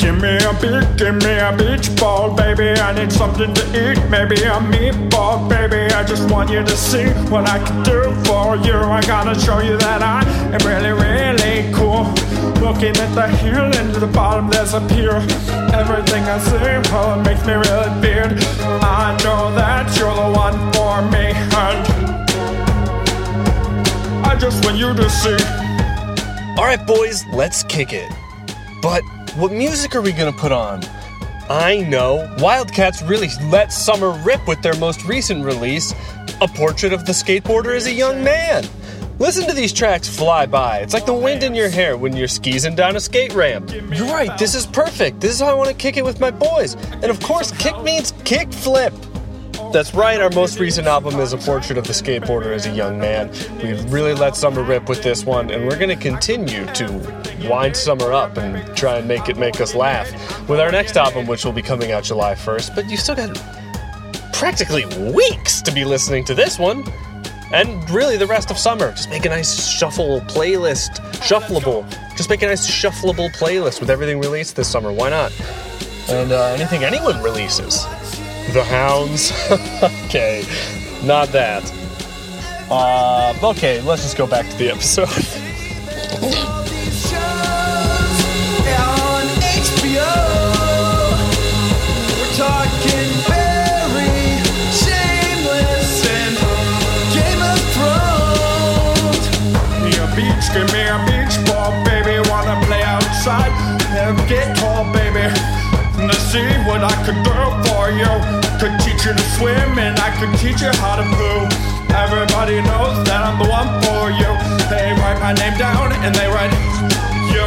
Give 0.08 0.22
me 0.22 0.38
a 0.38 0.54
beat, 0.54 0.96
give 0.96 1.16
me 1.16 1.34
a 1.38 1.52
beach 1.52 1.94
ball, 2.00 2.34
baby. 2.34 2.70
I 2.80 2.94
need 2.94 3.12
something 3.12 3.54
to 3.54 3.62
eat, 3.76 4.00
maybe 4.10 4.36
a 4.36 4.56
meatball, 4.72 5.50
baby. 5.50 5.94
I 5.94 6.02
just 6.06 6.32
want 6.32 6.50
you 6.50 6.64
to 6.64 6.78
see 6.78 7.08
what 7.30 7.50
I 7.50 7.60
can 7.62 7.84
do 7.84 8.16
for 8.24 8.56
you. 8.56 8.72
I 8.72 9.02
gotta 9.02 9.38
show 9.38 9.60
you 9.60 9.76
that 9.80 10.02
I 10.02 10.24
am 10.56 10.66
really, 10.66 10.94
really 10.94 11.74
cool. 11.74 12.06
Looking 12.64 12.96
at 12.96 13.14
the 13.16 13.28
hill 13.28 13.66
and 13.66 13.94
to 13.96 14.00
the 14.00 14.08
bottom, 14.08 14.50
there's 14.50 14.74
a 14.74 14.80
pier. 14.88 15.18
Everything 15.76 16.24
I 16.24 16.40
see, 16.40 16.90
well, 16.90 17.20
it 17.20 17.24
makes 17.26 17.46
me 17.46 17.56
really 17.56 17.90
weird. 18.00 18.42
I 18.82 19.12
know 19.26 19.54
that 19.56 19.94
you're 19.98 20.16
the 20.16 20.32
one 20.32 20.58
for 20.72 21.02
me, 21.12 21.36
and 21.36 21.84
I 24.26 24.38
just 24.40 24.64
want 24.64 24.78
you 24.78 24.94
to 24.94 25.10
see. 25.10 25.38
All 26.58 26.64
right, 26.64 26.88
boys, 26.88 27.26
let's 27.34 27.62
kick 27.64 27.92
it. 27.92 28.10
But 28.82 29.04
what 29.38 29.52
music 29.52 29.96
are 29.96 30.02
we 30.02 30.12
gonna 30.12 30.34
put 30.34 30.52
on? 30.52 30.84
I 31.48 31.86
know. 31.88 32.36
Wildcats 32.40 33.04
really 33.04 33.30
let 33.52 33.72
summer 33.72 34.10
rip 34.24 34.48
with 34.48 34.62
their 34.64 34.76
most 34.78 35.06
recent 35.06 35.46
release, 35.46 35.94
A 36.42 36.48
Portrait 36.48 36.92
of 36.92 37.06
the 37.06 37.12
Skateboarder 37.12 37.76
as 37.76 37.86
a 37.86 37.94
Young 37.94 38.24
Man. 38.24 38.66
Listen 39.20 39.48
to 39.48 39.54
these 39.54 39.72
tracks 39.72 40.10
fly 40.10 40.48
by. 40.48 40.80
It's 40.80 40.94
like 40.94 41.06
the 41.06 41.14
wind 41.14 41.44
in 41.44 41.54
your 41.54 41.70
hair 41.70 41.98
when 41.98 42.16
you're 42.16 42.28
skeezing 42.28 42.76
down 42.76 42.96
a 42.96 43.00
skate 43.00 43.34
ramp. 43.34 43.72
You're 43.72 44.08
right, 44.08 44.36
this 44.40 44.56
is 44.56 44.66
perfect. 44.66 45.20
This 45.20 45.36
is 45.36 45.40
how 45.40 45.48
I 45.48 45.54
want 45.54 45.70
to 45.70 45.76
kick 45.76 45.98
it 45.98 46.04
with 46.04 46.20
my 46.20 46.32
boys. 46.32 46.76
And 46.94 47.06
of 47.06 47.20
course, 47.20 47.52
kick 47.52 47.80
means 47.84 48.14
kick 48.26 48.52
flip. 48.52 48.94
That's 49.72 49.94
right, 49.94 50.20
our 50.22 50.30
most 50.30 50.60
recent 50.60 50.88
album 50.88 51.20
is 51.20 51.34
a 51.34 51.38
portrait 51.38 51.78
of 51.78 51.86
the 51.86 51.94
skateboarder 51.94 52.54
as 52.54 52.66
a 52.66 52.72
young 52.72 52.98
man. 53.00 53.30
We've 53.62 53.92
really 53.92 54.14
let 54.14 54.36
summer 54.36 54.64
rip 54.64 54.88
with 54.88 55.04
this 55.04 55.26
one, 55.26 55.52
and 55.52 55.66
we're 55.68 55.78
going 55.78 55.90
to 55.90 55.96
continue 55.96 56.66
to 56.68 57.48
wind 57.50 57.76
summer 57.76 58.14
up 58.14 58.38
and 58.38 58.76
try 58.78 58.98
and 58.98 59.08
make 59.08 59.28
it 59.28 59.38
make 59.38 59.60
us 59.60 59.76
laugh 59.76 60.10
with 60.48 60.60
our 60.60 60.72
next 60.72 60.96
album, 60.96 61.28
which 61.28 61.44
will 61.44 61.52
be 61.52 61.62
coming 61.62 61.92
out 61.92 62.06
July 62.06 62.34
1st. 62.34 62.76
But 62.76 62.90
you 62.90 62.96
still 62.96 63.16
got 63.16 63.36
practically 64.34 64.86
weeks 65.12 65.62
to 65.64 65.72
be 65.72 65.84
listening 65.84 66.24
to 66.26 66.34
this 66.34 66.58
one. 66.58 66.84
And 67.54 67.90
really, 67.90 68.18
the 68.18 68.28
rest 68.28 68.52
of 68.52 68.58
summer. 68.58 68.92
Just 68.92 69.10
make 69.10 69.26
a 69.26 69.30
nice 69.30 69.68
shuffle 69.68 70.22
playlist. 70.22 71.00
Shuffleable. 71.18 71.90
Just 72.16 72.30
make 72.30 72.42
a 72.42 72.48
nice 72.48 72.70
shuffleable 72.70 73.30
playlist 73.36 73.80
with 73.80 73.90
everything 73.90 74.20
released 74.20 74.56
this 74.56 74.70
summer. 74.70 74.92
Why 74.92 75.10
not? 75.10 75.32
And 76.10 76.32
uh, 76.32 76.56
anything 76.58 76.84
anyone 76.84 77.22
releases. 77.22 77.86
The 78.54 78.64
Hounds. 78.64 79.32
okay, 80.06 80.44
not 81.04 81.30
that. 81.30 81.64
Uh, 82.70 83.34
okay, 83.44 83.82
let's 83.82 84.04
just 84.04 84.18
go 84.18 84.28
back 84.28 84.48
to 84.50 84.58
the 84.58 84.70
episode. 84.70 85.08
give 100.54 100.74
me 100.74 100.82
a 100.82 100.98
beach 101.06 101.46
ball, 101.46 101.72
baby. 101.86 102.18
Wanna 102.30 102.60
play 102.66 102.82
outside 102.82 103.52
get 104.28 104.58
tall, 104.58 104.92
baby. 104.92 105.57
To 106.08 106.16
see 106.32 106.48
what 106.64 106.84
I 106.84 106.96
could 107.04 107.20
do 107.20 107.36
for 107.68 107.92
you. 107.92 108.08
Could 108.60 108.80
teach 108.80 109.04
you 109.06 109.14
to 109.14 109.26
swim 109.36 109.78
and 109.78 110.00
I 110.00 110.10
could 110.18 110.32
teach 110.40 110.62
you 110.62 110.72
how 110.80 110.96
to 110.96 111.04
poo. 111.04 111.40
Everybody 111.94 112.62
knows 112.62 113.04
that 113.06 113.28
I'm 113.28 113.38
the 113.38 113.50
one 113.50 113.68
for 113.84 114.10
you. 114.12 114.32
They 114.72 114.96
write 115.02 115.20
my 115.20 115.34
name 115.34 115.58
down 115.58 115.92
and 115.92 116.16
they 116.16 116.28
write 116.28 116.54
you. 117.32 117.44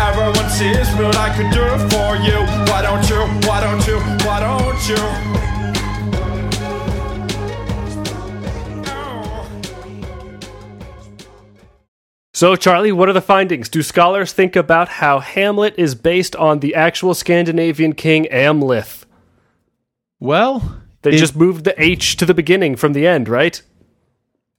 Everyone 0.00 0.48
sees 0.48 0.88
what 0.96 1.16
I 1.16 1.36
could 1.36 1.50
do 1.52 1.68
for 1.92 2.16
you. 2.16 2.40
Why 2.72 2.80
don't 2.80 3.06
you? 3.08 3.20
Why 3.46 3.60
don't 3.60 3.86
you? 3.86 3.98
Why 4.24 4.40
don't 4.40 4.88
you? 4.88 5.51
So, 12.42 12.56
Charlie, 12.56 12.90
what 12.90 13.08
are 13.08 13.12
the 13.12 13.20
findings? 13.20 13.68
Do 13.68 13.82
scholars 13.82 14.32
think 14.32 14.56
about 14.56 14.88
how 14.88 15.20
Hamlet 15.20 15.76
is 15.78 15.94
based 15.94 16.34
on 16.34 16.58
the 16.58 16.74
actual 16.74 17.14
Scandinavian 17.14 17.92
king 17.92 18.26
Amleth? 18.32 19.04
Well, 20.18 20.80
They 21.02 21.10
it- 21.10 21.18
just 21.18 21.36
moved 21.36 21.62
the 21.62 21.80
H 21.80 22.16
to 22.16 22.26
the 22.26 22.34
beginning 22.34 22.74
from 22.74 22.94
the 22.94 23.06
end, 23.06 23.28
right? 23.28 23.62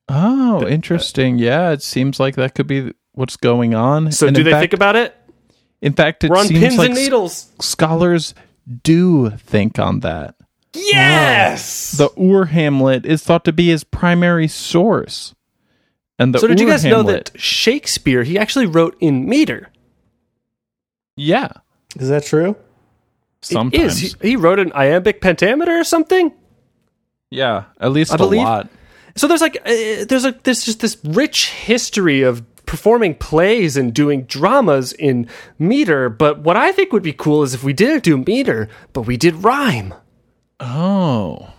Oh, 0.08 0.62
uh, 0.64 0.68
interesting. 0.70 1.38
Yeah, 1.38 1.72
it 1.72 1.84
seems 1.84 2.22
like 2.22 2.36
that 2.36 2.56
could 2.56 2.68
be 2.68 2.94
what's 3.16 3.36
going 3.36 3.74
on. 3.76 4.14
So, 4.14 4.28
And 4.28 4.36
do 4.38 4.44
they 4.44 4.52
fact, 4.52 4.62
think 4.62 4.74
about 4.74 4.96
it? 4.96 5.14
In 5.82 5.92
fact, 5.92 6.24
it 6.24 6.30
We're 6.32 6.46
seems 6.46 6.62
pins 6.62 6.78
like 6.78 6.92
s- 6.92 6.98
needles. 6.98 7.52
scholars 7.60 8.34
do 8.84 9.32
think 9.32 9.78
on 9.78 10.00
that. 10.00 10.36
Yes. 10.74 11.92
The 11.98 12.08
Ur 12.18 12.46
Hamlet 12.46 13.06
is 13.06 13.24
thought 13.26 13.44
to 13.44 13.52
be 13.52 13.68
his 13.68 13.84
primary 13.84 14.48
source. 14.48 15.36
And 16.24 16.34
the 16.34 16.40
so, 16.40 16.48
did 16.48 16.60
you 16.60 16.68
Ur 16.68 16.72
guys 16.72 16.86
know 16.86 17.04
that 17.04 17.32
Shakespeare 17.36 18.24
he 18.24 18.38
actually 18.40 18.66
wrote 18.66 18.96
in 19.00 19.28
meter? 19.28 19.70
Yeah, 21.16 21.50
Is 21.98 22.10
that 22.10 22.24
true? 22.26 22.56
sometimes. 23.42 23.98
He. 24.00 24.08
He, 24.22 24.30
he 24.30 24.36
wrote 24.36 24.58
an 24.60 24.72
iambic 24.74 25.22
pentameter 25.22 25.78
or 25.80 25.84
something. 25.84 26.32
yeah, 27.30 27.66
at 27.80 27.92
least 27.92 28.12
I 28.12 28.16
a 28.16 28.18
believe- 28.18 28.42
lot. 28.42 28.70
So 29.16 29.28
there's 29.28 29.42
like 29.42 29.58
uh, 29.58 30.06
there's 30.10 30.26
a 30.26 30.32
there's 30.44 30.66
just 30.66 30.80
this 30.80 30.98
rich 31.04 31.50
history 31.52 32.24
of 32.24 32.42
performing 32.66 33.14
plays 33.14 33.78
and 33.78 33.94
doing 33.94 34.24
dramas 34.24 34.92
in 34.94 35.28
meter. 35.60 36.10
But 36.10 36.40
what 36.40 36.58
I 36.58 36.72
think 36.72 36.92
would 36.94 37.04
be 37.04 37.14
cool 37.14 37.44
is 37.44 37.54
if 37.54 37.64
we 37.64 37.74
didn't 37.74 38.04
do 38.04 38.18
meter, 38.18 38.70
but 38.92 39.02
we 39.02 39.18
did 39.18 39.36
rhyme. 39.44 39.94
Oh, 40.60 41.52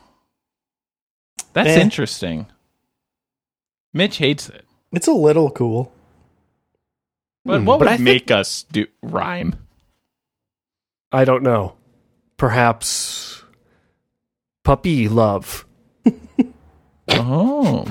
that's 1.52 1.68
Eh. 1.76 1.80
interesting. 1.80 2.46
Mitch 3.94 4.18
hates 4.18 4.48
it, 4.50 4.66
It's 4.92 5.06
a 5.06 5.12
little 5.12 5.50
cool. 5.50 5.92
but 7.44 7.60
Hmm, 7.60 7.64
what 7.64 7.78
but 7.78 7.84
would 7.86 7.88
I 7.88 7.96
think- 7.96 8.04
make 8.04 8.30
us 8.30 8.64
do 8.70 8.86
rhyme? 9.02 9.54
I 11.12 11.24
don't 11.24 11.42
know. 11.44 11.76
Perhaps 12.36 13.42
puppy 14.64 15.08
love 15.08 15.64
Oh, 17.06 17.86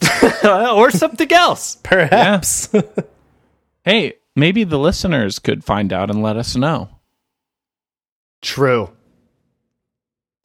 or 0.76 0.90
something 0.92 1.32
else. 1.32 1.76
Perhaps. 1.82 2.68
hey, 3.84 4.14
maybe 4.36 4.62
the 4.62 4.78
listeners 4.78 5.38
could 5.40 5.64
find 5.64 5.92
out 5.92 6.10
and 6.10 6.22
let 6.22 6.36
us 6.36 6.54
know. 6.54 6.88
True. 8.42 8.90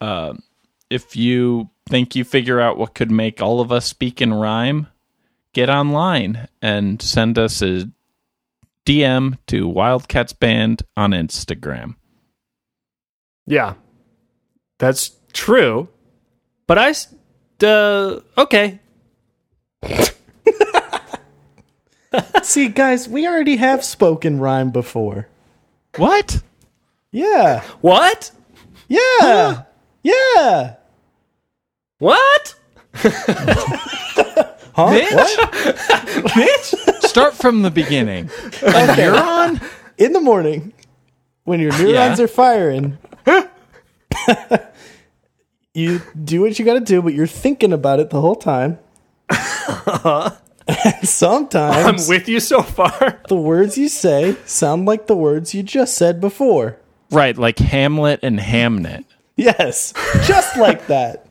Uh, 0.00 0.34
if 0.90 1.14
you 1.14 1.68
think 1.88 2.14
you 2.14 2.24
figure 2.24 2.60
out 2.60 2.78
what 2.78 2.94
could 2.94 3.10
make 3.10 3.40
all 3.42 3.60
of 3.60 3.72
us 3.72 3.86
speak 3.86 4.22
in 4.22 4.32
rhyme, 4.34 4.86
get 5.52 5.68
online 5.68 6.48
and 6.60 7.00
send 7.00 7.38
us 7.38 7.62
a 7.62 7.90
DM 8.84 9.38
to 9.46 9.68
Wildcats 9.68 10.32
Band 10.32 10.82
on 10.96 11.10
Instagram. 11.12 11.96
Yeah, 13.46 13.74
that's 14.78 15.12
true. 15.32 15.88
But 16.66 16.78
I, 16.78 16.94
uh, 17.66 18.20
okay. 18.38 18.80
See, 22.42 22.68
guys, 22.68 23.08
we 23.08 23.26
already 23.26 23.56
have 23.56 23.84
spoken 23.84 24.38
rhyme 24.38 24.70
before. 24.70 25.28
What? 25.96 26.42
Yeah. 27.10 27.62
What? 27.80 28.30
Yeah. 28.88 29.62
Yeah. 30.02 30.76
What? 32.02 32.54
Huh? 34.74 34.90
Mitch? 34.90 35.12
What? 35.12 36.36
Mitch? 36.36 36.74
Start 37.04 37.34
from 37.34 37.60
the 37.60 37.70
beginning. 37.70 38.24
A 38.62 38.86
neuron? 38.96 39.62
In 39.98 40.14
the 40.14 40.20
morning, 40.20 40.72
when 41.44 41.60
your 41.60 41.72
neurons 41.72 42.18
Yeah. 42.18 42.24
are 42.24 42.28
firing, 42.28 42.96
you 45.74 46.00
do 46.24 46.40
what 46.40 46.58
you 46.58 46.64
got 46.64 46.74
to 46.74 46.80
do, 46.80 47.02
but 47.02 47.12
you're 47.12 47.26
thinking 47.26 47.74
about 47.74 48.00
it 48.00 48.08
the 48.08 48.20
whole 48.22 48.34
time. 48.34 48.78
Uh-huh. 49.28 50.30
And 50.66 51.06
sometimes 51.08 52.08
I'm 52.08 52.08
with 52.08 52.26
you 52.28 52.40
so 52.40 52.62
far. 52.62 53.20
the 53.28 53.36
words 53.36 53.76
you 53.76 53.88
say 53.90 54.36
sound 54.46 54.86
like 54.86 55.06
the 55.06 55.16
words 55.16 55.54
you 55.54 55.62
just 55.62 55.98
said 55.98 56.18
before. 56.18 56.78
Right, 57.10 57.36
like 57.36 57.58
Hamlet 57.58 58.20
and 58.22 58.40
Hamnet. 58.40 59.04
Yes, 59.36 59.92
just 60.26 60.56
like 60.56 60.86
that. 60.86 61.26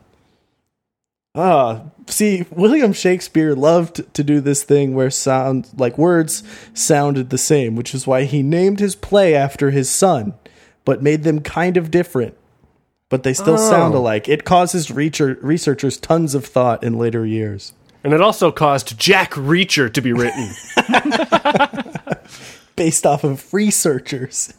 Ah, 1.34 1.84
see, 2.08 2.44
William 2.50 2.92
Shakespeare 2.92 3.54
loved 3.54 4.12
to 4.14 4.22
do 4.22 4.40
this 4.40 4.64
thing 4.64 4.94
where 4.94 5.08
sound 5.10 5.66
like 5.78 5.96
words 5.96 6.42
sounded 6.74 7.30
the 7.30 7.38
same, 7.38 7.74
which 7.74 7.94
is 7.94 8.06
why 8.06 8.24
he 8.24 8.42
named 8.42 8.80
his 8.80 8.94
play 8.94 9.34
after 9.34 9.70
his 9.70 9.88
son, 9.88 10.34
but 10.84 11.02
made 11.02 11.22
them 11.22 11.40
kind 11.40 11.78
of 11.78 11.90
different. 11.90 12.36
But 13.08 13.22
they 13.22 13.32
still 13.32 13.58
sound 13.58 13.94
alike. 13.94 14.28
It 14.28 14.44
causes 14.44 14.88
reacher- 14.88 15.38
researchers 15.42 15.96
tons 15.98 16.34
of 16.34 16.46
thought 16.46 16.82
in 16.82 16.98
later 16.98 17.24
years. 17.26 17.72
And 18.04 18.12
it 18.12 18.20
also 18.20 18.50
caused 18.50 18.98
Jack 18.98 19.32
Reacher 19.32 19.92
to 19.92 20.00
be 20.02 20.12
written. 20.12 20.50
Based 22.76 23.04
off 23.06 23.24
of 23.24 23.52
researchers. 23.52 24.52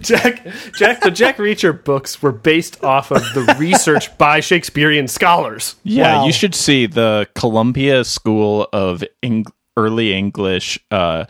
Jack, 0.00 0.46
Jack, 0.76 1.00
the 1.00 1.10
Jack 1.12 1.38
Reacher 1.38 1.82
books 1.82 2.22
were 2.22 2.32
based 2.32 2.82
off 2.84 3.10
of 3.10 3.22
the 3.34 3.56
research 3.58 4.16
by 4.18 4.40
Shakespearean 4.40 5.08
scholars. 5.08 5.76
Yeah, 5.82 6.18
Wow. 6.18 6.26
you 6.26 6.32
should 6.32 6.54
see 6.54 6.86
the 6.86 7.26
Columbia 7.34 8.04
School 8.04 8.68
of 8.72 9.02
Eng- 9.22 9.46
Early 9.76 10.12
English 10.14 10.78
uh, 10.90 11.24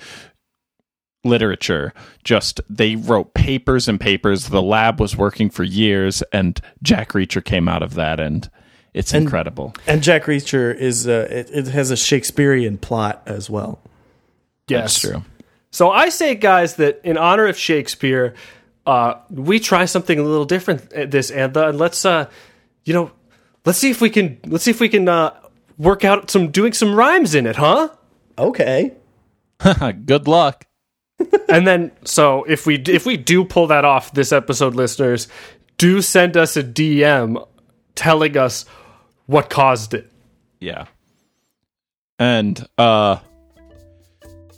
literature. 1.24 1.92
Just 2.24 2.60
they 2.68 2.96
wrote 2.96 3.34
papers 3.34 3.88
and 3.88 4.00
papers. 4.00 4.48
The 4.48 4.62
lab 4.62 5.00
was 5.00 5.16
working 5.16 5.50
for 5.50 5.64
years, 5.64 6.22
and 6.32 6.60
Jack 6.82 7.10
Reacher 7.12 7.44
came 7.44 7.68
out 7.68 7.82
of 7.82 7.94
that, 7.94 8.20
and 8.20 8.48
it's 8.94 9.12
incredible. 9.14 9.74
And 9.86 10.02
Jack 10.02 10.24
Reacher 10.24 10.74
is 10.74 11.06
uh, 11.06 11.26
it, 11.30 11.50
it 11.52 11.66
has 11.68 11.90
a 11.90 11.96
Shakespearean 11.96 12.78
plot 12.78 13.22
as 13.26 13.48
well. 13.50 13.80
Yes, 14.68 15.00
That's 15.00 15.12
true. 15.12 15.24
So 15.70 15.90
I 15.90 16.08
say, 16.08 16.34
guys, 16.34 16.76
that 16.76 17.00
in 17.04 17.16
honor 17.16 17.46
of 17.46 17.56
Shakespeare, 17.58 18.34
uh, 18.86 19.14
we 19.30 19.60
try 19.60 19.84
something 19.84 20.18
a 20.18 20.22
little 20.22 20.46
different 20.46 20.92
at 20.92 21.10
this 21.10 21.30
anthem, 21.30 21.68
and 21.70 21.78
let's, 21.78 22.04
uh, 22.04 22.28
you 22.84 22.94
know, 22.94 23.10
let's 23.64 23.78
see 23.78 23.90
if 23.90 24.00
we 24.00 24.08
can 24.08 24.38
let's 24.46 24.64
see 24.64 24.70
if 24.70 24.80
we 24.80 24.88
can 24.88 25.08
uh, 25.08 25.34
work 25.76 26.04
out 26.04 26.30
some 26.30 26.50
doing 26.50 26.72
some 26.72 26.94
rhymes 26.94 27.34
in 27.34 27.46
it, 27.46 27.56
huh? 27.56 27.90
Okay. 28.38 28.94
Good 30.06 30.26
luck. 30.26 30.64
and 31.48 31.66
then, 31.66 31.92
so 32.04 32.44
if 32.44 32.64
we 32.64 32.76
if 32.76 33.04
we 33.04 33.16
do 33.16 33.44
pull 33.44 33.66
that 33.66 33.84
off, 33.84 34.14
this 34.14 34.32
episode, 34.32 34.74
listeners, 34.74 35.28
do 35.76 36.00
send 36.00 36.36
us 36.36 36.56
a 36.56 36.62
DM 36.62 37.46
telling 37.94 38.36
us 38.36 38.64
what 39.26 39.50
caused 39.50 39.94
it. 39.94 40.10
Yeah. 40.60 40.86
And 42.18 42.66
uh 42.78 43.18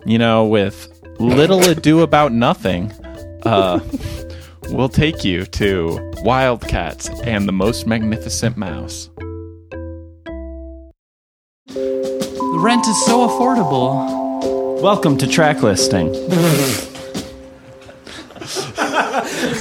you 0.04 0.18
know, 0.18 0.44
with 0.46 0.88
little 1.18 1.60
ado 1.62 2.00
about 2.00 2.32
nothing, 2.32 2.92
uh 3.44 3.80
we'll 4.70 4.88
take 4.88 5.24
you 5.24 5.44
to 5.46 6.12
Wildcats 6.22 7.08
and 7.24 7.46
the 7.48 7.52
Most 7.52 7.86
Magnificent 7.86 8.56
Mouse. 8.56 9.10
The 11.66 12.58
rent 12.58 12.86
is 12.86 13.04
so 13.06 13.26
affordable. 13.28 14.80
Welcome 14.82 15.16
to 15.18 15.26
track 15.26 15.62
listing. 15.62 16.14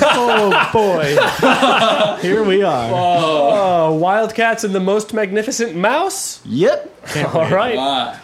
Oh 0.02 0.69
boy. 0.73 2.21
Here 2.21 2.43
we 2.43 2.63
are. 2.63 2.91
Oh, 2.93 3.93
Wildcats 3.95 4.63
and 4.63 4.73
the 4.73 4.80
Most 4.80 5.13
Magnificent 5.13 5.75
Mouse. 5.75 6.41
Yep. 6.45 7.06
All 7.34 7.49
right. 7.49 8.17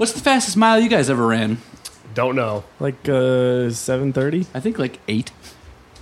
What's 0.00 0.12
the 0.12 0.20
fastest 0.20 0.56
mile 0.56 0.80
you 0.80 0.88
guys 0.88 1.10
ever 1.10 1.26
ran? 1.26 1.58
Don't 2.14 2.34
know. 2.34 2.64
Like 2.78 3.06
uh 3.06 3.68
7:30. 3.68 4.46
I 4.54 4.60
think 4.60 4.78
like 4.78 4.98
eight. 5.08 5.30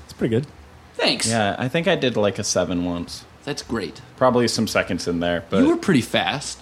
It's 0.05 0.13
pretty 0.13 0.37
good. 0.37 0.47
Thanks. 0.95 1.27
Yeah, 1.29 1.57
I 1.59 1.67
think 1.67 1.89
I 1.89 1.97
did 1.97 2.17
like 2.17 2.39
a 2.39 2.45
seven 2.45 2.85
once. 2.85 3.25
That's 3.43 3.61
great. 3.61 4.01
Probably 4.17 4.47
some 4.47 4.69
seconds 4.69 5.09
in 5.09 5.19
there, 5.19 5.43
but 5.51 5.65
you 5.65 5.71
were 5.71 5.77
pretty 5.77 6.03
fast. 6.03 6.61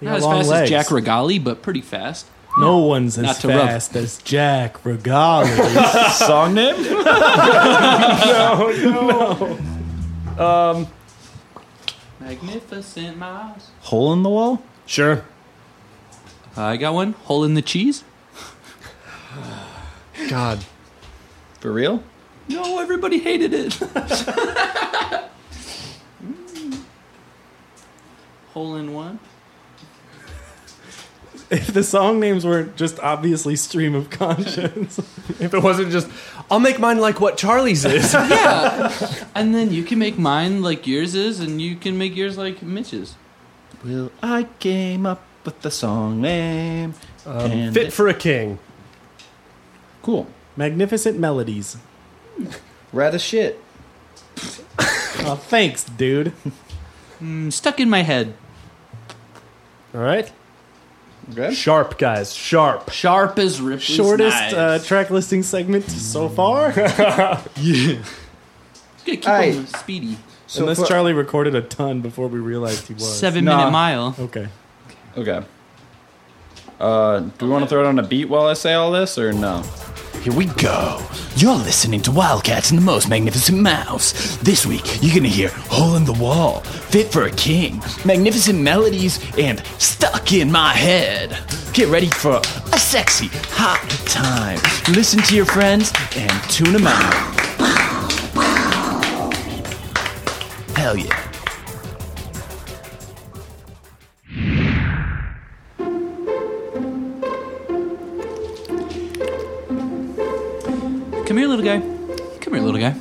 Not 0.00 0.12
got 0.12 0.16
as 0.16 0.22
long 0.22 0.36
fast 0.38 0.48
legs. 0.48 0.62
as 0.62 0.70
Jack 0.70 0.90
Regali, 0.90 1.44
but 1.44 1.60
pretty 1.60 1.82
fast. 1.82 2.24
No 2.58 2.78
one's 2.78 3.18
Not 3.18 3.32
as 3.32 3.38
to 3.40 3.48
rub. 3.48 3.68
fast 3.68 3.94
as 3.94 4.16
Jack 4.22 4.82
Regali. 4.82 5.50
song 6.12 6.54
name? 6.54 6.76
No. 10.38 10.38
Um 10.38 10.86
Magnificent 12.18 13.18
miles. 13.18 13.68
Hole 13.80 14.14
in 14.14 14.22
the 14.22 14.30
wall? 14.30 14.62
Sure. 14.86 15.22
Uh, 16.56 16.62
I 16.62 16.76
got 16.76 16.94
one. 16.94 17.12
Hole 17.12 17.44
in 17.44 17.54
the 17.54 17.62
cheese. 17.62 18.04
God. 20.28 20.64
For 21.60 21.72
real? 21.72 22.02
No, 22.48 22.80
everybody 22.80 23.18
hated 23.18 23.54
it. 23.54 23.74
Hole 28.52 28.76
in 28.76 28.92
one. 28.92 29.18
if 31.50 31.68
the 31.68 31.82
song 31.82 32.20
names 32.20 32.44
weren't 32.44 32.76
just 32.76 32.98
obviously 33.00 33.56
stream 33.56 33.94
of 33.94 34.10
conscience. 34.10 35.00
If 35.40 35.54
it 35.54 35.62
wasn't 35.62 35.90
just, 35.90 36.08
I'll 36.50 36.60
make 36.60 36.78
mine 36.78 36.98
like 36.98 37.20
what 37.20 37.36
Charlie's 37.36 37.84
is. 37.84 38.12
Yeah. 38.12 38.92
and 39.34 39.52
then 39.54 39.72
you 39.72 39.82
can 39.82 39.98
make 39.98 40.18
mine 40.18 40.62
like 40.62 40.86
yours 40.86 41.16
is, 41.16 41.40
and 41.40 41.60
you 41.60 41.74
can 41.74 41.98
make 41.98 42.14
yours 42.14 42.38
like 42.38 42.62
Mitch's. 42.62 43.16
Well, 43.84 44.12
I 44.22 44.44
came 44.60 45.04
up 45.04 45.24
with 45.44 45.60
the 45.62 45.70
song 45.70 46.20
name. 46.20 46.94
and 47.26 47.74
Fit 47.74 47.92
for 47.92 48.08
a 48.08 48.14
king. 48.14 48.58
cool. 50.02 50.26
Magnificent 50.56 51.18
melodies. 51.18 51.76
Rat 52.92 53.14
as 53.14 53.22
shit. 53.22 53.60
Oh, 55.24 55.36
thanks, 55.36 55.84
dude. 55.84 56.32
Mm, 57.22 57.52
stuck 57.52 57.78
in 57.78 57.88
my 57.88 58.02
head. 58.02 58.34
All 59.94 60.00
right. 60.00 60.32
Okay. 61.30 61.54
Sharp, 61.54 61.96
guys. 61.96 62.34
Sharp. 62.34 62.90
Sharp 62.90 63.38
as 63.38 63.60
Ripley's 63.60 63.82
Shortest 63.96 64.36
knives. 64.36 64.54
uh, 64.54 64.78
track 64.84 65.10
listing 65.10 65.44
segment 65.44 65.88
so 65.88 66.28
far. 66.28 66.72
Gotta 66.72 67.42
keep 69.04 69.24
Alright. 69.24 69.54
them 69.54 69.66
speedy. 69.66 70.18
So 70.48 70.62
Unless 70.62 70.80
for- 70.80 70.86
Charlie 70.86 71.12
recorded 71.12 71.54
a 71.54 71.62
ton 71.62 72.00
before 72.00 72.26
we 72.26 72.40
realized 72.40 72.88
he 72.88 72.94
was. 72.94 73.16
Seven 73.18 73.44
Nah. 73.44 73.58
minute 73.58 73.70
mile. 73.70 74.16
Okay. 74.18 74.48
Okay. 75.16 75.44
Uh, 76.80 77.20
do 77.20 77.46
we 77.46 77.50
want 77.50 77.62
to 77.62 77.68
throw 77.68 77.84
it 77.84 77.86
on 77.86 77.98
a 77.98 78.02
beat 78.02 78.28
while 78.28 78.46
I 78.46 78.54
say 78.54 78.74
all 78.74 78.90
this, 78.90 79.18
or 79.18 79.32
no? 79.32 79.62
Here 80.22 80.32
we 80.32 80.46
go. 80.46 81.04
You're 81.36 81.56
listening 81.56 82.00
to 82.02 82.10
Wildcats 82.12 82.70
and 82.70 82.78
the 82.78 82.84
Most 82.84 83.08
Magnificent 83.08 83.58
Mouse. 83.58 84.36
This 84.38 84.64
week, 84.64 85.02
you're 85.02 85.14
gonna 85.14 85.28
hear 85.28 85.48
Hole 85.48 85.96
in 85.96 86.04
the 86.04 86.12
Wall, 86.12 86.60
Fit 86.60 87.12
for 87.12 87.24
a 87.24 87.30
King, 87.30 87.82
Magnificent 88.04 88.60
Melodies, 88.60 89.18
and 89.36 89.64
Stuck 89.78 90.32
in 90.32 90.50
My 90.50 90.72
Head. 90.72 91.36
Get 91.72 91.88
ready 91.88 92.08
for 92.08 92.40
a 92.72 92.78
sexy, 92.78 93.28
hot 93.50 93.88
time. 94.06 94.58
Listen 94.94 95.20
to 95.22 95.34
your 95.34 95.46
friends 95.46 95.92
and 96.16 96.30
tune 96.50 96.72
them 96.72 96.86
out. 96.86 97.14
Hell 100.76 100.96
yeah. 100.96 101.31
Come 111.32 111.38
here, 111.38 111.48
little 111.48 111.64
guy. 111.64 111.80
Come 112.40 112.52
here, 112.52 112.62
little 112.62 112.78
guy. 112.78 112.94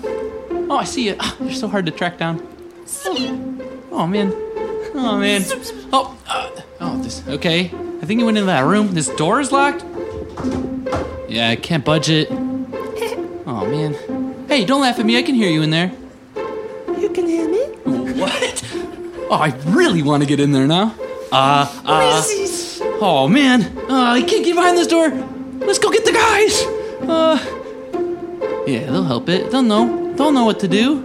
Oh, 0.69 0.77
I 0.77 0.85
see 0.85 1.07
you. 1.07 1.17
Ah, 1.19 1.35
you're 1.41 1.51
so 1.51 1.67
hard 1.67 1.85
to 1.87 1.91
track 1.91 2.17
down. 2.17 2.39
Oh 3.91 4.07
man. 4.07 4.31
Oh 4.93 5.17
man. 5.17 5.41
Oh. 5.91 6.17
Uh, 6.25 6.61
oh. 6.79 7.03
This. 7.03 7.27
Okay. 7.27 7.65
I 7.65 8.05
think 8.05 8.21
you 8.21 8.25
went 8.25 8.37
into 8.37 8.45
that 8.45 8.63
room. 8.63 8.93
This 8.93 9.09
door 9.15 9.41
is 9.41 9.51
locked. 9.51 9.83
Yeah, 11.27 11.49
I 11.49 11.57
can't 11.57 11.83
budge 11.83 12.09
it. 12.09 12.31
Oh 13.45 13.67
man. 13.67 14.45
Hey, 14.47 14.63
don't 14.63 14.79
laugh 14.79 14.97
at 14.97 15.05
me. 15.05 15.17
I 15.17 15.23
can 15.23 15.35
hear 15.35 15.49
you 15.49 15.61
in 15.61 15.71
there. 15.71 15.91
You 16.97 17.09
can 17.09 17.27
hear 17.27 17.49
me? 17.49 17.59
What? 18.17 18.65
Oh, 19.29 19.41
I 19.41 19.53
really 19.65 20.03
want 20.03 20.23
to 20.23 20.27
get 20.27 20.39
in 20.39 20.53
there 20.53 20.67
now. 20.67 20.95
Uh, 21.33 21.67
uh. 21.83 22.23
Oh 23.01 23.27
man, 23.27 23.77
uh, 23.89 24.13
I 24.13 24.21
can't 24.21 24.45
get 24.45 24.55
behind 24.55 24.77
this 24.77 24.87
door. 24.87 25.09
Let's 25.09 25.79
go 25.79 25.91
get 25.91 26.05
the 26.05 26.13
guys. 26.13 26.63
Uh, 27.09 27.61
yeah, 28.67 28.86
they'll 28.91 29.04
help 29.04 29.30
it. 29.30 29.52
They'll 29.52 29.62
know. 29.62 30.13
They'll 30.15 30.32
know 30.32 30.45
what 30.45 30.60
to 30.62 30.67
do. 30.67 31.02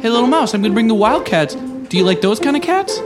Hey, 0.00 0.10
little 0.10 0.26
mouse, 0.26 0.54
I'm 0.54 0.62
gonna 0.62 0.74
bring 0.74 0.88
the 0.88 0.94
wildcats. 0.94 1.54
Do 1.54 1.96
you 1.96 2.04
like 2.04 2.20
those 2.20 2.40
kind 2.40 2.56
of 2.56 2.62
cats? 2.62 3.00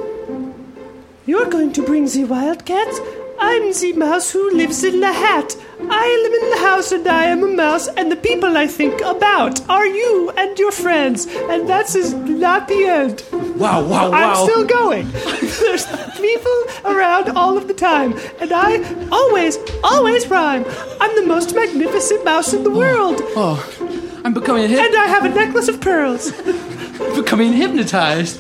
You're 1.27 1.49
going 1.49 1.73
to 1.75 1.83
bring 1.83 2.07
the 2.07 2.25
wildcats? 2.25 2.99
I'm 3.39 3.73
the 3.73 3.93
mouse 3.95 4.31
who 4.31 4.51
lives 4.55 4.85
in 4.85 5.01
the 5.01 5.13
hat. 5.13 5.57
I 5.89 6.07
live 6.23 6.43
in 6.43 6.51
the 6.51 6.59
house 6.59 6.93
and 6.93 7.07
I 7.09 7.25
am 7.25 7.43
a 7.43 7.49
mouse, 7.49 7.89
and 7.89 8.13
the 8.13 8.17
people 8.17 8.57
I 8.57 8.67
think 8.67 9.01
about 9.01 9.67
are 9.69 9.87
you 9.87 10.31
and 10.37 10.59
your 10.59 10.73
friends, 10.73 11.27
and 11.27 11.69
that's 11.69 11.95
is 11.95 12.13
not 12.13 12.69
the 12.69 12.85
end. 12.85 13.25
Wow, 13.33 13.83
wow, 13.87 14.11
wow, 14.11 14.13
I'm 14.13 14.37
still 14.49 14.65
going. 14.67 15.11
There's 15.11 15.87
people 16.21 16.65
around 16.85 17.31
all 17.37 17.57
of 17.57 17.69
the 17.69 17.75
time, 17.75 18.15
and 18.41 18.53
I 18.53 18.83
always, 19.11 19.59
always 19.83 20.27
rhyme. 20.29 20.65
I'm 21.01 21.15
the 21.17 21.27
most 21.27 21.55
magnificent 21.55 22.25
mouse 22.25 22.53
in 22.53 22.65
the 22.65 22.71
oh. 22.71 22.77
world, 22.79 23.21
Oh, 23.37 24.21
I'm 24.25 24.35
becoming 24.35 24.69
hip- 24.69 24.81
and 24.81 24.97
I 24.97 25.07
have 25.07 25.25
a 25.25 25.29
necklace 25.29 25.69
of 25.69 25.81
pearls. 25.81 26.33
becoming 27.17 27.53
hypnotized. 27.53 28.39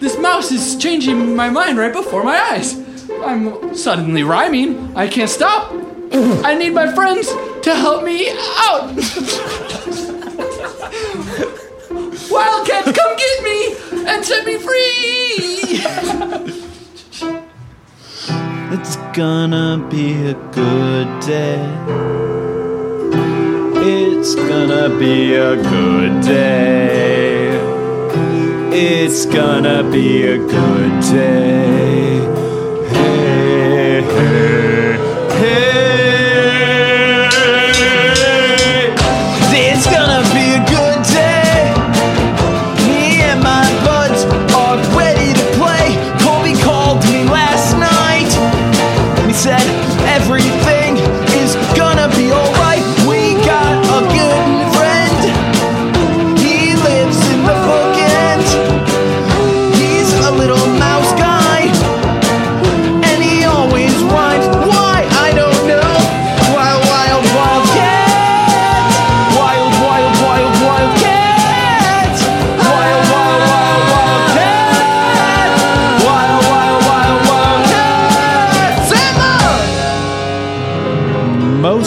This 0.00 0.18
mouse 0.18 0.50
is 0.52 0.76
changing 0.76 1.34
my 1.34 1.48
mind 1.48 1.78
right 1.78 1.92
before 1.92 2.22
my 2.22 2.38
eyes. 2.38 2.76
I'm 3.24 3.74
suddenly 3.74 4.22
rhyming. 4.22 4.94
I 4.96 5.08
can't 5.08 5.30
stop. 5.30 5.72
I 6.12 6.54
need 6.54 6.74
my 6.74 6.92
friends 6.94 7.28
to 7.62 7.74
help 7.74 8.04
me 8.04 8.28
out. 8.30 8.94
Wildcats, 12.30 12.92
come 12.92 13.16
get 13.16 13.42
me 13.42 13.74
and 14.06 14.24
set 14.24 14.44
me 14.44 14.58
free. 14.58 15.82
It's 18.78 18.96
gonna 19.16 19.82
be 19.88 20.12
a 20.26 20.34
good 20.52 21.08
day. 21.20 21.64
It's 23.74 24.34
gonna 24.34 24.90
be 24.98 25.34
a 25.34 25.56
good 25.56 26.20
day. 26.20 27.56
It's 28.70 29.24
gonna 29.24 29.82
be 29.90 30.26
a 30.26 30.36
good 30.36 31.00
day. 31.00 32.20
Hey, 32.90 34.02
hey. 34.02 34.55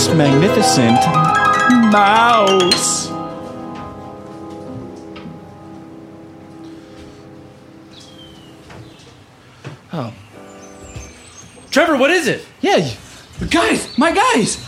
Most 0.09 0.17
magnificent 0.17 0.97
mouse. 1.91 3.09
Oh. 9.93 10.11
Trevor, 11.69 11.97
what 11.97 12.09
is 12.09 12.27
it? 12.27 12.43
Yeah, 12.61 12.89
Guys, 13.51 13.95
my 13.99 14.11
guys, 14.11 14.65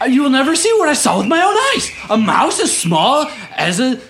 uh, 0.00 0.06
you 0.06 0.22
will 0.22 0.30
never 0.30 0.56
see 0.56 0.72
what 0.78 0.88
I 0.88 0.94
saw 0.94 1.18
with 1.18 1.28
my 1.28 1.40
own 1.40 1.56
eyes. 1.76 1.90
A 2.10 2.16
mouse 2.16 2.58
as 2.58 2.76
small 2.76 3.30
as 3.54 3.78
a 3.78 4.00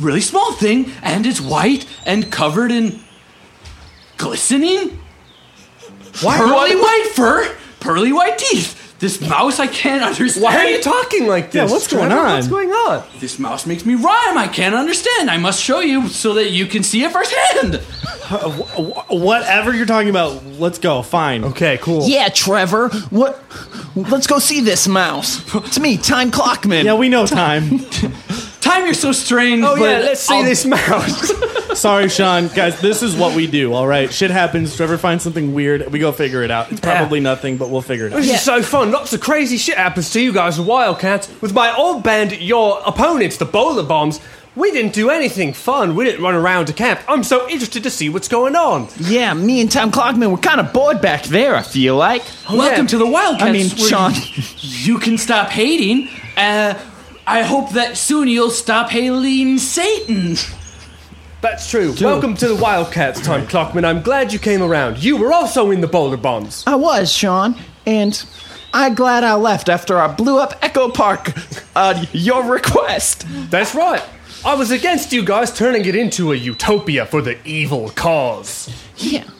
really 0.00 0.22
small 0.22 0.54
thing, 0.54 0.92
and 1.02 1.26
it's 1.26 1.42
white 1.42 1.86
and 2.06 2.32
covered 2.32 2.72
in 2.72 3.00
glistening 4.16 4.98
pearly 6.14 6.74
white 6.74 7.12
fur, 7.14 7.54
pearly 7.80 8.12
white 8.12 8.38
teeth. 8.38 8.79
This 9.00 9.18
mouse 9.18 9.58
I 9.58 9.66
can't 9.66 10.04
understand. 10.04 10.44
Why 10.44 10.56
are 10.56 10.68
you 10.68 10.82
talking 10.82 11.26
like 11.26 11.52
this? 11.52 11.68
Yeah, 11.70 11.74
what's 11.74 11.86
going 11.86 12.10
Trevor? 12.10 12.26
on? 12.26 12.34
What's 12.34 12.48
going 12.48 12.68
on? 12.70 13.02
This 13.18 13.38
mouse 13.38 13.64
makes 13.64 13.86
me 13.86 13.94
rhyme. 13.94 14.36
I 14.36 14.46
can't 14.46 14.74
understand. 14.74 15.30
I 15.30 15.38
must 15.38 15.62
show 15.62 15.80
you 15.80 16.08
so 16.08 16.34
that 16.34 16.50
you 16.50 16.66
can 16.66 16.82
see 16.82 17.02
it 17.02 17.10
firsthand. 17.10 17.76
Whatever 19.08 19.74
you're 19.74 19.86
talking 19.86 20.10
about, 20.10 20.44
let's 20.44 20.78
go. 20.78 21.00
Fine. 21.00 21.44
Okay, 21.44 21.78
cool. 21.78 22.06
Yeah, 22.06 22.28
Trevor. 22.28 22.90
What? 23.08 23.42
Let's 23.96 24.26
go 24.26 24.38
see 24.38 24.60
this 24.60 24.86
mouse. 24.86 25.42
It's 25.54 25.80
me, 25.80 25.96
Time 25.96 26.30
Clockman. 26.30 26.84
Yeah, 26.84 26.94
we 26.94 27.08
know 27.08 27.26
time. 27.26 27.80
Time, 28.70 28.84
you're 28.84 28.94
so 28.94 29.12
strange. 29.12 29.64
Oh 29.64 29.76
but 29.76 29.84
yeah, 29.84 29.98
let's 29.98 30.20
see 30.20 30.34
I'll- 30.34 30.44
this 30.44 30.64
mouse. 30.66 31.32
Sorry, 31.78 32.08
Sean. 32.08 32.48
Guys, 32.48 32.80
this 32.80 33.02
is 33.02 33.16
what 33.16 33.34
we 33.34 33.46
do, 33.46 33.72
all 33.72 33.86
right? 33.86 34.12
Shit 34.12 34.30
happens. 34.30 34.76
Trevor 34.76 34.98
finds 34.98 35.22
something 35.22 35.54
weird. 35.54 35.90
We 35.92 35.98
go 35.98 36.10
figure 36.12 36.42
it 36.42 36.50
out. 36.50 36.70
It's 36.70 36.80
probably 36.80 37.20
nothing, 37.20 37.56
but 37.56 37.70
we'll 37.70 37.80
figure 37.80 38.06
it 38.06 38.12
out. 38.12 38.16
This 38.16 38.34
is 38.34 38.42
so 38.42 38.60
fun. 38.62 38.90
Lots 38.90 39.12
of 39.12 39.20
crazy 39.20 39.56
shit 39.56 39.76
happens 39.76 40.10
to 40.10 40.20
you 40.20 40.32
guys, 40.32 40.56
the 40.56 40.64
Wildcats. 40.64 41.28
With 41.40 41.54
my 41.54 41.74
old 41.74 42.02
band, 42.02 42.32
your 42.32 42.82
opponents, 42.84 43.36
the 43.36 43.44
Bowler 43.44 43.84
Bombs, 43.84 44.20
we 44.56 44.72
didn't 44.72 44.94
do 44.94 45.10
anything 45.10 45.52
fun. 45.52 45.94
We 45.94 46.04
didn't 46.04 46.22
run 46.22 46.34
around 46.34 46.66
to 46.66 46.72
camp. 46.72 47.00
I'm 47.08 47.22
so 47.22 47.48
interested 47.48 47.84
to 47.84 47.90
see 47.90 48.08
what's 48.08 48.28
going 48.28 48.56
on. 48.56 48.88
Yeah, 48.98 49.32
me 49.34 49.60
and 49.60 49.70
Tom 49.70 49.92
Clockman 49.92 50.30
were 50.32 50.38
kind 50.38 50.60
of 50.60 50.72
bored 50.72 51.00
back 51.00 51.22
there, 51.24 51.54
I 51.54 51.62
feel 51.62 51.96
like. 51.96 52.22
Welcome 52.50 52.84
yeah. 52.84 52.88
to 52.88 52.98
the 52.98 53.06
Wildcats. 53.06 53.48
I 53.48 53.52
mean, 53.52 53.68
where 53.70 53.88
Sean. 53.88 54.12
You 54.60 54.98
can 54.98 55.18
stop 55.18 55.50
hating. 55.50 56.08
Uh, 56.36 56.74
I 57.30 57.42
hope 57.42 57.70
that 57.74 57.96
soon 57.96 58.26
you'll 58.26 58.50
stop 58.50 58.90
hailing 58.90 59.58
Satan. 59.58 60.34
That's 61.40 61.70
true. 61.70 61.94
Welcome 62.00 62.34
to 62.34 62.48
the 62.48 62.56
Wildcats, 62.56 63.20
Time 63.20 63.46
Clockman. 63.46 63.84
I'm 63.84 64.02
glad 64.02 64.32
you 64.32 64.40
came 64.40 64.60
around. 64.60 64.98
You 64.98 65.16
were 65.16 65.32
also 65.32 65.70
in 65.70 65.80
the 65.80 65.86
Boulder 65.86 66.16
Bombs. 66.16 66.64
I 66.66 66.74
was, 66.74 67.12
Sean, 67.12 67.54
and 67.86 68.20
I'm 68.74 68.96
glad 68.96 69.22
I 69.22 69.34
left 69.34 69.68
after 69.68 69.96
I 69.96 70.12
blew 70.12 70.40
up 70.40 70.58
Echo 70.60 70.90
Park 70.90 71.32
uh, 71.76 72.04
your 72.12 72.42
request. 72.50 73.26
That's 73.48 73.76
right. 73.76 74.02
I 74.44 74.56
was 74.56 74.72
against 74.72 75.12
you 75.12 75.24
guys 75.24 75.56
turning 75.56 75.84
it 75.84 75.94
into 75.94 76.32
a 76.32 76.34
utopia 76.34 77.06
for 77.06 77.22
the 77.22 77.38
evil 77.46 77.90
cause. 77.90 78.74
Yeah. 78.96 79.30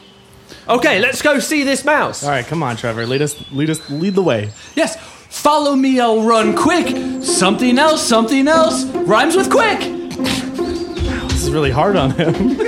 Okay, 0.68 1.00
let's 1.00 1.22
go 1.22 1.40
see 1.40 1.64
this 1.64 1.84
mouse. 1.84 2.22
All 2.22 2.30
right, 2.30 2.46
come 2.46 2.62
on, 2.62 2.76
Trevor. 2.76 3.04
Lead 3.04 3.22
us, 3.22 3.50
lead 3.50 3.68
us, 3.68 3.90
lead 3.90 4.14
the 4.14 4.22
way. 4.22 4.52
Yes, 4.76 4.96
follow 5.30 5.74
me, 5.76 5.98
I'll 6.00 6.22
run 6.22 6.54
quick. 6.54 7.22
Something 7.24 7.78
else, 7.78 8.06
something 8.06 8.46
else. 8.48 8.84
Rhymes 8.84 9.36
with 9.36 9.50
quick. 9.50 9.78
This 9.80 11.42
is 11.44 11.50
really 11.50 11.70
hard 11.70 11.96
on 11.96 12.10
him. 12.12 12.34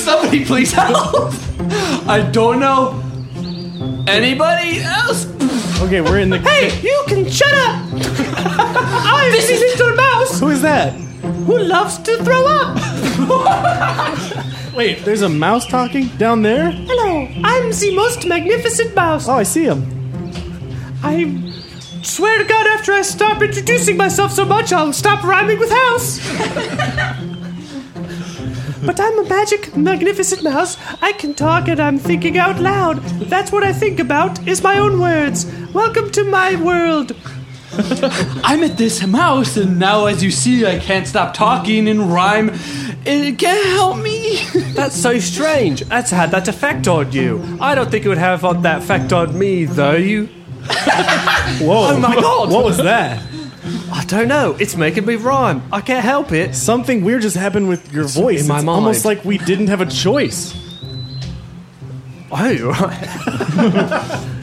Somebody 0.00 0.44
please 0.44 0.72
help. 0.72 1.32
I 2.08 2.28
don't 2.32 2.58
know 2.58 3.02
anybody 4.08 4.80
else. 4.80 5.26
Okay, 5.82 6.00
we're 6.00 6.18
in 6.18 6.30
the. 6.30 6.38
Hey, 6.38 6.80
you 6.80 7.04
can 7.06 7.28
shut 7.30 7.52
up! 7.52 7.84
I'm 7.92 9.30
This 9.32 9.48
is- 9.50 9.60
little 9.60 9.94
mouse 9.96 10.40
Who 10.40 10.48
is 10.50 10.62
that? 10.62 10.92
who 11.46 11.58
loves 11.58 11.98
to 11.98 12.16
throw 12.24 12.46
up. 12.46 12.76
Wait, 14.74 15.04
there's 15.04 15.22
a 15.22 15.28
mouse 15.28 15.66
talking 15.66 16.08
down 16.16 16.42
there. 16.42 16.70
Hello, 16.70 17.26
I'm 17.44 17.70
the 17.72 17.94
most 17.94 18.26
magnificent 18.26 18.94
mouse. 18.94 19.28
Oh, 19.28 19.34
I 19.34 19.42
see 19.42 19.64
him. 19.64 19.99
I 21.02 21.52
swear 22.02 22.38
to 22.38 22.44
God, 22.44 22.66
after 22.66 22.92
I 22.92 23.02
stop 23.02 23.42
introducing 23.42 23.96
myself 23.96 24.32
so 24.32 24.44
much, 24.44 24.72
I'll 24.72 24.92
stop 24.92 25.24
rhyming 25.24 25.58
with 25.58 25.70
house. 25.70 26.18
but 28.84 29.00
I'm 29.00 29.18
a 29.18 29.28
magic, 29.28 29.76
magnificent 29.76 30.42
mouse. 30.42 30.76
I 31.00 31.12
can 31.12 31.32
talk 31.32 31.68
and 31.68 31.80
I'm 31.80 31.98
thinking 31.98 32.36
out 32.36 32.60
loud. 32.60 33.02
That's 33.30 33.50
what 33.50 33.62
I 33.62 33.72
think 33.72 33.98
about, 33.98 34.46
is 34.46 34.62
my 34.62 34.78
own 34.78 35.00
words. 35.00 35.50
Welcome 35.72 36.10
to 36.10 36.24
my 36.24 36.56
world. 36.56 37.12
I 37.72 38.56
met 38.60 38.76
this 38.76 39.06
mouse, 39.06 39.56
and 39.56 39.78
now, 39.78 40.06
as 40.06 40.22
you 40.22 40.30
see, 40.30 40.66
I 40.66 40.78
can't 40.80 41.06
stop 41.06 41.32
talking 41.32 41.88
and 41.88 42.12
rhyme. 42.12 42.50
Uh, 42.50 42.56
it 43.06 43.38
can't 43.38 43.66
help 43.68 43.96
me. 43.98 44.44
That's 44.74 44.96
so 44.96 45.18
strange. 45.18 45.82
That's 45.82 46.10
had 46.10 46.32
that 46.32 46.48
effect 46.48 46.88
on 46.88 47.12
you. 47.12 47.58
I 47.60 47.74
don't 47.74 47.90
think 47.90 48.04
it 48.04 48.08
would 48.08 48.18
have 48.18 48.44
on 48.44 48.62
that 48.62 48.82
effect 48.82 49.12
on 49.12 49.38
me, 49.38 49.64
though. 49.64 49.96
You. 49.96 50.28
Whoa! 50.66 51.88
Oh 51.90 51.98
my 52.00 52.14
God. 52.14 52.50
What 52.50 52.64
was 52.64 52.76
that? 52.78 53.22
I 53.92 54.04
don't 54.06 54.28
know. 54.28 54.56
It's 54.58 54.76
making 54.76 55.04
me 55.06 55.16
rhyme. 55.16 55.62
I 55.72 55.80
can't 55.80 56.04
help 56.04 56.32
it. 56.32 56.54
Something 56.54 57.04
weird 57.04 57.22
just 57.22 57.36
happened 57.36 57.68
with 57.68 57.92
your 57.92 58.04
voice. 58.04 58.42
in 58.42 58.48
my 58.48 58.56
it's 58.56 58.64
mind. 58.64 58.68
almost 58.68 59.04
like 59.04 59.24
we 59.24 59.38
didn't 59.38 59.66
have 59.68 59.80
a 59.80 59.86
choice. 59.86 60.54
Oh, 62.32 62.70
right. 62.70 64.26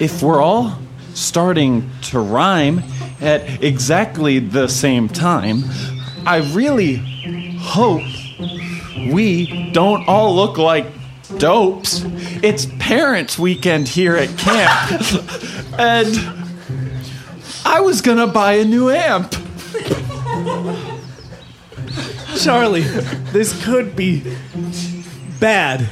If 0.00 0.22
we're 0.22 0.40
all 0.40 0.78
starting 1.12 1.90
to 2.04 2.20
rhyme 2.20 2.82
at 3.20 3.62
exactly 3.62 4.38
the 4.38 4.66
same 4.66 5.08
time, 5.10 5.64
I 6.24 6.38
really 6.54 7.02
hope 7.60 8.00
we 9.12 9.70
don't 9.72 10.08
all 10.08 10.34
look 10.34 10.56
like 10.56 10.86
dopes. 11.38 12.02
It's 12.42 12.66
parents' 12.78 13.38
weekend 13.38 13.88
here 13.88 14.16
at 14.16 14.36
camp. 14.38 14.90
and 15.78 16.40
I 17.64 17.80
was 17.80 18.00
gonna 18.00 18.26
buy 18.26 18.54
a 18.54 18.64
new 18.64 18.90
amp. 18.90 19.34
Charlie, 22.38 22.82
this 22.82 23.64
could 23.64 23.94
be 23.94 24.36
bad. 25.38 25.88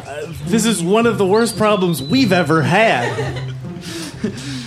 Uh, 0.00 0.32
this 0.44 0.64
is 0.64 0.82
one 0.82 1.06
of 1.06 1.18
the 1.18 1.26
worst 1.26 1.56
problems 1.56 2.02
we've 2.02 2.32
ever 2.32 2.62
had. 2.62 3.52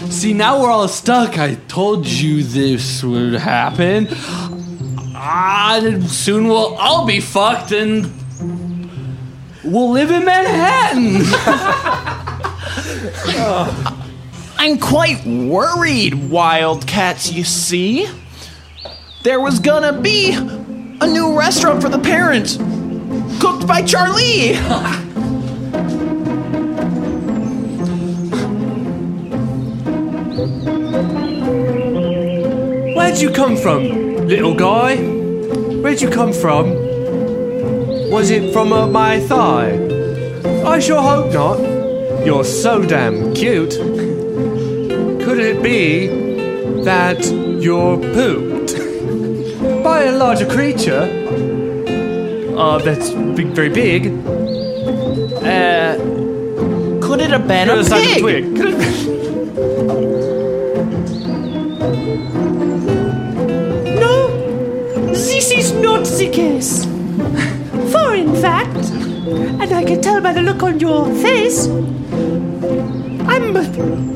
See, 0.09 0.33
now 0.33 0.61
we're 0.61 0.69
all 0.69 0.87
stuck. 0.87 1.37
I 1.37 1.55
told 1.67 2.05
you 2.05 2.43
this 2.43 3.03
would 3.03 3.33
happen. 3.33 4.07
Ah, 5.15 5.79
soon 6.07 6.47
we'll 6.47 6.75
all 6.75 7.05
be 7.05 7.19
fucked 7.19 7.71
and 7.71 8.18
we'll 9.63 9.91
live 9.91 10.11
in 10.11 10.25
Manhattan. 10.25 11.21
I'm 14.57 14.77
quite 14.77 15.25
worried, 15.25 16.29
Wildcats, 16.29 17.31
you 17.31 17.43
see. 17.43 18.07
There 19.23 19.39
was 19.39 19.59
gonna 19.59 19.93
be 20.01 20.33
a 20.33 21.07
new 21.07 21.37
restaurant 21.37 21.81
for 21.81 21.89
the 21.89 21.99
parents, 21.99 22.57
cooked 23.41 23.67
by 23.67 23.81
Charlie. 23.81 24.55
Where'd 32.95 33.17
you 33.19 33.31
come 33.31 33.57
from, 33.57 34.27
little 34.27 34.55
guy? 34.55 34.97
Where'd 34.97 36.01
you 36.01 36.09
come 36.09 36.33
from? 36.33 36.88
Was 38.11 38.29
it 38.31 38.51
from 38.53 38.73
uh, 38.73 38.87
my 38.87 39.19
thigh? 39.19 39.73
I 40.65 40.79
sure 40.79 41.01
hope 41.01 41.31
not. 41.33 41.59
You're 42.25 42.43
so 42.43 42.83
damn 42.83 43.33
cute. 43.33 43.71
Could 45.23 45.39
it 45.39 45.61
be 45.63 46.07
that 46.83 47.23
you're 47.61 47.97
pooped 47.97 48.73
by 49.83 50.03
a 50.05 50.11
larger 50.17 50.47
creature? 50.47 51.03
Uh, 52.57 52.77
that's 52.79 53.11
big, 53.11 53.47
very 53.49 53.69
big. 53.69 54.07
Uh, 55.43 55.95
Could 57.01 57.21
it 57.21 57.29
have 57.29 57.47
been 57.47 57.69
a 57.69 57.73
other 57.73 57.83
side 57.83 58.01
of 58.03 58.07
pig? 58.11 58.21
twig. 58.21 58.55
Could 58.55 58.73
it- 58.73 59.09
No, 64.01 64.27
this 65.13 65.51
is 65.51 65.71
not 65.73 66.05
the 66.05 66.29
case. 66.31 66.85
For 67.91 68.13
in 68.13 68.35
fact, 68.35 68.91
and 68.91 69.73
I 69.73 69.83
can 69.83 70.01
tell 70.01 70.21
by 70.21 70.33
the 70.33 70.41
look 70.41 70.61
on 70.61 70.79
your 70.79 71.05
face, 71.15 71.67
I'm 73.27 73.53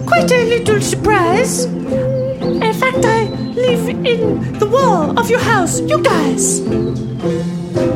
quite 0.05 0.31
a 0.31 0.45
little 0.45 0.79
surprised. 0.81 1.69
In 1.69 2.73
fact, 2.73 3.03
I 3.03 3.23
live 3.55 3.89
in 3.89 4.59
the 4.59 4.67
wall 4.67 5.17
of 5.19 5.29
your 5.29 5.39
house, 5.39 5.81
you 5.81 6.01
guys. 6.03 6.61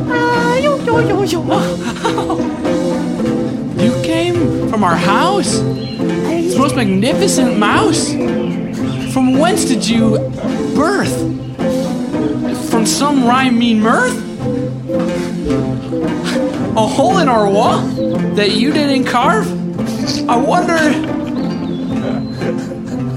Ah, 0.10 0.58
yo, 0.58 0.78
yo, 0.78 1.00
yo, 1.00 1.22
yo. 1.24 1.42
you 3.78 3.92
came 4.04 4.70
from 4.70 4.84
our 4.84 4.96
house? 4.96 5.62
It's 5.62 6.54
the 6.54 6.60
most 6.60 6.76
magnificent 6.76 7.58
mouse. 7.58 8.12
From 9.14 9.38
whence 9.38 9.66
did 9.66 9.88
you 9.88 10.18
birth? 10.76 11.16
From 12.70 12.86
some 12.86 13.26
rhyming 13.26 13.80
mirth? 13.80 14.27
A 15.50 16.86
hole 16.86 17.20
in 17.20 17.30
our 17.30 17.50
wall 17.50 17.80
that 18.36 18.52
you 18.52 18.74
didn't 18.74 19.06
carve? 19.06 19.48
I 20.30 20.36
wonder. 20.36 20.78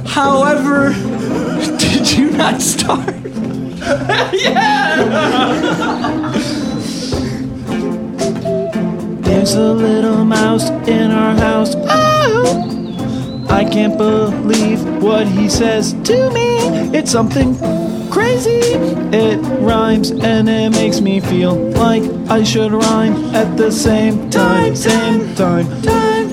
However, 0.09 0.91
did 1.79 2.13
you 2.13 2.31
not 2.31 2.63
starve? 2.63 3.17
There's 9.25 9.55
a 9.55 9.73
little 9.73 10.25
mouse 10.25 10.71
in 10.87 11.11
our 11.11 11.35
house. 11.35 11.75
Oh, 11.77 13.47
I 13.49 13.65
can't 13.65 13.99
believe 13.99 14.85
what 15.03 15.27
he 15.27 15.49
says 15.49 15.95
to 16.05 16.31
me. 16.31 16.59
It's 16.97 17.11
something 17.11 17.55
crazy. 18.21 18.61
It 19.17 19.39
rhymes 19.61 20.11
and 20.11 20.49
it 20.49 20.71
makes 20.71 21.01
me 21.01 21.21
feel 21.21 21.55
like 21.85 22.05
I 22.29 22.43
should 22.45 22.73
rhyme 22.73 23.15
at 23.35 23.57
the 23.57 23.71
same 23.71 24.31
time. 24.31 24.77
Same 24.77 25.35
time. 25.35 25.67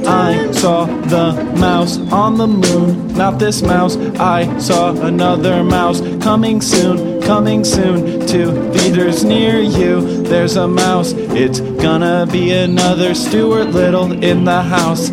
I 0.06 0.52
saw 0.52 0.86
the 0.86 1.28
mouse 1.58 1.98
on 2.24 2.38
the 2.38 2.48
moon, 2.48 3.14
not 3.22 3.40
this 3.40 3.62
mouse. 3.62 3.96
I 4.20 4.40
saw 4.58 4.84
another 5.12 5.64
mouse 5.64 6.00
coming 6.22 6.62
soon, 6.62 7.22
coming 7.22 7.64
soon 7.66 8.26
to 8.32 8.42
theaters 8.74 9.24
near 9.24 9.60
you. 9.60 10.24
There's 10.24 10.56
a 10.56 10.68
mouse, 10.68 11.12
it's 11.44 11.60
gonna 11.86 12.26
be 12.32 12.52
another 12.52 13.14
Stuart 13.16 13.70
Little 13.82 14.12
in 14.24 14.46
the 14.46 14.62
house. 14.62 15.10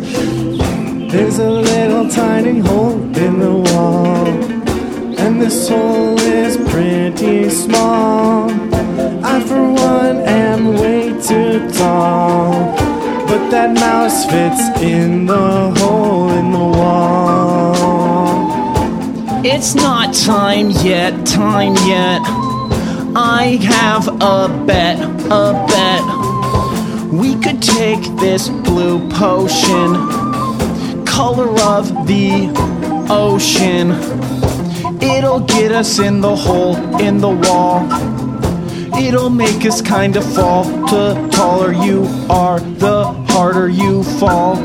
There's 1.11 1.39
a 1.39 1.51
little 1.71 2.09
tiny 2.09 2.59
hole 2.59 2.99
in 3.25 3.33
the 3.39 3.55
wall, 3.67 4.04
and 5.35 5.43
this 5.43 5.67
hole 5.67 6.19
is 6.19 6.55
pretty 6.69 7.49
small. 7.49 8.49
I, 9.23 9.41
for 9.41 9.61
one, 9.69 10.17
am 10.21 10.75
way 10.75 11.09
too 11.21 11.69
tall, 11.71 12.53
but 13.27 13.49
that 13.49 13.73
mouse 13.73 14.25
fits 14.25 14.81
in 14.81 15.25
the 15.25 15.71
hole 15.77 16.29
in 16.29 16.51
the 16.51 16.67
wall. 16.77 17.75
It's 19.43 19.75
not 19.75 20.13
time 20.13 20.69
yet, 20.69 21.25
time 21.25 21.75
yet. 21.85 22.21
I 23.15 23.59
have 23.61 24.07
a 24.21 24.47
bet, 24.65 24.99
a 25.31 25.53
bet. 25.71 26.03
We 27.11 27.35
could 27.41 27.61
take 27.61 28.03
this 28.19 28.47
blue 28.49 29.09
potion, 29.09 29.95
color 31.05 31.49
of 31.61 32.07
the 32.07 32.51
ocean. 33.09 34.24
It'll 35.01 35.39
get 35.39 35.71
us 35.71 35.99
in 35.99 36.21
the 36.21 36.35
hole 36.35 36.75
in 36.99 37.19
the 37.19 37.29
wall. 37.29 37.87
It'll 38.97 39.29
make 39.29 39.65
us 39.65 39.81
kinda 39.81 40.21
fall. 40.21 40.63
The 40.63 41.15
taller 41.31 41.73
you 41.73 42.07
are, 42.29 42.59
the 42.59 43.05
harder 43.29 43.69
you 43.69 44.03
fall. 44.19 44.57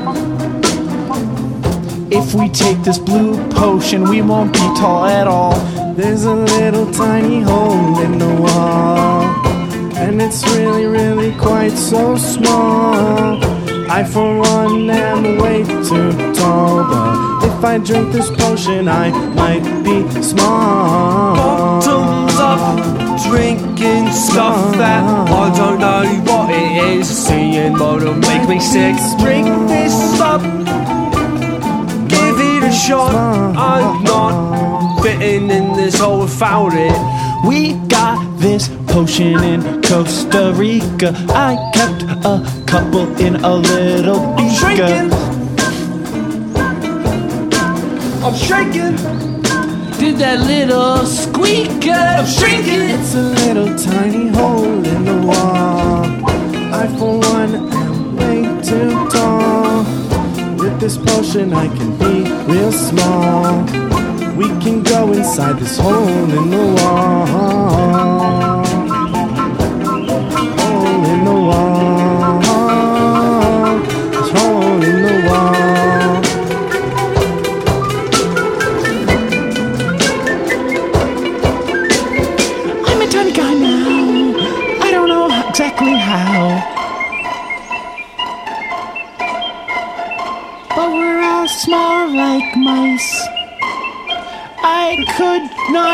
If 2.10 2.34
we 2.34 2.48
take 2.48 2.82
this 2.82 2.98
blue 2.98 3.36
potion, 3.50 4.08
we 4.08 4.22
won't 4.22 4.52
be 4.52 4.66
tall 4.80 5.04
at 5.06 5.26
all. 5.26 5.54
There's 5.94 6.24
a 6.24 6.34
little 6.34 6.90
tiny 6.92 7.40
hole 7.40 7.98
in 8.00 8.18
the 8.18 8.34
wall, 8.42 9.22
and 9.96 10.20
it's 10.20 10.42
really, 10.54 10.86
really 10.86 11.32
quite 11.32 11.76
so 11.76 12.16
small. 12.16 13.38
I, 13.88 14.04
for 14.04 14.38
one, 14.38 14.90
am 14.90 15.38
way 15.38 15.64
too 15.64 16.12
tall, 16.34 16.84
but 16.84 17.29
if 17.60 17.64
I 17.66 17.76
drink 17.76 18.10
this 18.10 18.30
potion, 18.30 18.88
I 18.88 19.10
might 19.34 19.62
be 19.84 20.00
small. 20.22 21.36
Bottles 21.36 22.38
of 22.40 23.22
drinking 23.28 24.10
stuff 24.12 24.74
that 24.78 25.04
I 25.04 25.54
don't 25.54 25.78
know 25.78 26.06
what 26.24 26.48
it 26.48 26.96
is. 26.96 27.06
Seeing 27.06 27.74
what'll 27.74 28.14
make 28.14 28.48
me 28.48 28.60
sick. 28.60 28.96
Drink 29.18 29.46
this 29.68 29.92
up, 30.20 30.40
give 32.08 32.36
it 32.40 32.62
a 32.64 32.72
shot. 32.72 33.14
I'm 33.14 34.04
not 34.04 35.02
fitting 35.02 35.50
in 35.50 35.74
this 35.74 35.98
hole 35.98 36.20
without 36.20 36.72
it. 36.72 36.96
We 37.46 37.74
got 37.88 38.38
this 38.38 38.70
potion 38.86 39.44
in 39.44 39.82
Costa 39.82 40.54
Rica. 40.56 41.12
I 41.28 41.70
kept 41.74 42.04
a 42.24 42.42
couple 42.66 43.14
in 43.20 43.36
a 43.44 43.54
little 43.54 44.34
beaker. 44.34 45.39
I'm 48.22 48.34
shrinking. 48.34 48.96
Did 49.98 50.16
that 50.18 50.40
little 50.46 51.06
squeaker? 51.06 51.90
I'm 51.90 52.26
shrinking. 52.26 52.82
It's 52.90 53.14
a 53.14 53.22
little 53.22 53.74
tiny 53.78 54.28
hole 54.28 54.84
in 54.84 55.04
the 55.06 55.26
wall. 55.26 56.04
I, 56.72 56.86
for 56.98 57.18
one, 57.18 57.54
am 57.72 58.16
way 58.16 58.42
too 58.62 58.90
tall. 59.08 59.84
With 60.58 60.78
this 60.80 60.98
potion, 60.98 61.54
I 61.54 61.68
can 61.68 61.96
be 61.96 62.30
real 62.52 62.72
small. 62.72 63.64
We 64.36 64.48
can 64.60 64.82
go 64.82 65.12
inside 65.12 65.58
this 65.58 65.78
hole 65.78 66.08
in 66.08 66.50
the 66.50 66.82
wall. 66.82 68.09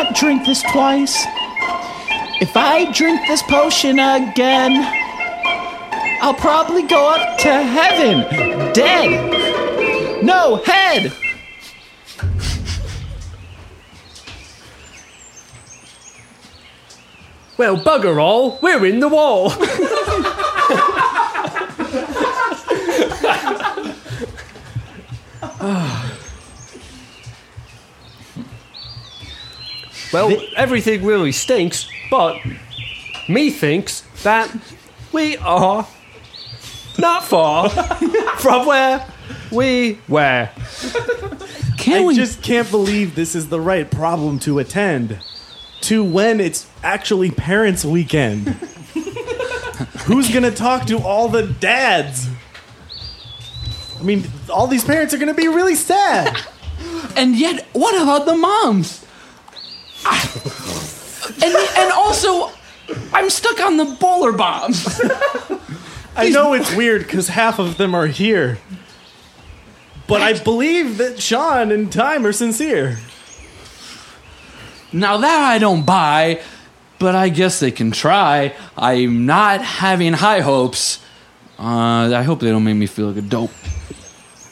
Could 0.06 0.12
not 0.12 0.20
drink 0.20 0.46
this 0.46 0.62
twice. 0.62 1.24
If 2.40 2.56
I 2.56 2.90
drink 2.92 3.26
this 3.26 3.42
potion 3.42 3.98
again, 3.98 4.72
I'll 6.22 6.34
probably 6.34 6.82
go 6.82 7.08
up 7.08 7.38
to 7.38 7.52
heaven 7.52 8.72
dead. 8.72 10.22
No 10.22 10.56
head. 10.56 11.12
Well, 17.58 17.78
bugger 17.78 18.20
all, 18.20 18.58
we're 18.60 18.84
in 18.84 19.00
the 19.00 19.08
wall. 19.08 19.50
well, 30.24 30.42
everything 30.56 31.04
really 31.04 31.32
stinks, 31.32 31.88
but 32.10 32.38
me 33.28 33.50
thinks 33.50 34.00
that 34.22 34.54
we 35.12 35.36
are 35.38 35.86
not 36.98 37.24
far 37.24 37.68
from 38.38 38.66
where 38.66 39.06
we 39.52 39.98
were. 40.08 40.48
Can 41.78 42.02
I 42.02 42.06
we? 42.06 42.16
just 42.16 42.42
can't 42.42 42.70
believe 42.70 43.14
this 43.14 43.34
is 43.34 43.48
the 43.48 43.60
right 43.60 43.90
problem 43.90 44.38
to 44.40 44.58
attend 44.58 45.18
to 45.82 46.02
when 46.02 46.40
it's 46.40 46.68
actually 46.82 47.30
parents' 47.30 47.84
weekend. 47.84 48.48
Who's 50.06 50.32
gonna 50.32 50.50
talk 50.50 50.86
to 50.86 50.98
all 50.98 51.28
the 51.28 51.46
dads? 51.46 52.28
I 53.98 54.02
mean, 54.02 54.24
all 54.50 54.66
these 54.66 54.84
parents 54.84 55.14
are 55.14 55.18
gonna 55.18 55.34
be 55.34 55.48
really 55.48 55.74
sad. 55.74 56.40
And 57.16 57.36
yet, 57.36 57.66
what 57.72 58.00
about 58.00 58.26
the 58.26 58.36
moms? 58.36 59.05
And 61.42 61.54
and 61.54 61.92
also, 61.92 62.50
I'm 63.12 63.28
stuck 63.30 63.60
on 63.60 63.76
the 63.76 63.84
bowler 63.84 64.32
bombs. 64.32 65.00
I 66.16 66.30
know 66.30 66.54
it's 66.54 66.74
weird 66.74 67.02
because 67.02 67.28
half 67.28 67.58
of 67.58 67.76
them 67.76 67.94
are 67.94 68.06
here. 68.06 68.58
But 70.06 70.22
I 70.22 70.32
believe 70.38 70.98
that 70.98 71.20
Sean 71.20 71.72
and 71.72 71.92
Time 71.92 72.24
are 72.24 72.32
sincere. 72.32 72.98
Now 74.92 75.18
that 75.18 75.40
I 75.40 75.58
don't 75.58 75.84
buy, 75.84 76.40
but 76.98 77.14
I 77.14 77.28
guess 77.28 77.60
they 77.60 77.70
can 77.70 77.90
try. 77.90 78.54
I'm 78.76 79.26
not 79.26 79.60
having 79.60 80.12
high 80.12 80.40
hopes. 80.40 81.00
Uh, 81.58 82.14
I 82.14 82.22
hope 82.22 82.40
they 82.40 82.50
don't 82.50 82.64
make 82.64 82.76
me 82.76 82.86
feel 82.86 83.08
like 83.08 83.16
a 83.16 83.22
dope. 83.22 83.50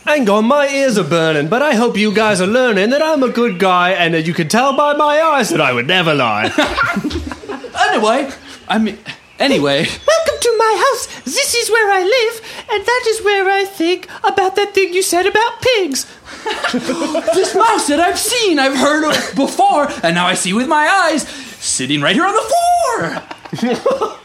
Hang 0.04 0.28
on, 0.28 0.44
my 0.44 0.68
ears 0.68 0.98
are 0.98 1.04
burning, 1.08 1.48
but 1.48 1.62
I 1.62 1.74
hope 1.74 1.96
you 1.96 2.12
guys 2.12 2.40
are 2.42 2.46
learning 2.46 2.90
that 2.90 3.02
I'm 3.02 3.22
a 3.22 3.30
good 3.30 3.58
guy 3.58 3.92
and 3.92 4.12
that 4.12 4.26
you 4.26 4.34
can 4.34 4.48
tell 4.48 4.76
by 4.76 4.92
my 4.92 5.18
eyes 5.18 5.48
that 5.48 5.62
I 5.62 5.72
would 5.72 5.86
never 5.86 6.14
lie. 6.14 6.52
Anyway, 7.76 8.30
I 8.68 8.78
mean, 8.78 8.98
anyway, 9.38 9.84
Welcome 9.84 10.40
to 10.40 10.54
my 10.58 10.84
house. 10.86 11.06
This 11.24 11.54
is 11.54 11.70
where 11.70 11.90
I 11.90 12.02
live, 12.02 12.66
and 12.70 12.84
that 12.84 13.04
is 13.08 13.22
where 13.22 13.48
I 13.50 13.64
think 13.64 14.08
about 14.22 14.56
that 14.56 14.74
thing 14.74 14.92
you 14.94 15.02
said 15.02 15.26
about 15.26 15.60
pigs. 15.60 16.04
this 16.72 17.54
mouse 17.54 17.88
that 17.88 18.00
I've 18.00 18.18
seen, 18.18 18.58
I've 18.58 18.76
heard 18.76 19.04
of 19.04 19.36
before, 19.36 19.88
and 20.02 20.14
now 20.14 20.26
I 20.26 20.34
see 20.34 20.52
with 20.52 20.68
my 20.68 20.86
eyes, 20.86 21.28
sitting 21.28 22.00
right 22.00 22.14
here 22.14 22.26
on 22.26 22.34
the 22.34 23.62
floor. 23.62 24.18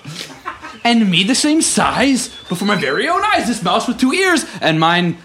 and 0.83 1.09
me 1.09 1.23
the 1.23 1.35
same 1.35 1.61
size 1.61 2.29
before 2.49 2.67
my 2.67 2.75
very 2.75 3.07
own 3.07 3.21
eyes. 3.23 3.47
This 3.47 3.63
mouse 3.63 3.87
with 3.87 3.99
two 3.99 4.13
ears, 4.13 4.45
and 4.61 4.79
mine 4.79 5.17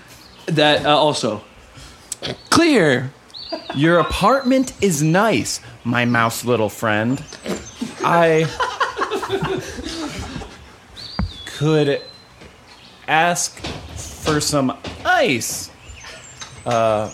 that 0.46 0.84
uh, 0.86 0.96
also 0.96 1.42
clear. 2.50 3.12
Your 3.74 3.98
apartment 3.98 4.72
is 4.82 5.02
nice, 5.02 5.60
my 5.84 6.04
mouse 6.04 6.44
little 6.44 6.68
friend. 6.68 7.22
I 8.00 8.46
could 11.44 12.02
ask 13.06 13.58
for 13.96 14.40
some 14.40 14.76
ice 15.04 15.70
uh, 16.66 17.12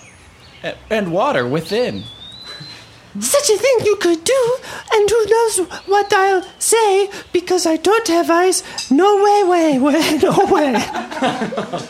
and 0.89 1.12
water 1.12 1.47
within. 1.47 2.05
Such 3.18 3.51
a 3.51 3.57
thing 3.57 3.78
you 3.85 3.97
could 3.97 4.22
do, 4.22 4.57
and 4.93 5.11
who 5.11 5.26
knows 5.26 5.59
what 5.87 6.12
I'll 6.12 6.43
say 6.61 7.11
because 7.33 7.66
I 7.66 7.76
don't 7.76 8.07
have 8.07 8.31
eyes. 8.31 8.62
No 8.91 9.16
way, 9.24 9.43
way, 9.45 9.78
way, 9.78 10.18
no 10.22 10.47
way. 10.47 11.89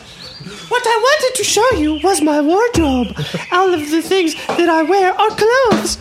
What 0.71 0.87
I 0.87 0.97
wanted 1.07 1.35
to 1.35 1.43
show 1.43 1.69
you 1.71 1.99
was 2.01 2.21
my 2.21 2.39
wardrobe. 2.39 3.09
All 3.51 3.73
of 3.73 3.91
the 3.91 4.01
things 4.01 4.35
that 4.47 4.69
I 4.69 4.81
wear 4.83 5.11
are 5.11 5.29
clothes. 5.43 5.97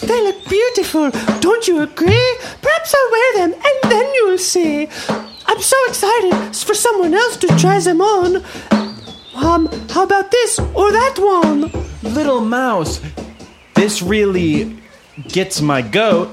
they 0.00 0.22
look 0.22 0.48
beautiful, 0.48 1.10
don't 1.40 1.66
you 1.66 1.80
agree? 1.80 2.38
Perhaps 2.62 2.94
I'll 2.94 3.10
wear 3.10 3.32
them, 3.38 3.52
and 3.52 3.92
then 3.92 4.14
you'll 4.14 4.38
see. 4.38 4.86
I'm 5.46 5.60
so 5.60 5.76
excited 5.88 6.56
for 6.56 6.74
someone 6.74 7.14
else 7.14 7.36
to 7.38 7.48
try 7.58 7.80
them 7.80 8.00
on. 8.00 8.44
Um, 9.34 9.66
how 9.90 10.04
about 10.04 10.30
this 10.30 10.60
or 10.60 10.92
that 10.92 11.16
one? 11.18 11.72
Little 12.14 12.40
mouse, 12.40 13.00
this 13.74 14.02
really 14.02 14.78
gets 15.26 15.60
my 15.60 15.82
goat. 15.82 16.30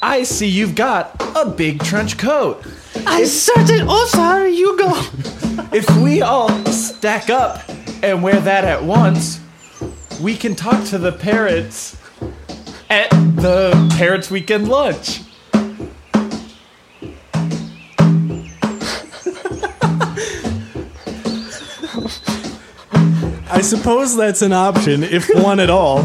I 0.00 0.22
see 0.22 0.48
you've 0.48 0.74
got 0.74 1.14
a 1.36 1.44
big 1.44 1.82
trench 1.82 2.16
coat. 2.16 2.64
I 3.06 3.24
certain. 3.24 3.86
Oh, 3.88 4.06
sorry. 4.06 4.54
You 4.54 4.78
go. 4.78 5.02
If 5.72 5.88
we 5.98 6.22
all 6.22 6.50
stack 6.66 7.30
up 7.30 7.62
and 8.02 8.22
wear 8.22 8.40
that 8.40 8.64
at 8.64 8.84
once, 8.84 9.40
we 10.20 10.36
can 10.36 10.54
talk 10.54 10.84
to 10.86 10.98
the 10.98 11.12
parents 11.12 11.96
at 12.90 13.10
the 13.10 13.94
parents' 13.96 14.30
weekend 14.30 14.68
lunch. 14.68 15.20
I 23.50 23.60
suppose 23.62 24.16
that's 24.16 24.42
an 24.42 24.52
option, 24.52 25.02
if 25.02 25.28
one 25.34 25.60
at 25.60 25.70
all. 25.70 26.02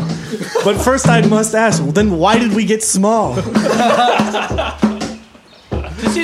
But 0.63 0.75
first, 0.75 1.07
I 1.07 1.25
must 1.27 1.55
ask 1.55 1.81
well, 1.81 1.91
then 1.91 2.11
why 2.11 2.37
did 2.37 2.53
we 2.53 2.65
get 2.65 2.83
small? 2.83 3.35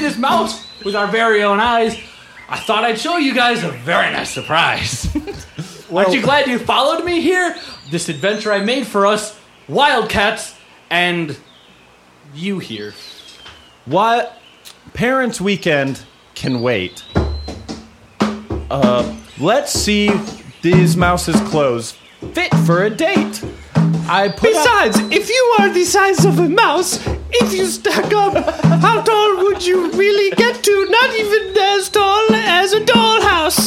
This 0.03 0.17
mouse 0.17 0.67
with 0.83 0.97
our 0.97 1.07
very 1.07 1.43
own 1.43 1.61
eyes, 1.61 1.97
I 2.49 2.59
thought 2.59 2.83
I'd 2.83 2.99
show 2.99 3.15
you 3.15 3.33
guys 3.33 3.63
a 3.63 3.71
very 3.71 4.11
nice 4.11 4.31
surprise. 4.31 5.07
Aren't 5.95 6.13
you 6.13 6.21
glad 6.21 6.47
you 6.47 6.59
followed 6.59 7.05
me 7.05 7.21
here? 7.21 7.55
This 7.89 8.09
adventure 8.09 8.51
I 8.51 8.59
made 8.59 8.85
for 8.85 9.05
us, 9.05 9.39
Wildcats, 9.69 10.55
and 10.89 11.37
you 12.35 12.59
here. 12.59 12.93
What? 13.85 14.37
Parents' 14.93 15.39
weekend 15.39 16.03
can 16.35 16.59
wait. 16.59 17.05
Uh, 18.19 19.15
let's 19.39 19.71
see 19.71 20.11
these 20.61 20.97
mouses' 20.97 21.39
clothes 21.49 21.93
fit 22.33 22.53
for 22.65 22.83
a 22.83 22.89
date. 22.89 23.41
I 24.07 24.29
put 24.29 24.53
up- 24.55 24.63
Besides, 24.63 24.99
if 25.11 25.29
you 25.29 25.55
are 25.59 25.69
the 25.69 25.85
size 25.85 26.25
of 26.25 26.39
a 26.39 26.49
mouse, 26.49 26.99
if 27.31 27.53
you 27.53 27.65
stack 27.65 28.13
up, 28.13 28.33
how 28.81 29.01
tall 29.01 29.37
would 29.43 29.65
you 29.65 29.91
really 29.91 30.31
get 30.35 30.63
to? 30.63 30.87
Not 30.89 31.15
even 31.15 31.57
as 31.57 31.89
tall 31.89 32.25
as 32.33 32.73
a 32.73 32.81
dollhouse. 32.81 33.63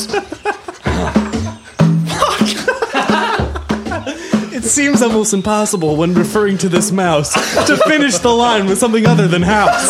It 4.52 4.62
seems 4.64 5.02
almost 5.02 5.32
impossible 5.34 5.96
when 5.96 6.14
referring 6.14 6.58
to 6.58 6.68
this 6.68 6.90
mouse 6.90 7.32
to 7.66 7.76
finish 7.86 8.16
the 8.18 8.30
line 8.30 8.66
with 8.66 8.78
something 8.78 9.06
other 9.06 9.28
than 9.28 9.42
house. 9.42 9.86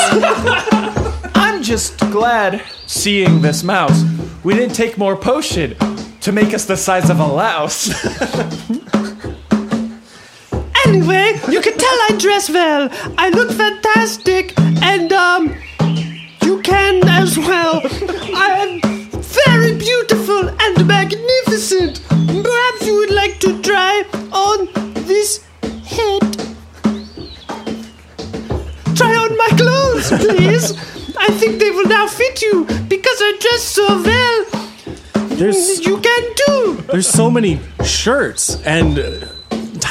I'm 1.34 1.62
just 1.62 1.99
glad 2.11 2.62
seeing 2.86 3.42
this 3.42 3.62
mouse. 3.62 4.05
We 4.44 4.55
didn't 4.55 4.74
take 4.74 4.99
more 4.99 5.16
potion 5.16 5.76
to 6.20 6.32
make 6.32 6.53
us 6.55 6.64
the 6.66 6.76
size 6.76 7.11
of 7.11 7.20
a 7.20 7.26
louse. 7.26 7.88
Anyway, 10.85 11.33
you 11.51 11.61
can 11.61 11.77
tell 11.79 11.99
I 12.09 12.16
dress 12.18 12.51
well. 12.51 12.89
I 13.18 13.31
look 13.31 13.51
fantastic, 13.51 14.53
and 14.83 15.12
um, 15.12 15.55
you 16.43 16.61
can 16.62 17.07
as 17.09 17.39
well. 17.39 17.81
I 17.85 18.49
am 18.61 18.81
very 19.20 19.77
beautiful 19.77 20.49
and 20.49 20.87
magnificent. 20.87 22.03
Perhaps 22.09 22.87
you 22.87 22.97
would 22.97 23.11
like 23.11 23.39
to 23.41 23.61
try 23.62 24.05
on 24.33 24.68
this 25.07 25.45
head. 25.87 26.22
Try 28.97 29.14
on 29.14 29.37
my 29.37 29.49
clothes, 29.57 30.09
please. 30.24 30.72
I 31.18 31.29
think 31.39 31.59
they 31.59 31.70
will 31.70 31.89
now 31.89 32.07
fit 32.07 32.43
you 32.43 32.64
because 32.89 33.18
I 33.20 33.37
dress 33.41 33.62
so 33.62 33.87
well. 34.03 34.45
There's 35.37 35.85
you 35.85 36.01
can 36.01 36.35
too. 36.47 36.83
There's 36.93 37.09
so 37.09 37.31
many 37.31 37.61
shirts 37.85 38.62
and. 38.64 38.99
Uh, 38.99 39.36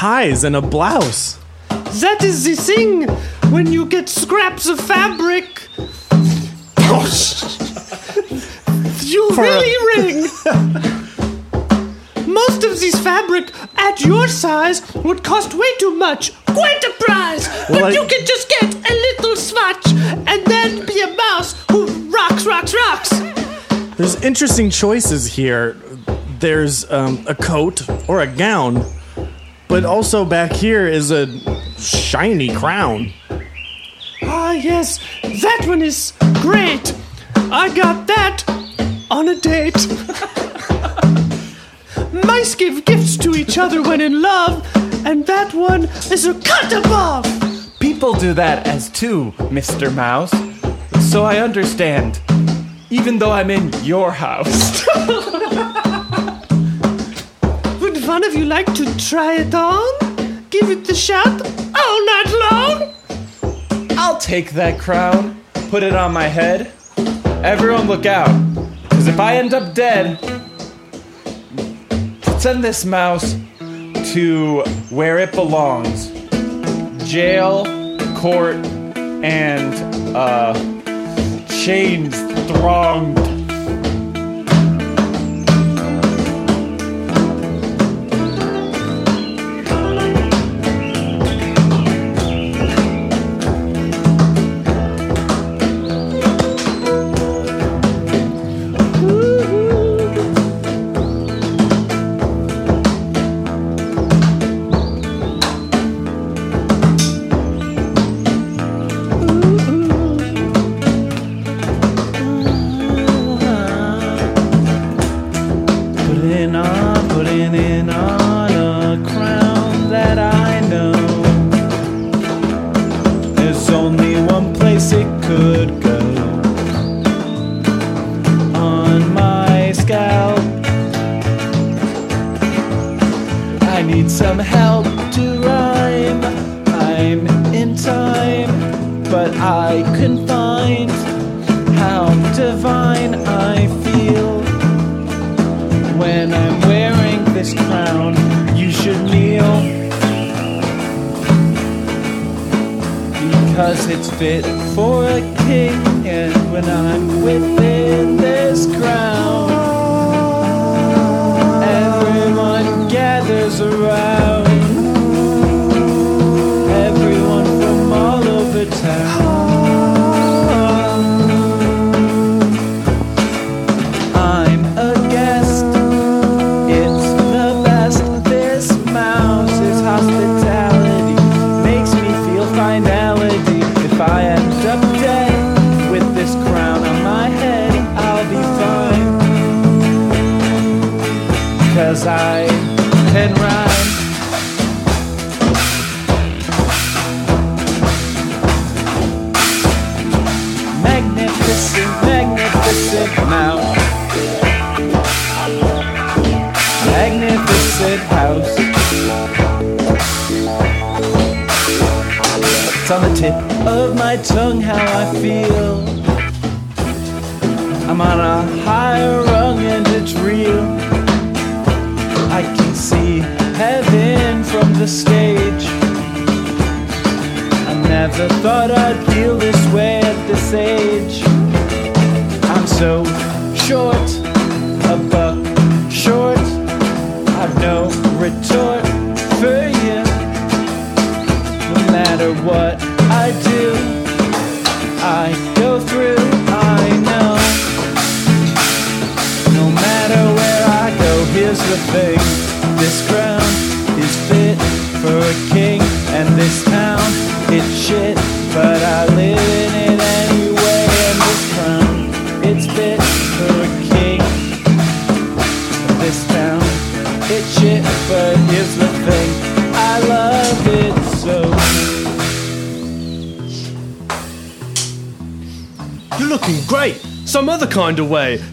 ties 0.00 0.44
and 0.44 0.54
a 0.54 0.60
blouse. 0.60 1.38
That 1.70 2.22
is 2.22 2.44
the 2.44 2.54
thing 2.54 3.08
when 3.50 3.72
you 3.72 3.86
get 3.86 4.10
scraps 4.10 4.68
of 4.68 4.78
fabric. 4.78 5.68
you 9.00 9.30
really 9.30 9.74
ring. 9.96 10.16
Most 12.26 12.62
of 12.64 12.78
this 12.78 13.00
fabric 13.02 13.50
at 13.78 14.02
your 14.02 14.28
size 14.28 14.82
would 14.96 15.24
cost 15.24 15.54
way 15.54 15.70
too 15.78 15.94
much. 15.94 16.32
Quite 16.44 16.84
a 16.84 16.92
price. 17.04 17.48
but 17.70 17.84
I- 17.84 17.90
you 17.90 18.04
can 18.06 18.26
just 18.26 18.50
get 18.50 18.74
a 18.74 18.94
little 19.06 19.34
swatch 19.36 19.86
and 20.30 20.44
then 20.44 20.84
be 20.84 21.00
a 21.00 21.14
mouse 21.16 21.54
who 21.70 21.86
rocks, 22.10 22.44
rocks, 22.44 22.74
rocks. 22.74 23.08
There's 23.96 24.16
interesting 24.22 24.68
choices 24.68 25.26
here. 25.32 25.74
There's 26.38 26.84
um, 26.92 27.24
a 27.26 27.34
coat 27.34 27.80
or 28.08 28.20
a 28.20 28.26
gown, 28.26 28.84
but 29.68 29.84
also 29.84 30.24
back 30.24 30.52
here 30.52 30.86
is 30.86 31.10
a 31.10 31.26
shiny 31.78 32.54
crown. 32.54 33.12
Ah, 34.22 34.52
yes, 34.52 34.98
that 35.22 35.64
one 35.66 35.82
is 35.82 36.12
great. 36.40 36.94
I 37.34 37.72
got 37.74 38.06
that 38.06 38.44
on 39.10 39.28
a 39.28 39.36
date. 39.36 39.86
Mice 42.24 42.54
give 42.54 42.84
gifts 42.84 43.16
to 43.18 43.34
each 43.34 43.58
other 43.58 43.82
when 43.82 44.00
in 44.00 44.22
love, 44.22 44.66
and 45.06 45.26
that 45.26 45.54
one 45.54 45.84
is 46.10 46.26
a 46.26 46.34
cut 46.34 46.72
above. 46.72 47.24
People 47.78 48.14
do 48.14 48.34
that 48.34 48.66
as 48.66 48.88
too, 48.90 49.32
Mr. 49.38 49.94
Mouse. 49.94 50.32
So 51.10 51.24
I 51.24 51.38
understand. 51.38 52.20
Even 52.90 53.18
though 53.18 53.32
I'm 53.32 53.50
in 53.50 53.72
your 53.84 54.12
house. 54.12 54.86
One 58.16 58.24
of 58.24 58.34
you 58.34 58.46
like 58.46 58.72
to 58.76 58.86
try 58.96 59.34
it 59.34 59.54
on? 59.54 59.84
Give 60.48 60.70
it 60.70 60.86
the 60.86 60.94
shot 60.94 61.26
all 61.26 62.06
night 62.06 62.32
long? 62.50 62.94
I'll 63.98 64.16
take 64.16 64.52
that 64.52 64.78
crown, 64.80 65.38
put 65.68 65.82
it 65.82 65.92
on 65.92 66.14
my 66.14 66.26
head. 66.26 66.72
Everyone 67.44 67.86
look 67.86 68.06
out. 68.06 68.32
Because 68.84 69.06
if 69.06 69.20
I 69.20 69.36
end 69.36 69.52
up 69.52 69.74
dead, 69.74 70.18
send 72.38 72.64
this 72.64 72.86
mouse 72.86 73.34
to 74.14 74.62
where 74.88 75.18
it 75.18 75.32
belongs 75.32 76.08
jail, 77.06 77.66
court, 78.16 78.56
and, 78.96 79.74
uh, 80.16 80.54
chains 81.50 82.18
thronged. 82.48 83.35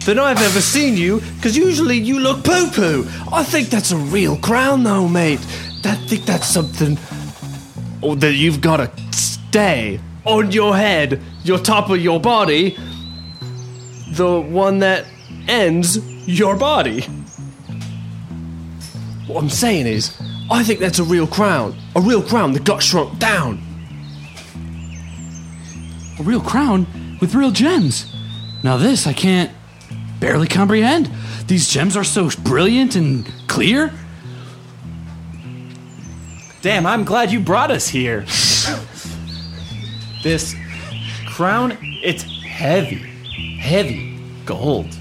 Than 0.05 0.19
I've 0.19 0.41
ever 0.41 0.61
seen 0.61 0.97
you, 0.97 1.21
because 1.35 1.55
usually 1.57 1.97
you 1.97 2.19
look 2.19 2.43
poo 2.43 2.69
poo. 2.71 3.05
I 3.31 3.43
think 3.43 3.69
that's 3.69 3.91
a 3.91 3.97
real 3.97 4.37
crown, 4.37 4.83
though, 4.83 5.07
mate. 5.07 5.39
I 5.85 5.95
think 6.07 6.25
that's 6.25 6.47
something 6.47 6.97
oh, 8.01 8.15
that 8.15 8.33
you've 8.33 8.61
got 8.61 8.77
to 8.77 8.91
stay. 9.13 9.99
on 10.25 10.51
your 10.51 10.75
head, 10.75 11.21
your 11.43 11.59
top 11.59 11.89
of 11.89 11.99
your 11.99 12.19
body, 12.19 12.77
the 14.11 14.39
one 14.39 14.79
that 14.79 15.05
ends 15.47 15.97
your 16.27 16.55
body. 16.55 17.01
What 19.27 19.41
I'm 19.41 19.49
saying 19.49 19.87
is, 19.87 20.15
I 20.51 20.63
think 20.63 20.79
that's 20.79 20.99
a 20.99 21.03
real 21.03 21.27
crown. 21.27 21.75
A 21.95 22.01
real 22.01 22.21
crown 22.21 22.53
that 22.53 22.63
got 22.63 22.83
shrunk 22.83 23.19
down. 23.19 23.61
A 26.19 26.23
real 26.23 26.41
crown 26.41 26.87
with 27.19 27.33
real 27.33 27.51
gems. 27.51 28.13
Now, 28.63 28.77
this 28.77 29.07
I 29.07 29.13
can't 29.13 29.51
barely 30.23 30.47
comprehend. 30.47 31.11
These 31.47 31.67
gems 31.67 31.97
are 31.97 32.03
so 32.05 32.29
brilliant 32.45 32.95
and 32.95 33.29
clear. 33.49 33.91
Damn, 36.61 36.85
I'm 36.85 37.03
glad 37.03 37.29
you 37.29 37.41
brought 37.41 37.71
us 37.71 37.89
here. 37.89 38.21
this 40.23 40.55
crown, 41.27 41.77
it's 42.01 42.23
heavy, 42.23 43.03
heavy 43.59 44.17
gold. 44.45 44.97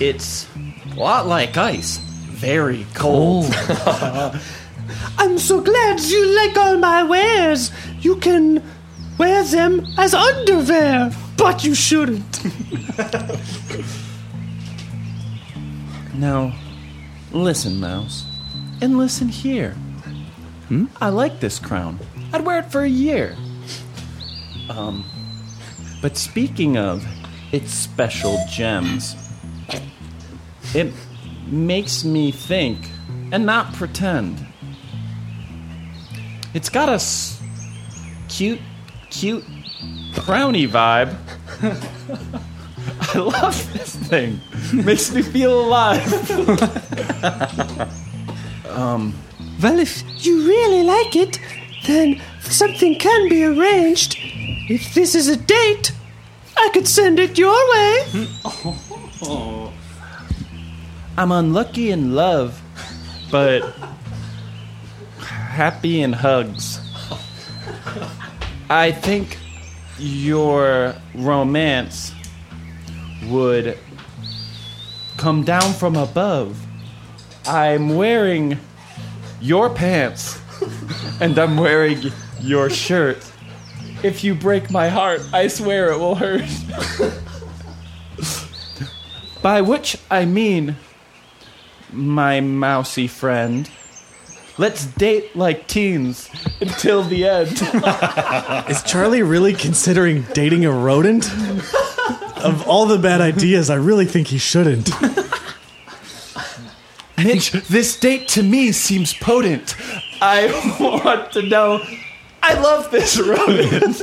It's 0.00 0.48
a 0.90 0.96
lot 0.96 1.28
like 1.28 1.56
ice, 1.56 1.98
very 1.98 2.86
cold. 2.92 3.46
Oh. 3.54 4.44
I'm 5.18 5.38
so 5.38 5.60
glad 5.60 6.00
you 6.00 6.26
like 6.34 6.56
all 6.56 6.76
my 6.78 7.04
wares. 7.04 7.70
You 8.00 8.16
can 8.16 8.64
wear 9.16 9.44
them 9.44 9.86
as 9.96 10.12
underwear, 10.12 11.12
but 11.36 11.62
you 11.62 11.76
shouldn't. 11.76 12.42
Now, 16.14 16.54
listen, 17.32 17.80
Mouse, 17.80 18.24
and 18.80 18.96
listen 18.98 19.28
here. 19.28 19.76
I 21.00 21.08
like 21.10 21.40
this 21.40 21.58
crown. 21.58 22.00
I'd 22.32 22.44
wear 22.44 22.58
it 22.58 22.72
for 22.72 22.82
a 22.82 22.88
year. 22.88 23.36
Um, 24.68 25.04
but 26.02 26.16
speaking 26.16 26.76
of 26.76 27.04
its 27.52 27.72
special 27.72 28.38
gems, 28.50 29.14
it 30.74 30.92
makes 31.46 32.04
me 32.04 32.32
think 32.32 32.88
and 33.30 33.44
not 33.46 33.72
pretend. 33.74 34.44
It's 36.54 36.68
got 36.70 36.88
a 36.88 36.92
s- 36.92 37.40
cute, 38.28 38.60
cute 39.10 39.44
crowny 40.14 40.66
vibe. 40.68 41.14
I 43.14 43.18
love 43.18 43.72
this 43.72 43.94
thing. 43.94 44.40
Makes 44.72 45.12
me 45.12 45.22
feel 45.22 45.60
alive. 45.60 46.02
Um, 48.74 49.14
well, 49.62 49.78
if 49.78 50.02
you 50.26 50.48
really 50.48 50.82
like 50.82 51.14
it, 51.14 51.38
then 51.86 52.20
something 52.40 52.98
can 52.98 53.28
be 53.28 53.44
arranged. 53.44 54.16
If 54.68 54.94
this 54.94 55.14
is 55.14 55.28
a 55.28 55.36
date, 55.36 55.92
I 56.56 56.70
could 56.72 56.88
send 56.88 57.20
it 57.20 57.38
your 57.38 57.54
way. 57.70 58.26
I'm 61.16 61.30
unlucky 61.30 61.90
in 61.92 62.16
love, 62.16 62.60
but 63.30 63.62
happy 65.20 66.02
in 66.02 66.12
hugs. 66.12 66.80
I 68.68 68.90
think 68.90 69.38
your 69.98 70.96
romance 71.14 72.13
would 73.30 73.78
come 75.16 75.44
down 75.44 75.72
from 75.72 75.96
above. 75.96 76.60
I'm 77.46 77.96
wearing 77.96 78.58
your 79.40 79.68
pants, 79.70 80.40
and 81.20 81.38
I'm 81.38 81.56
wearing 81.56 82.10
your 82.40 82.70
shirt. 82.70 83.30
If 84.02 84.24
you 84.24 84.34
break 84.34 84.70
my 84.70 84.88
heart, 84.88 85.22
I 85.32 85.48
swear 85.48 85.92
it 85.92 85.98
will 85.98 86.14
hurt. 86.14 86.48
By 89.42 89.60
which 89.60 89.98
I 90.10 90.24
mean, 90.24 90.76
my 91.92 92.40
mousy 92.40 93.06
friend, 93.06 93.70
let's 94.56 94.86
date 94.86 95.36
like 95.36 95.66
teens 95.68 96.30
until 96.60 97.02
the 97.02 97.26
end. 97.26 97.62
Is 98.70 98.82
Charlie 98.82 99.22
really 99.22 99.52
considering 99.52 100.22
dating 100.32 100.64
a 100.64 100.72
rodent? 100.72 101.30
Of 102.42 102.66
all 102.66 102.86
the 102.86 102.98
bad 102.98 103.20
ideas, 103.20 103.70
I 103.70 103.76
really 103.76 104.06
think 104.06 104.28
he 104.28 104.38
shouldn't. 104.38 104.90
Mitch, 107.16 107.52
this 107.52 107.98
date 107.98 108.28
to 108.28 108.42
me 108.42 108.72
seems 108.72 109.14
potent. 109.14 109.76
I 110.20 110.46
want 110.80 111.32
to 111.32 111.42
know. 111.42 111.80
I 112.42 112.54
love 112.54 112.90
this 112.90 113.18
rodent. 113.18 113.96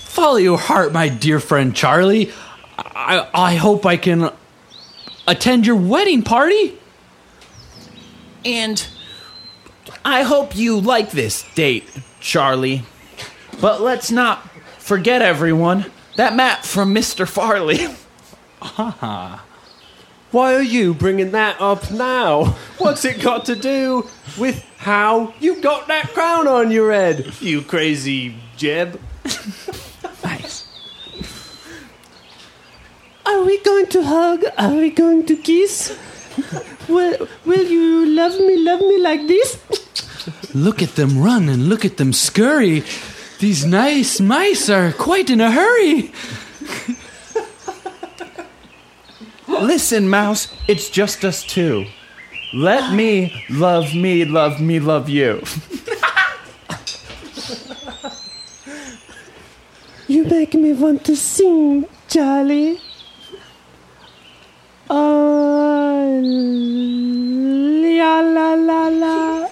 Follow 0.00 0.36
your 0.36 0.58
heart, 0.58 0.92
my 0.92 1.08
dear 1.08 1.40
friend 1.40 1.74
Charlie. 1.74 2.32
I, 2.76 3.28
I 3.32 3.54
hope 3.54 3.86
I 3.86 3.96
can 3.96 4.30
attend 5.26 5.66
your 5.66 5.76
wedding 5.76 6.22
party. 6.22 6.78
And 8.44 8.86
I 10.04 10.22
hope 10.22 10.56
you 10.56 10.80
like 10.80 11.10
this 11.10 11.44
date, 11.54 11.88
Charlie. 12.20 12.82
But 13.60 13.80
let's 13.80 14.10
not 14.10 14.48
forget, 14.78 15.22
everyone, 15.22 15.86
that 16.18 16.34
map 16.34 16.64
from 16.64 16.94
Mr. 16.94 17.26
Farley. 17.26 17.86
Ah. 18.60 19.44
Why 20.32 20.56
are 20.56 20.62
you 20.62 20.92
bringing 20.92 21.30
that 21.30 21.60
up 21.60 21.92
now? 21.92 22.56
What's 22.78 23.04
it 23.04 23.22
got 23.22 23.44
to 23.44 23.54
do 23.54 24.08
with 24.36 24.64
how 24.78 25.32
you 25.38 25.62
got 25.62 25.86
that 25.86 26.08
crown 26.08 26.48
on 26.48 26.72
your 26.72 26.92
head, 26.92 27.32
you 27.40 27.62
crazy 27.62 28.34
Jeb? 28.56 29.00
Nice. 30.24 30.66
Are 33.24 33.44
we 33.44 33.62
going 33.62 33.86
to 33.86 34.02
hug? 34.02 34.44
Are 34.58 34.74
we 34.74 34.90
going 34.90 35.24
to 35.26 35.36
kiss? 35.36 35.96
will, 36.88 37.28
will 37.44 37.66
you 37.66 38.06
love 38.06 38.32
me, 38.40 38.58
love 38.58 38.80
me 38.80 38.98
like 38.98 39.28
this? 39.28 39.56
Look 40.52 40.82
at 40.82 40.96
them 40.96 41.22
run 41.22 41.48
and 41.48 41.68
look 41.68 41.84
at 41.84 41.96
them 41.96 42.12
scurry. 42.12 42.82
These 43.40 43.64
nice 43.64 44.20
mice 44.20 44.68
are 44.68 44.92
quite 44.92 45.30
in 45.30 45.40
a 45.40 45.50
hurry. 45.50 46.12
Listen, 49.46 50.08
Mouse, 50.08 50.52
it's 50.66 50.90
just 50.90 51.24
us 51.24 51.44
two. 51.44 51.86
Let 52.52 52.92
me 52.94 53.44
love 53.48 53.94
me, 53.94 54.24
love 54.24 54.60
me, 54.60 54.80
love 54.80 55.08
you. 55.08 55.42
You 60.08 60.24
make 60.24 60.54
me 60.54 60.72
want 60.72 61.04
to 61.04 61.14
sing, 61.14 61.86
Charlie. 62.08 62.80
Oh, 64.90 66.20
la 67.84 68.20
la 68.20 68.54
la 68.54 68.88
la. 68.88 69.48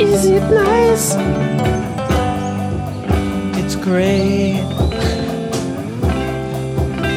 Is 0.00 0.26
it 0.26 0.42
nice? 0.50 1.16
It's 3.58 3.74
great. 3.74 4.62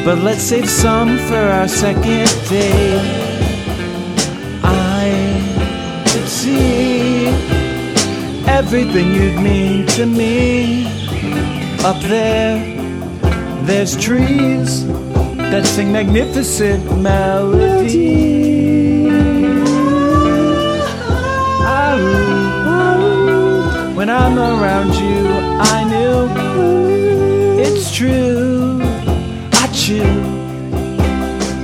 But 0.04 0.18
let's 0.18 0.42
save 0.42 0.68
some 0.68 1.16
for 1.28 1.36
our 1.36 1.68
second 1.68 2.28
date. 2.48 3.00
I 4.64 6.04
could 6.08 6.28
see 6.28 7.28
everything 8.48 9.12
you'd 9.14 9.40
mean 9.40 9.86
to 9.98 10.04
me. 10.04 10.86
Up 11.84 12.00
there, 12.02 12.58
there's 13.64 13.96
trees 13.96 14.84
that 15.36 15.64
sing 15.66 15.92
magnificent 15.92 17.00
melody. 17.00 18.41
I'm 24.12 24.38
around 24.38 24.92
you, 24.94 25.26
I 25.74 25.84
knew 25.90 26.28
it's 27.60 27.94
true. 27.96 28.80
I 29.62 29.66
chew. 29.72 30.12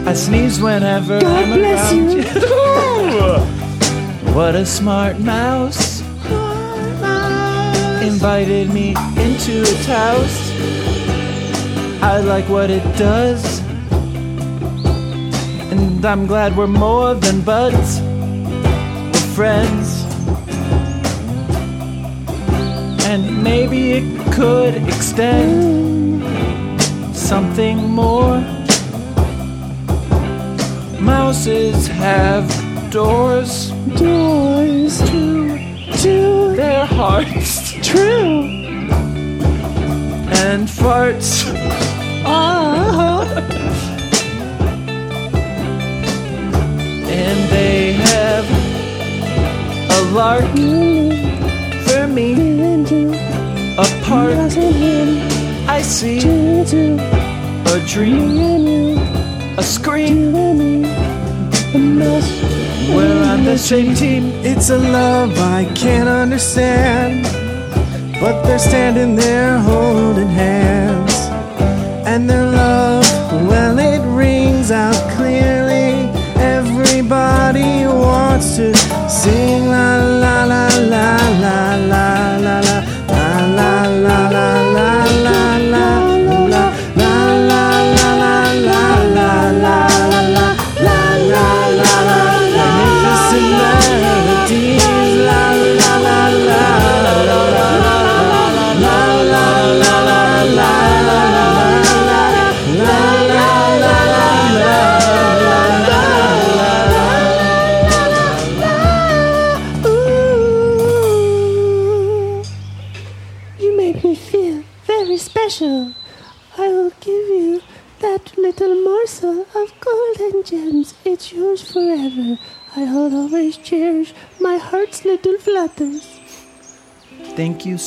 I 0.09 0.14
sneeze 0.14 0.59
whenever 0.59 1.20
God 1.20 1.44
I'm 1.44 1.59
bless 1.59 1.92
around 1.92 2.11
you. 2.12 2.22
what 4.32 4.55
a 4.55 4.64
smart 4.64 5.18
mouse 5.18 6.01
invited 8.03 8.72
me 8.72 8.88
into 9.26 9.61
its 9.72 9.86
house. 9.86 10.38
I 12.03 12.20
like 12.20 12.49
what 12.49 12.70
it 12.70 12.84
does. 12.96 13.61
And 15.72 16.03
I'm 16.05 16.26
glad 16.26 16.57
we're 16.57 16.66
more 16.66 17.14
than 17.14 17.42
buds. 17.42 18.01
We're 18.01 19.34
friends. 19.36 19.88
And 23.11 23.43
maybe 23.43 23.93
it 23.93 24.33
could 24.35 24.75
extend 24.87 26.23
something 27.17 27.79
more. 27.89 28.37
Mouses 31.01 31.87
have 31.87 32.47
doors, 32.91 33.71
doors 33.97 34.99
to, 35.09 35.59
to 36.03 36.55
their 36.55 36.85
hearts. 36.85 37.73
True. 37.83 38.43
And 40.45 40.69
farts. 40.69 41.51
Ah. 42.27 43.25
and 47.09 47.39
they 47.51 47.93
have 47.93 48.47
a 49.97 50.01
lark 50.13 50.45
for 50.55 51.28
me. 52.19 52.33
A 53.79 53.87
part 54.05 54.35
I 55.69 55.83
see. 55.83 56.19
A 56.19 57.81
dream. 57.87 58.99
A 59.57 59.62
scream. 59.62 60.35
A 60.35 61.79
mess. 61.79 62.27
We're 62.95 63.23
on 63.33 63.45
the 63.45 63.59
same 63.59 63.95
team. 63.95 64.25
It's 64.51 64.71
a 64.71 64.79
love 64.79 65.33
I 65.39 65.64
can't 65.75 66.09
understand. 66.09 67.25
But 68.21 68.43
they're 68.43 68.59
standing 68.59 69.14
there 69.14 69.59
holding 69.59 70.29
hands. 70.29 71.14
And 72.11 72.29
their 72.29 72.47
love, 72.51 73.07
well, 73.49 73.79
it 73.79 74.03
rings 74.16 74.71
out 74.71 75.01
clearly. 75.16 76.11
Everybody 76.57 77.87
wants 77.87 78.57
to 78.57 78.75
sing 79.09 79.58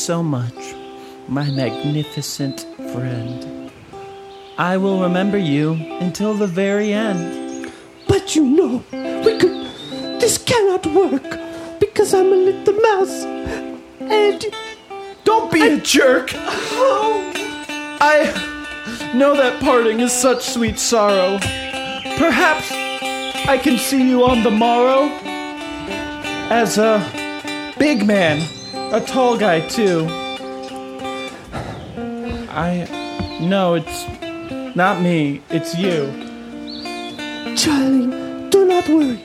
so 0.01 0.23
much, 0.23 0.73
my 1.27 1.47
magnificent 1.51 2.61
friend. 2.91 3.71
I 4.57 4.75
will 4.77 4.99
remember 5.03 5.37
you 5.37 5.73
until 5.99 6.33
the 6.33 6.47
very 6.47 6.91
end. 6.91 7.71
But 8.07 8.35
you 8.35 8.43
know, 8.43 8.83
we 9.23 9.37
could. 9.37 9.69
This 10.19 10.39
cannot 10.39 10.87
work 10.87 11.39
because 11.79 12.15
I'm 12.15 12.33
a 12.33 12.41
little 12.49 12.73
mouse. 12.73 13.23
And 13.99 14.43
Don't 15.23 15.51
be 15.51 15.61
a 15.67 15.77
jerk! 15.77 16.31
Oh. 16.33 17.31
I 18.01 19.13
know 19.13 19.35
that 19.35 19.61
parting 19.61 19.99
is 19.99 20.11
such 20.11 20.41
sweet 20.43 20.79
sorrow. 20.79 21.37
Perhaps 22.17 22.71
I 23.47 23.59
can 23.61 23.77
see 23.77 24.09
you 24.09 24.23
on 24.25 24.41
the 24.41 24.49
morrow 24.51 25.09
as 26.49 26.79
a 26.79 26.99
big 27.77 28.03
man, 28.05 28.41
a 28.91 28.99
tall 28.99 29.37
guy, 29.37 29.61
too. 29.67 30.07
I. 32.49 32.87
No, 33.41 33.73
it's 33.73 34.05
not 34.75 35.01
me, 35.01 35.41
it's 35.49 35.75
you. 35.75 36.11
Charlie, 37.55 38.07
do 38.49 38.65
not 38.65 38.87
worry. 38.87 39.19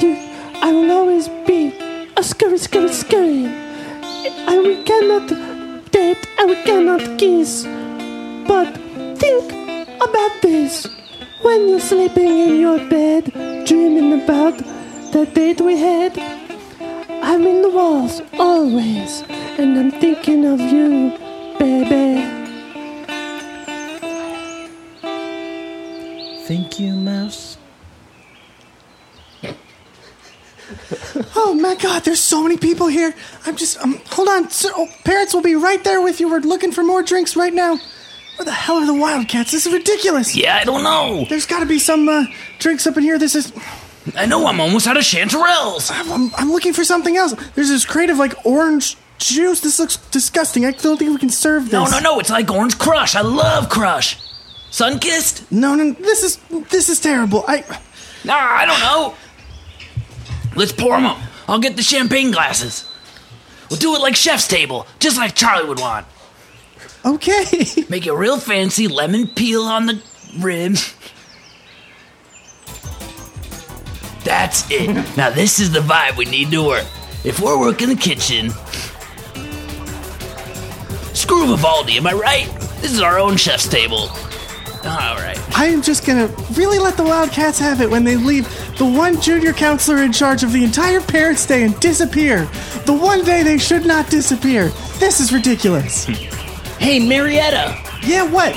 You, 0.00 0.16
I 0.62 0.72
will 0.72 0.90
always 0.90 1.28
be 1.46 1.74
a 2.16 2.22
scurry, 2.22 2.58
scurry, 2.58 2.88
scurry. 2.88 3.46
I 3.46 4.58
we 4.64 4.82
cannot 4.84 5.28
date 5.90 6.26
and 6.38 6.50
we 6.50 6.56
cannot 6.62 7.18
kiss. 7.18 7.64
But 8.46 8.72
think 9.18 9.52
about 10.00 10.40
this. 10.40 10.86
When 11.42 11.68
you're 11.68 11.80
sleeping 11.80 12.38
in 12.38 12.60
your 12.60 12.78
bed, 12.88 13.32
dreaming 13.66 14.22
about 14.22 14.56
the 15.12 15.28
date 15.34 15.60
we 15.60 15.76
had, 15.76 16.16
I'm 17.32 17.46
in 17.46 17.62
the 17.62 17.70
walls 17.70 18.20
always, 18.38 19.22
and 19.56 19.78
I'm 19.78 19.90
thinking 19.90 20.44
of 20.44 20.60
you, 20.60 21.16
baby. 21.58 22.28
Thank 26.44 26.78
you, 26.78 26.92
Mouse. 26.92 27.56
Oh 31.34 31.54
my 31.58 31.74
god, 31.76 32.04
there's 32.04 32.20
so 32.20 32.42
many 32.42 32.58
people 32.58 32.88
here. 32.88 33.14
I'm 33.46 33.56
just, 33.56 33.80
um, 33.80 33.98
hold 34.10 34.28
on. 34.28 34.50
Sir, 34.50 34.70
oh, 34.76 34.88
parents 35.06 35.32
will 35.32 35.40
be 35.40 35.54
right 35.54 35.82
there 35.84 36.02
with 36.02 36.20
you. 36.20 36.30
We're 36.30 36.40
looking 36.40 36.70
for 36.70 36.84
more 36.84 37.02
drinks 37.02 37.34
right 37.34 37.54
now. 37.54 37.78
Where 38.36 38.44
the 38.44 38.52
hell 38.52 38.76
are 38.76 38.86
the 38.86 38.92
Wildcats? 38.92 39.52
This 39.52 39.64
is 39.64 39.72
ridiculous. 39.72 40.36
Yeah, 40.36 40.56
I 40.56 40.64
don't 40.64 40.82
know. 40.82 41.24
There's 41.30 41.46
got 41.46 41.60
to 41.60 41.66
be 41.66 41.78
some 41.78 42.10
uh, 42.10 42.26
drinks 42.58 42.86
up 42.86 42.98
in 42.98 43.02
here. 43.02 43.18
This 43.18 43.34
is. 43.34 43.54
I 44.16 44.26
know 44.26 44.46
I'm 44.46 44.60
almost 44.60 44.86
out 44.86 44.96
of 44.96 45.04
chanterelles. 45.04 45.90
I'm, 45.92 46.32
I'm 46.34 46.50
looking 46.50 46.72
for 46.72 46.84
something 46.84 47.16
else. 47.16 47.34
There's 47.54 47.68
this 47.68 47.84
crate 47.84 48.10
of 48.10 48.18
like 48.18 48.44
orange 48.44 48.96
juice. 49.18 49.60
This 49.60 49.78
looks 49.78 49.96
disgusting. 50.10 50.64
I 50.64 50.72
don't 50.72 50.96
think 50.96 51.10
we 51.12 51.18
can 51.18 51.30
serve 51.30 51.64
this. 51.64 51.72
No, 51.72 51.86
no, 51.86 51.98
no. 52.00 52.18
It's 52.18 52.30
like 52.30 52.50
Orange 52.50 52.78
Crush. 52.78 53.14
I 53.14 53.20
love 53.20 53.68
Crush. 53.68 54.18
Sun 54.70 54.98
kissed? 54.98 55.50
No, 55.52 55.74
no. 55.74 55.92
This 55.92 56.22
is 56.22 56.36
this 56.70 56.88
is 56.88 57.00
terrible. 57.00 57.44
I. 57.46 57.64
Nah, 58.24 58.34
I 58.34 58.66
don't 58.66 58.80
know. 58.80 59.14
Let's 60.56 60.72
pour 60.72 60.96
them 60.96 61.06
up. 61.06 61.18
I'll 61.48 61.58
get 61.58 61.76
the 61.76 61.82
champagne 61.82 62.30
glasses. 62.30 62.88
We'll 63.70 63.78
do 63.78 63.94
it 63.94 64.00
like 64.00 64.16
chef's 64.16 64.46
table, 64.46 64.86
just 64.98 65.16
like 65.16 65.34
Charlie 65.34 65.68
would 65.68 65.80
want. 65.80 66.06
Okay. 67.04 67.44
Make 67.88 68.06
it 68.06 68.12
real 68.12 68.38
fancy, 68.38 68.86
lemon 68.88 69.26
peel 69.28 69.62
on 69.62 69.86
the 69.86 70.02
rim. 70.38 70.74
That's 74.24 74.70
it. 74.70 75.16
Now 75.16 75.30
this 75.30 75.58
is 75.60 75.72
the 75.72 75.80
vibe 75.80 76.16
we 76.16 76.24
need 76.26 76.50
to 76.52 76.62
work. 76.66 76.86
If 77.24 77.40
we're 77.40 77.58
working 77.58 77.88
the 77.88 77.96
kitchen, 77.96 78.50
screw 81.14 81.46
Vivaldi, 81.46 81.96
am 81.96 82.06
I 82.06 82.12
right? 82.12 82.46
This 82.80 82.92
is 82.92 83.00
our 83.00 83.18
own 83.18 83.36
chef's 83.36 83.68
table. 83.68 84.08
All 84.84 85.14
right. 85.16 85.38
I 85.56 85.66
am 85.66 85.80
just 85.82 86.04
gonna 86.04 86.26
really 86.54 86.78
let 86.80 86.96
the 86.96 87.04
Wildcats 87.04 87.58
have 87.60 87.80
it 87.80 87.88
when 87.90 88.02
they 88.04 88.16
leave. 88.16 88.48
the 88.78 88.84
one 88.86 89.20
junior 89.20 89.52
counselor 89.52 90.02
in 90.02 90.12
charge 90.12 90.42
of 90.42 90.52
the 90.52 90.64
entire 90.64 91.00
Parents' 91.00 91.46
Day 91.46 91.62
and 91.62 91.78
disappear. 91.78 92.46
The 92.86 92.92
one 92.92 93.22
day 93.24 93.42
they 93.44 93.58
should 93.58 93.86
not 93.86 94.10
disappear. 94.10 94.68
This 94.98 95.20
is 95.20 95.32
ridiculous. 95.32 96.06
Hey, 96.82 96.98
Marietta. 96.98 97.78
Yeah, 98.02 98.28
what? 98.28 98.54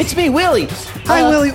It's 0.00 0.16
me, 0.16 0.30
Willie. 0.30 0.66
Hi, 1.06 1.20
Uh, 1.22 1.30
Willie. 1.30 1.52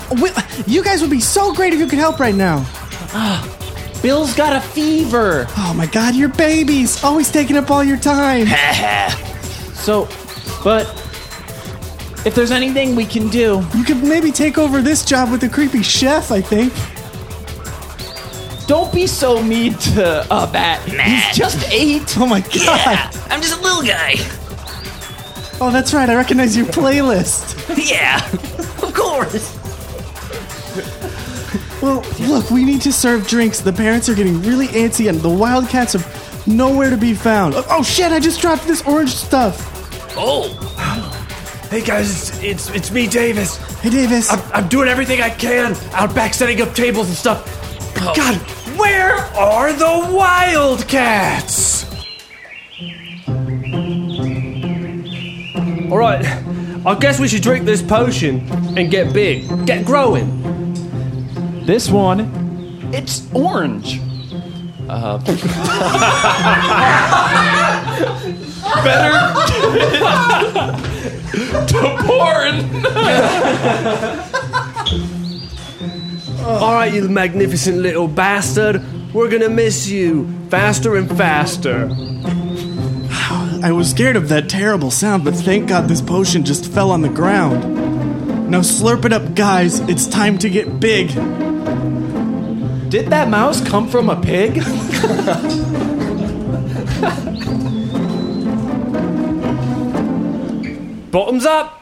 You 0.68 0.82
guys 0.82 1.02
would 1.02 1.10
be 1.12 1.20
so 1.20 1.54
great 1.54 1.74
if 1.74 1.80
you 1.82 1.88
could 1.88 2.00
help 2.00 2.18
right 2.18 2.34
now. 2.34 2.66
Bill's 4.02 4.34
got 4.36 4.54
a 4.56 4.60
fever. 4.62 5.46
Oh 5.58 5.74
my 5.76 5.86
god, 5.86 6.14
you're 6.16 6.28
babies. 6.30 7.02
Always 7.04 7.32
taking 7.32 7.56
up 7.58 7.70
all 7.72 7.84
your 7.84 7.98
time. 7.98 8.48
So, 9.84 10.06
but 10.64 10.88
if 12.26 12.34
there's 12.36 12.52
anything 12.52 12.96
we 12.96 13.06
can 13.06 13.28
do, 13.28 13.62
You 13.76 13.84
could 13.84 14.02
maybe 14.02 14.32
take 14.32 14.58
over 14.58 14.82
this 14.82 15.04
job 15.04 15.30
with 15.30 15.42
the 15.42 15.50
creepy 15.50 15.84
chef, 15.84 16.32
I 16.32 16.40
think. 16.40 16.72
don't 18.66 18.94
be 18.94 19.08
so 19.08 19.44
mean 19.44 19.74
to 19.74 20.26
uh, 20.34 20.50
Matt. 20.54 20.80
He's 20.88 21.36
just 21.38 21.70
eight. 21.70 22.16
Oh 22.18 22.26
my 22.26 22.40
god. 22.40 22.56
Yeah, 22.56 23.12
I'm 23.30 23.42
just 23.42 23.60
a 23.60 23.62
little 23.62 23.84
guy. 23.84 24.14
Oh, 25.60 25.70
that's 25.70 25.94
right. 25.94 26.10
I 26.10 26.16
recognize 26.16 26.56
your 26.56 26.68
playlist. 26.68 27.52
Yeah, 27.92 28.26
of 28.82 28.94
course. 28.94 29.58
Well, 31.84 32.02
look, 32.22 32.50
we 32.50 32.64
need 32.64 32.82
to 32.84 32.94
serve 32.94 33.28
drinks. 33.28 33.60
The 33.60 33.74
parents 33.74 34.08
are 34.08 34.16
getting 34.16 34.42
really 34.42 34.68
antsy 34.68 35.10
and 35.10 35.20
the 35.20 35.28
wildcats 35.28 35.96
are 35.96 36.50
nowhere 36.50 36.90
to 36.90 36.96
be 36.96 37.14
found. 37.14 37.56
Oh 37.70 37.84
shit, 37.84 38.14
I 38.14 38.22
just 38.22 38.40
dropped 38.40 38.66
this 38.66 38.82
orange 38.88 39.14
stuff. 39.14 39.70
Oh, 40.16 40.48
Hey 41.70 41.82
guys, 41.82 42.30
it's, 42.30 42.42
it's 42.42 42.70
it's 42.70 42.92
me, 42.92 43.06
Davis. 43.08 43.58
Hey, 43.82 43.90
Davis. 43.90 44.32
I'm, 44.32 44.40
I'm 44.54 44.68
doing 44.70 44.88
everything 44.88 45.22
I 45.22 45.30
can 45.30 45.76
out 45.92 46.16
back 46.16 46.34
setting 46.34 46.62
up 46.62 46.74
tables 46.74 47.10
and 47.10 47.18
stuff. 47.18 47.44
Oh. 47.98 48.14
God, 48.16 48.36
where 48.78 49.18
are 49.36 49.74
the 49.74 50.14
Wildcats? 50.16 51.84
All 55.92 55.98
right, 55.98 56.24
I 56.86 56.98
guess 56.98 57.20
we 57.20 57.28
should 57.28 57.42
drink 57.42 57.66
this 57.66 57.82
potion 57.82 58.48
and 58.78 58.90
get 58.90 59.12
big, 59.14 59.66
get 59.66 59.84
growing. 59.84 60.44
This 61.66 61.90
one, 61.90 62.90
it's 62.94 63.28
orange. 63.34 64.00
Uh, 64.90 65.18
better 68.84 69.14
to 71.68 71.98
porn. 72.04 72.56
All 76.46 76.74
right, 76.74 76.92
you 76.94 77.08
magnificent 77.08 77.78
little 77.78 78.10
bastard. 78.10 78.84
We're 79.14 79.30
gonna 79.30 79.48
miss 79.48 79.88
you 79.88 80.28
faster 80.50 80.98
and 80.98 81.08
faster. 81.18 81.90
I 83.64 83.72
was 83.72 83.90
scared 83.90 84.18
of 84.18 84.28
that 84.28 84.50
terrible 84.50 84.92
sound, 84.92 85.24
but 85.24 85.34
thank 85.34 85.70
God 85.70 85.88
this 85.88 86.02
potion 86.02 86.44
just 86.44 86.70
fell 86.70 86.92
on 86.92 87.02
the 87.02 87.08
ground. 87.10 88.52
Now 88.52 88.60
slurp 88.60 89.06
it 89.06 89.14
up, 89.14 89.36
guys. 89.36 89.80
It's 89.80 90.06
time 90.06 90.38
to 90.40 90.50
get 90.50 90.82
big. 90.82 91.12
Did 92.94 93.08
that 93.08 93.28
mouse 93.28 93.60
come 93.60 93.90
from 93.90 94.08
a 94.08 94.22
pig? 94.22 94.54
Bottoms 101.12 101.48
up. 101.48 101.82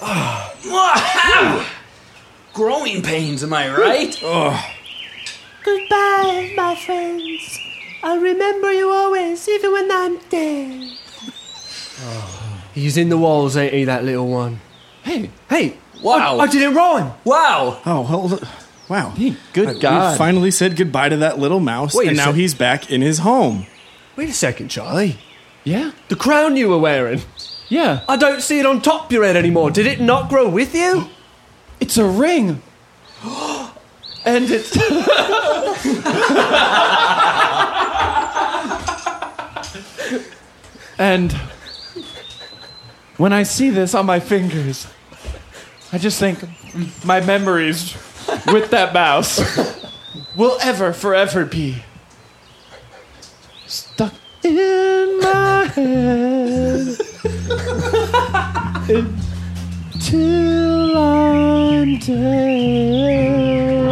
wow. 0.00 1.66
Growing 2.54 3.02
pains, 3.02 3.42
am 3.42 3.52
I 3.52 3.76
right? 3.76 4.16
Goodbye, 5.64 6.52
my 6.56 6.76
friends. 6.76 7.58
I'll 8.04 8.20
remember 8.20 8.72
you 8.72 8.88
always, 8.88 9.48
even 9.48 9.72
when 9.72 9.90
I'm 9.90 10.18
dead. 10.28 10.92
He's 12.72 12.96
in 12.96 13.08
the 13.08 13.18
walls, 13.18 13.56
ain't 13.56 13.74
he, 13.74 13.82
that 13.82 14.04
little 14.04 14.28
one? 14.28 14.60
Hey, 15.02 15.30
Hey, 15.48 15.78
Wow. 16.02 16.38
I, 16.38 16.44
I 16.44 16.46
didn't 16.46 16.74
rhyme. 16.74 17.12
Wow. 17.24 17.80
Oh, 17.86 18.02
hold 18.04 18.34
on. 18.34 18.48
Wow. 18.88 19.14
good 19.52 19.68
We 19.74 19.80
God. 19.80 20.16
finally 20.16 20.50
said 20.50 20.76
goodbye 20.76 21.08
to 21.08 21.16
that 21.18 21.38
little 21.38 21.60
mouse, 21.60 21.94
Wait 21.94 22.06
a 22.06 22.08
and 22.10 22.16
now 22.16 22.26
sec- 22.26 22.34
he's 22.36 22.54
back 22.54 22.90
in 22.90 23.02
his 23.02 23.18
home. 23.20 23.66
Wait 24.14 24.28
a 24.28 24.32
second, 24.32 24.68
Charlie. 24.68 25.18
yeah, 25.64 25.90
The 26.08 26.16
crown 26.16 26.56
you 26.56 26.68
were 26.68 26.78
wearing. 26.78 27.22
yeah. 27.68 28.04
I 28.08 28.16
don't 28.16 28.40
see 28.40 28.60
it 28.60 28.66
on 28.66 28.80
top 28.80 29.06
of 29.06 29.12
your 29.12 29.24
head 29.24 29.36
anymore. 29.36 29.70
Did 29.72 29.86
it 29.86 30.00
not 30.00 30.28
grow 30.28 30.48
with 30.48 30.74
you? 30.74 31.08
It's 31.80 31.98
a 31.98 32.06
ring. 32.06 32.62
and 34.24 34.46
it's. 34.50 34.74
and 40.98 41.32
when 43.16 43.32
I 43.32 43.42
see 43.42 43.70
this 43.70 43.94
on 43.94 44.06
my 44.06 44.20
fingers, 44.20 44.86
I 45.96 45.98
just 45.98 46.20
think 46.20 46.44
my 47.06 47.22
memories 47.22 47.94
with 48.48 48.68
that 48.72 48.92
mouse 48.92 49.40
will 50.36 50.58
ever, 50.60 50.92
forever 50.92 51.46
be 51.46 51.82
stuck 53.66 54.12
in 54.42 55.20
my 55.22 55.64
head 55.74 56.98
until 59.94 60.98
I'm 60.98 61.98
dead. 62.00 63.85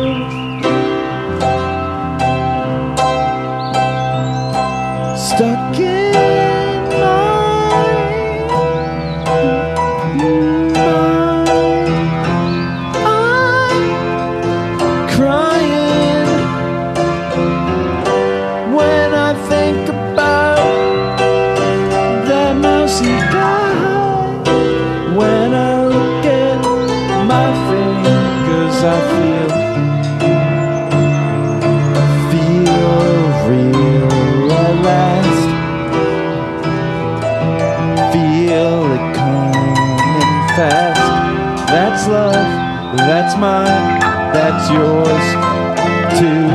Too? 46.18 46.46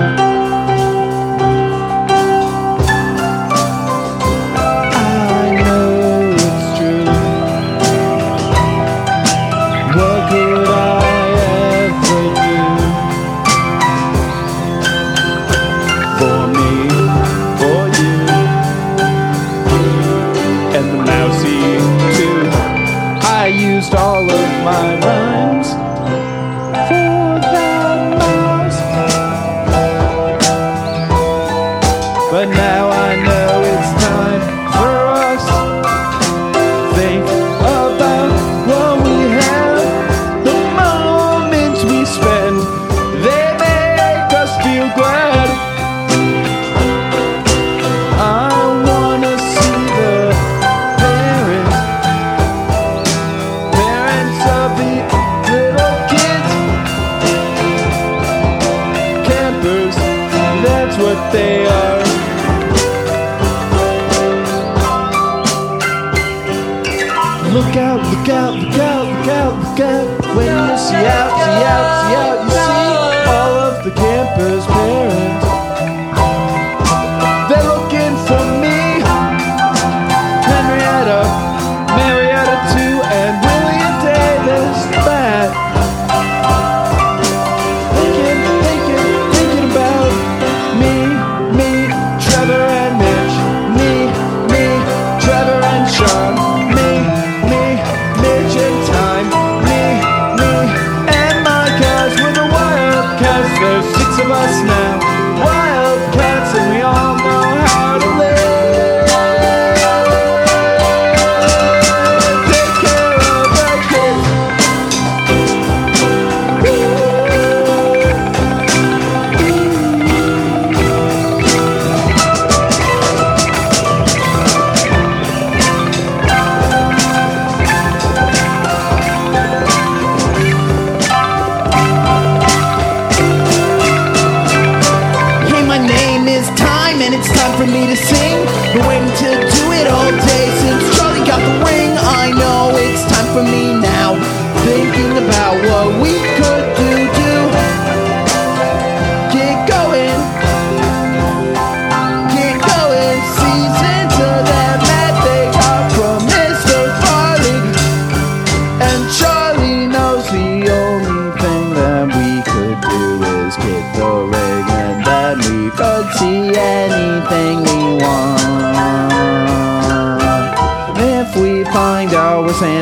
I 4.86 5.52
know 5.64 5.88
it's 6.46 6.66
true. 6.78 7.06
What 9.96 10.20
could 10.30 10.68
I 10.68 11.00
ever 11.86 12.24
do? 12.46 12.58
For 16.20 16.42
me, 16.56 16.72
for 17.60 17.82
you, 18.00 18.18
and 20.78 20.90
now 21.06 21.28
see 21.42 21.76
I 23.22 23.48
used 23.48 23.94
all 23.96 24.24
of 24.30 24.50
my 24.64 25.00
rhymes 25.06 25.29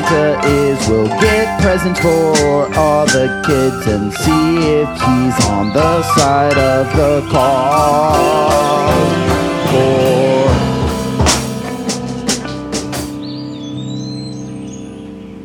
Santa 0.07 0.47
is, 0.47 0.87
we'll 0.87 1.07
get 1.19 1.59
presents 1.59 1.99
for 1.99 2.73
all 2.77 3.05
the 3.07 3.43
kids 3.45 3.87
and 3.87 4.13
see 4.13 4.57
if 4.79 4.89
he's 5.01 5.45
on 5.49 5.73
the 5.73 6.01
side 6.15 6.57
of 6.57 6.95
the 6.95 7.27
car. 7.29 8.87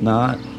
Not. 0.00 0.51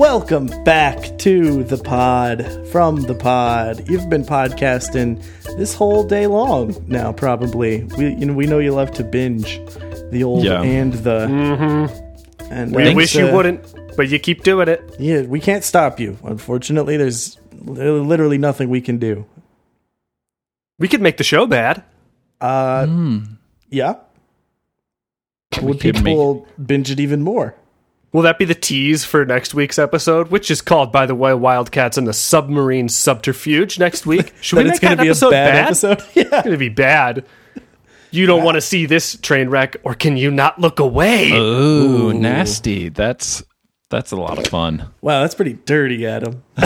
Welcome 0.00 0.46
back 0.64 1.18
to 1.18 1.62
the 1.62 1.76
pod 1.76 2.68
from 2.68 3.02
the 3.02 3.14
pod. 3.14 3.86
You've 3.86 4.08
been 4.08 4.24
podcasting 4.24 5.22
this 5.58 5.74
whole 5.74 6.04
day 6.04 6.26
long 6.26 6.74
now, 6.88 7.12
probably. 7.12 7.84
We 7.98 8.14
you 8.14 8.24
know 8.24 8.32
we 8.32 8.46
know 8.46 8.60
you 8.60 8.72
love 8.72 8.92
to 8.92 9.04
binge 9.04 9.60
the 10.10 10.24
old 10.24 10.42
Yeah. 10.42 10.62
and 10.62 10.94
the 10.94 11.26
Mm-hmm. 11.26 12.50
and 12.50 12.74
We 12.74 12.88
uh, 12.88 12.94
wish 12.94 13.08
it's, 13.08 13.16
you 13.16 13.26
uh, 13.26 13.34
wouldn't, 13.34 13.94
but 13.94 14.08
you 14.08 14.18
keep 14.18 14.42
doing 14.42 14.68
it. 14.68 14.80
Yeah, 14.98 15.20
we 15.24 15.38
can't 15.38 15.64
stop 15.64 16.00
you. 16.00 16.16
Unfortunately, 16.24 16.96
there's 16.96 17.36
literally 17.62 18.38
nothing 18.38 18.70
we 18.70 18.80
can 18.80 18.96
do. 18.96 19.26
We 20.78 20.88
could 20.88 21.02
make 21.02 21.18
the 21.18 21.24
show 21.24 21.46
bad. 21.46 21.84
Uh, 22.40 22.86
yeah. 23.68 23.96
Would 25.60 25.80
could 25.80 25.96
people 25.96 26.48
binge 26.56 26.90
it 26.90 27.00
even 27.00 27.20
more? 27.20 27.54
Will 28.12 28.22
that 28.22 28.38
be 28.38 28.44
the 28.44 28.56
tease 28.56 29.04
for 29.04 29.24
next 29.24 29.54
week's 29.54 29.78
episode, 29.78 30.30
which 30.32 30.50
is 30.50 30.60
called, 30.60 30.90
by 30.90 31.06
the 31.06 31.14
way, 31.14 31.32
Wildcats 31.32 31.96
and 31.96 32.08
the 32.08 32.12
Submarine 32.12 32.88
Subterfuge 32.88 33.78
next 33.78 34.04
week? 34.04 34.34
Should 34.40 34.58
we 34.58 34.64
make 34.64 34.72
it's 34.72 34.80
gonna 34.80 34.96
that 34.96 35.02
be 35.02 35.08
a 35.08 35.12
episode 35.12 35.30
bad 35.30 35.52
bad? 35.52 35.64
episode? 35.66 36.02
It's 36.16 36.30
going 36.30 36.50
to 36.50 36.56
be 36.56 36.68
bad. 36.68 37.24
You 38.10 38.26
don't 38.26 38.42
want 38.42 38.56
to 38.56 38.60
see 38.60 38.86
this 38.86 39.16
train 39.16 39.48
wreck, 39.48 39.76
or 39.84 39.94
can 39.94 40.16
you 40.16 40.32
not 40.32 40.60
look 40.60 40.80
away? 40.80 41.30
Ooh, 41.30 42.12
nasty. 42.12 42.88
That's 42.88 43.44
that's 43.88 44.10
a 44.10 44.16
lot 44.16 44.38
of 44.38 44.48
fun. 44.48 44.90
Wow, 45.00 45.20
that's 45.20 45.36
pretty 45.36 45.52
dirty, 45.52 46.04
Adam. 46.06 46.42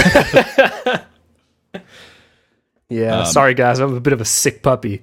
yeah, 2.89 3.21
um, 3.21 3.27
sorry 3.27 3.53
guys, 3.53 3.79
I'm 3.81 3.95
a 3.95 4.01
bit 4.01 4.15
of 4.15 4.23
a 4.23 4.25
sick 4.25 4.63
puppy. 4.63 5.03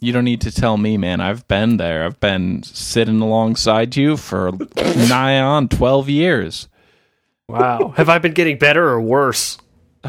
You 0.00 0.12
don't 0.12 0.24
need 0.24 0.42
to 0.42 0.50
tell 0.52 0.76
me, 0.76 0.96
man. 0.98 1.20
I've 1.20 1.48
been 1.48 1.78
there. 1.78 2.04
I've 2.04 2.20
been 2.20 2.62
sitting 2.62 3.20
alongside 3.20 3.96
you 3.96 4.16
for 4.16 4.52
nigh 4.76 5.40
on 5.40 5.68
12 5.68 6.08
years. 6.10 6.68
Wow. 7.48 7.94
Have 7.96 8.08
I 8.08 8.18
been 8.18 8.32
getting 8.34 8.58
better 8.58 8.86
or 8.88 9.00
worse? 9.00 9.56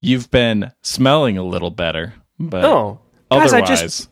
You've 0.00 0.30
been 0.30 0.72
smelling 0.82 1.38
a 1.38 1.42
little 1.42 1.70
better, 1.70 2.14
but 2.38 2.62
No. 2.62 3.00
Guys, 3.30 3.52
I 3.52 3.58
otherwise, 3.60 3.80
just 3.80 4.10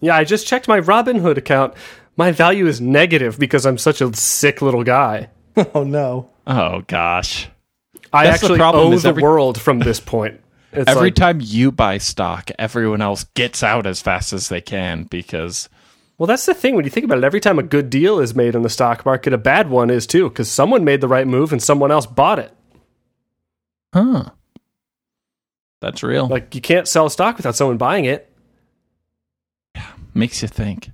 Yeah, 0.00 0.16
I 0.16 0.24
just 0.24 0.46
checked 0.46 0.68
my 0.68 0.80
Robinhood 0.80 1.36
account. 1.36 1.74
My 2.16 2.32
value 2.32 2.66
is 2.66 2.80
negative 2.80 3.38
because 3.38 3.66
I'm 3.66 3.78
such 3.78 4.00
a 4.00 4.14
sick 4.14 4.62
little 4.62 4.84
guy. 4.84 5.30
Oh 5.74 5.82
no. 5.84 6.30
oh 6.46 6.82
gosh. 6.86 7.48
I 8.12 8.24
That's 8.24 8.42
actually 8.42 8.58
problem 8.58 8.88
owe 8.88 8.92
is 8.92 9.02
the 9.02 9.10
every- 9.10 9.22
world 9.22 9.60
from 9.60 9.80
this 9.80 9.98
point. 10.00 10.40
It's 10.72 10.88
Every 10.88 11.08
like, 11.08 11.14
time 11.16 11.40
you 11.42 11.72
buy 11.72 11.98
stock, 11.98 12.50
everyone 12.58 13.00
else 13.00 13.24
gets 13.34 13.62
out 13.62 13.86
as 13.86 14.00
fast 14.00 14.32
as 14.32 14.48
they 14.48 14.60
can 14.60 15.04
because 15.04 15.68
Well, 16.16 16.28
that's 16.28 16.46
the 16.46 16.54
thing 16.54 16.76
when 16.76 16.84
you 16.84 16.90
think 16.90 17.04
about 17.04 17.18
it. 17.18 17.24
Every 17.24 17.40
time 17.40 17.58
a 17.58 17.64
good 17.64 17.90
deal 17.90 18.20
is 18.20 18.36
made 18.36 18.54
in 18.54 18.62
the 18.62 18.70
stock 18.70 19.04
market, 19.04 19.32
a 19.32 19.38
bad 19.38 19.68
one 19.68 19.90
is 19.90 20.06
too, 20.06 20.28
because 20.28 20.50
someone 20.50 20.84
made 20.84 21.00
the 21.00 21.08
right 21.08 21.26
move 21.26 21.52
and 21.52 21.62
someone 21.62 21.90
else 21.90 22.06
bought 22.06 22.38
it. 22.38 22.52
huh. 23.92 24.30
That's 25.80 26.02
real. 26.02 26.28
Like 26.28 26.54
you 26.54 26.60
can't 26.60 26.86
sell 26.86 27.08
stock 27.08 27.36
without 27.36 27.56
someone 27.56 27.78
buying 27.78 28.04
it. 28.04 28.30
Yeah, 29.74 29.90
makes 30.14 30.42
you 30.42 30.48
think. 30.48 30.90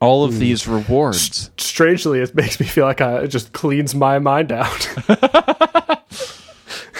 All 0.00 0.24
of 0.24 0.34
hmm. 0.34 0.38
these 0.38 0.68
rewards. 0.68 1.50
Strangely, 1.56 2.20
it 2.20 2.34
makes 2.34 2.60
me 2.60 2.66
feel 2.66 2.84
like 2.84 3.00
I, 3.00 3.20
it 3.20 3.28
just 3.28 3.52
cleans 3.52 3.94
my 3.94 4.18
mind 4.18 4.52
out. 4.52 4.88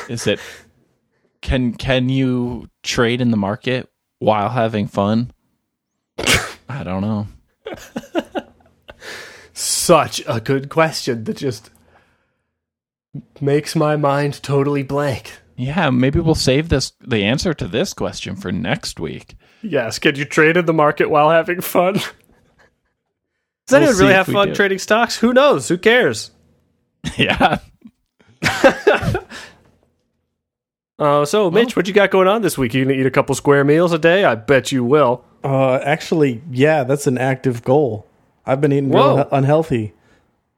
Is 0.09 0.26
it 0.26 0.40
can 1.44 1.74
can 1.74 2.08
you 2.08 2.68
trade 2.82 3.20
in 3.20 3.30
the 3.30 3.36
market 3.36 3.88
while 4.18 4.48
having 4.48 4.88
fun? 4.88 5.30
I 6.68 6.82
don't 6.82 7.02
know. 7.02 7.26
Such 9.52 10.22
a 10.26 10.40
good 10.40 10.68
question 10.68 11.22
that 11.24 11.36
just 11.36 11.70
makes 13.40 13.76
my 13.76 13.94
mind 13.96 14.42
totally 14.42 14.82
blank. 14.82 15.38
Yeah, 15.56 15.90
maybe 15.90 16.18
we'll 16.18 16.34
save 16.34 16.70
this 16.70 16.92
the 17.00 17.22
answer 17.22 17.54
to 17.54 17.68
this 17.68 17.92
question 17.94 18.34
for 18.34 18.50
next 18.50 18.98
week. 18.98 19.36
Yes, 19.62 19.98
can 19.98 20.16
you 20.16 20.24
trade 20.24 20.56
in 20.56 20.64
the 20.66 20.72
market 20.72 21.10
while 21.10 21.30
having 21.30 21.60
fun? 21.60 21.94
Does 21.94 22.12
We'll 23.70 23.82
anyone 23.82 23.98
really 23.98 24.14
have 24.14 24.26
fun 24.26 24.48
do. 24.48 24.54
trading 24.54 24.78
stocks? 24.78 25.16
Who 25.18 25.32
knows? 25.32 25.68
Who 25.68 25.78
cares? 25.78 26.30
yeah. 27.16 27.58
Uh, 31.05 31.22
so, 31.22 31.51
Mitch, 31.51 31.76
what 31.76 31.86
you 31.86 31.93
got 31.93 32.10
going 32.10 32.26
on 32.26 32.40
this 32.40 32.56
week? 32.56 32.72
You 32.72 32.82
gonna 32.82 32.97
eat 32.97 33.05
a 33.05 33.10
couple 33.10 33.35
square 33.35 33.62
meals 33.62 33.93
a 33.93 33.98
day? 33.98 34.24
I 34.24 34.36
bet 34.36 34.72
you 34.72 34.82
will. 34.82 35.22
Uh, 35.44 35.74
actually, 35.74 36.40
yeah, 36.51 36.82
that's 36.82 37.06
an 37.06 37.18
active 37.18 37.62
goal. 37.62 38.06
I've 38.47 38.62
been 38.62 38.72
eating 38.72 38.89
Whoa. 38.89 39.16
real 39.16 39.28
unhealthy, 39.31 39.93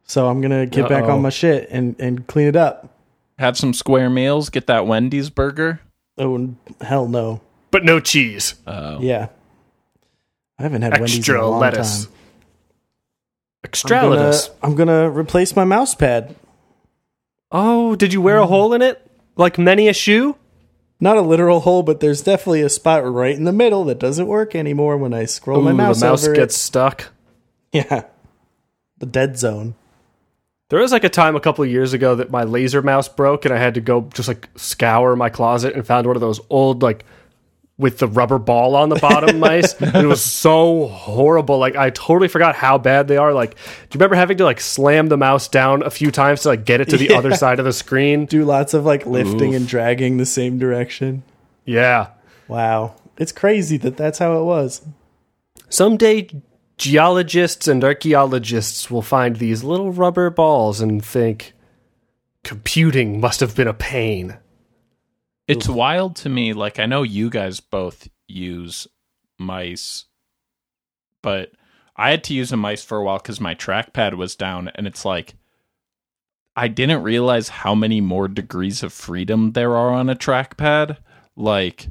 so 0.04 0.28
I'm 0.28 0.40
gonna 0.40 0.64
get 0.64 0.88
back 0.88 1.02
Uh-oh. 1.02 1.14
on 1.14 1.22
my 1.22 1.30
shit 1.30 1.68
and 1.72 1.96
and 1.98 2.28
clean 2.28 2.46
it 2.46 2.54
up. 2.54 2.88
Have 3.40 3.58
some 3.58 3.74
square 3.74 4.08
meals, 4.08 4.48
get 4.48 4.68
that 4.68 4.86
Wendy's 4.86 5.30
burger. 5.30 5.80
Oh 6.16 6.54
hell 6.80 7.08
no! 7.08 7.40
But 7.72 7.84
no 7.84 7.98
cheese. 7.98 8.54
Oh. 8.68 9.00
Yeah, 9.00 9.30
I 10.60 10.62
haven't 10.62 10.82
had 10.82 10.92
Wendy's 10.92 11.14
in 11.14 11.20
Extra 11.22 11.44
a 11.44 11.46
long 11.48 11.60
lettuce. 11.60 12.04
time. 12.04 12.14
Extra 13.64 13.96
I'm 13.96 14.02
gonna, 14.04 14.14
lettuce. 14.14 14.50
I'm 14.62 14.74
gonna 14.76 15.10
replace 15.10 15.56
my 15.56 15.64
mouse 15.64 15.96
pad. 15.96 16.36
Oh, 17.50 17.96
did 17.96 18.12
you 18.12 18.20
wear 18.22 18.36
a 18.38 18.46
hole 18.46 18.74
in 18.74 18.82
it? 18.82 19.02
Like 19.36 19.58
many 19.58 19.88
a 19.88 19.92
shoe? 19.92 20.36
Not 20.98 21.18
a 21.18 21.22
literal 21.22 21.60
hole, 21.60 21.82
but 21.82 22.00
there's 22.00 22.22
definitely 22.22 22.62
a 22.62 22.70
spot 22.70 23.04
right 23.04 23.36
in 23.36 23.44
the 23.44 23.52
middle 23.52 23.84
that 23.84 23.98
doesn't 23.98 24.26
work 24.26 24.54
anymore 24.54 24.96
when 24.96 25.12
I 25.12 25.26
scroll 25.26 25.60
my 25.60 25.72
Ooh, 25.72 25.74
mouse, 25.74 26.00
the 26.00 26.06
mouse 26.06 26.24
over 26.24 26.34
gets 26.34 26.56
stuck. 26.56 27.08
Yeah. 27.72 28.04
The 28.98 29.06
dead 29.06 29.38
zone. 29.38 29.74
There 30.70 30.80
was 30.80 30.90
like 30.90 31.04
a 31.04 31.10
time 31.10 31.36
a 31.36 31.40
couple 31.40 31.62
of 31.62 31.70
years 31.70 31.92
ago 31.92 32.14
that 32.14 32.30
my 32.30 32.44
laser 32.44 32.80
mouse 32.80 33.08
broke 33.08 33.44
and 33.44 33.52
I 33.52 33.58
had 33.58 33.74
to 33.74 33.80
go 33.80 34.08
just 34.14 34.28
like 34.28 34.48
scour 34.56 35.14
my 35.14 35.28
closet 35.28 35.74
and 35.74 35.86
found 35.86 36.06
one 36.06 36.16
of 36.16 36.20
those 36.20 36.40
old 36.48 36.82
like 36.82 37.04
with 37.78 37.98
the 37.98 38.06
rubber 38.06 38.38
ball 38.38 38.74
on 38.74 38.88
the 38.88 38.96
bottom 38.96 39.38
mice. 39.40 39.74
It 39.80 40.06
was 40.06 40.22
so 40.22 40.86
horrible. 40.86 41.58
Like 41.58 41.76
I 41.76 41.90
totally 41.90 42.28
forgot 42.28 42.54
how 42.54 42.78
bad 42.78 43.06
they 43.06 43.18
are. 43.18 43.34
Like, 43.34 43.54
do 43.54 43.60
you 43.60 43.98
remember 43.98 44.16
having 44.16 44.38
to 44.38 44.44
like 44.44 44.60
slam 44.60 45.08
the 45.08 45.16
mouse 45.18 45.46
down 45.48 45.82
a 45.82 45.90
few 45.90 46.10
times 46.10 46.42
to 46.42 46.48
like 46.48 46.64
get 46.64 46.80
it 46.80 46.88
to 46.88 46.96
the 46.96 47.06
Yeah. 47.10 47.18
other 47.18 47.34
side 47.34 47.58
of 47.58 47.64
the 47.66 47.72
screen? 47.74 48.24
Do 48.26 48.44
lots 48.44 48.72
of 48.72 48.84
like 48.86 49.04
lifting 49.04 49.54
and 49.54 49.68
dragging 49.68 50.16
the 50.16 50.24
same 50.26 50.58
direction. 50.58 51.22
Yeah. 51.66 52.08
Wow. 52.48 52.94
It's 53.18 53.32
crazy 53.32 53.76
that 53.78 53.96
that's 53.98 54.18
how 54.18 54.38
it 54.40 54.44
was. 54.44 54.80
Someday 55.68 56.28
geologists 56.78 57.66
and 57.68 57.82
archaeologists 57.82 58.90
will 58.90 59.02
find 59.02 59.36
these 59.36 59.64
little 59.64 59.92
rubber 59.92 60.30
balls 60.30 60.80
and 60.80 61.04
think 61.04 61.52
computing 62.44 63.20
must 63.20 63.40
have 63.40 63.54
been 63.56 63.68
a 63.68 63.74
pain. 63.74 64.36
It's 65.48 65.68
wild 65.68 66.16
to 66.16 66.28
me. 66.28 66.52
Like, 66.52 66.78
I 66.78 66.86
know 66.86 67.02
you 67.02 67.30
guys 67.30 67.60
both 67.60 68.08
use 68.26 68.86
mice, 69.38 70.06
but 71.22 71.52
I 71.96 72.10
had 72.10 72.24
to 72.24 72.34
use 72.34 72.52
a 72.52 72.56
mice 72.56 72.82
for 72.82 72.98
a 72.98 73.04
while 73.04 73.18
because 73.18 73.40
my 73.40 73.54
trackpad 73.54 74.14
was 74.14 74.34
down. 74.34 74.68
And 74.74 74.86
it's 74.86 75.04
like, 75.04 75.34
I 76.56 76.68
didn't 76.68 77.02
realize 77.02 77.48
how 77.48 77.74
many 77.74 78.00
more 78.00 78.28
degrees 78.28 78.82
of 78.82 78.92
freedom 78.92 79.52
there 79.52 79.76
are 79.76 79.90
on 79.90 80.08
a 80.08 80.16
trackpad. 80.16 80.96
Like, 81.36 81.88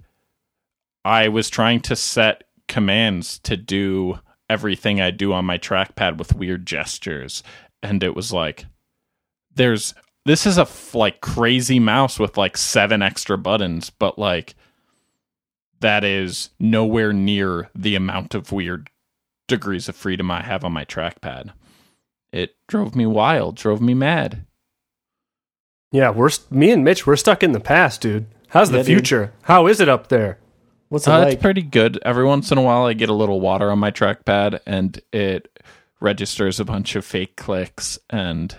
I 1.06 1.27
was 1.27 1.49
trying 1.49 1.82
to 1.82 1.95
set 1.95 2.45
commands 2.68 3.40
to 3.40 3.56
do 3.56 4.19
everything 4.49 4.99
I 4.99 5.11
do 5.11 5.34
on 5.34 5.45
my 5.45 5.57
trackpad 5.57 6.18
with 6.18 6.36
weird 6.36 6.65
gestures. 6.65 7.44
And 7.82 8.03
it 8.03 8.15
was 8.15 8.34
like, 8.34 8.65
there's 9.53 9.94
this 10.26 10.45
is 10.45 10.57
a 10.57 10.61
f- 10.64 10.95
like 10.95 11.22
crazy 11.22 11.80
mouse 11.80 12.18
with 12.19 12.38
like 12.38 12.57
seven 12.57 13.02
extra 13.02 13.38
buttons, 13.38 13.89
but 13.89 14.18
like 14.19 14.56
that 15.81 16.03
is 16.03 16.49
nowhere 16.60 17.14
near 17.14 17.69
the 17.76 17.95
amount 17.95 18.34
of 18.34 18.52
weird 18.52 18.89
degrees 19.47 19.88
of 19.88 19.95
freedom 19.95 20.31
I 20.31 20.41
have 20.41 20.64
on 20.64 20.72
my 20.73 20.85
trackpad. 20.85 21.52
It 22.31 22.56
drove 22.68 22.95
me 22.95 23.06
wild, 23.06 23.56
drove 23.56 23.81
me 23.81 23.93
mad. 23.93 24.45
Yeah, 25.91 26.10
we're 26.10 26.30
me 26.49 26.72
and 26.72 26.84
Mitch. 26.84 27.06
We're 27.07 27.15
stuck 27.15 27.43
in 27.43 27.52
the 27.53 27.60
past, 27.60 28.02
dude. 28.02 28.26
How's 28.49 28.72
the 28.72 28.77
Yeah, 28.77 28.84
dude. 28.84 28.97
future? 28.97 29.34
How 29.43 29.68
is 29.68 29.80
it 29.80 29.88
up 29.89 30.07
there? 30.07 30.39
What's 30.89 31.07
it 31.07 31.11
Uh, 31.11 31.19
like? 31.19 31.34
It's 31.34 31.41
pretty 31.41 31.61
good. 31.61 31.99
Every 32.03 32.26
once 32.26 32.52
in 32.52 32.57
a 32.57 32.61
while, 32.61 32.85
I 32.85 32.93
get 32.93 33.10
a 33.10 33.14
little 33.14 33.39
water 33.39 33.69
on 33.72 33.80
my 33.80 33.91
trackpad, 33.91 34.60
and 34.65 34.99
it 35.14 35.47
registers 35.99 36.60
a 36.60 36.65
bunch 36.65 36.95
of 36.95 37.06
fake 37.06 37.35
clicks, 37.38 37.97
and 38.10 38.56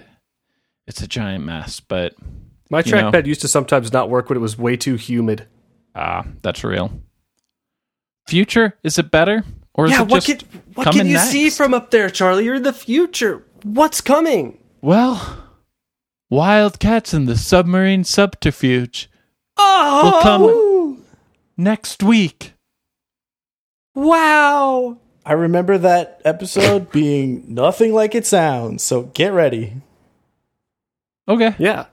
it's 0.86 1.02
a 1.02 1.06
giant 1.08 1.44
mess. 1.44 1.80
But 1.80 2.14
My 2.70 2.82
You 2.84 2.92
know. 2.92 3.10
trackpad 3.10 3.26
used 3.26 3.40
to 3.42 3.48
sometimes 3.48 3.92
not 3.92 4.08
work 4.10 4.28
when 4.28 4.36
it 4.36 4.40
was 4.40 4.56
way 4.58 4.76
too 4.76 4.96
humid. 4.96 5.46
ah, 5.94 6.24
that's 6.42 6.62
real. 6.64 6.90
Future 8.28 8.76
is 8.82 8.98
it 8.98 9.10
better, 9.10 9.44
or 9.74 9.86
is 9.86 9.92
yeah, 9.92 10.02
it 10.02 10.08
what 10.08 10.24
just 10.24 10.40
can 10.40 10.60
what 10.74 10.92
can 10.92 11.06
you 11.06 11.14
next? 11.14 11.30
see 11.30 11.48
from 11.50 11.72
up 11.74 11.90
there, 11.92 12.10
Charlie? 12.10 12.44
You're 12.44 12.56
in 12.56 12.62
the 12.64 12.72
future. 12.72 13.44
What's 13.62 14.00
coming? 14.00 14.58
Well, 14.80 15.44
Wildcats 16.28 17.12
and 17.14 17.28
the 17.28 17.36
submarine 17.36 18.02
subterfuge 18.02 19.08
Oh, 19.56 20.10
will 20.12 20.22
come 20.22 21.04
next 21.56 22.02
week. 22.02 22.52
wow! 23.94 24.98
I 25.24 25.32
remember 25.32 25.78
that 25.78 26.20
episode 26.24 26.90
being 26.92 27.44
nothing 27.54 27.92
like 27.94 28.14
it 28.14 28.26
sounds, 28.26 28.82
so 28.82 29.04
get 29.04 29.32
ready. 29.32 29.74
Okay. 31.28 31.54
Yeah, 31.58 31.86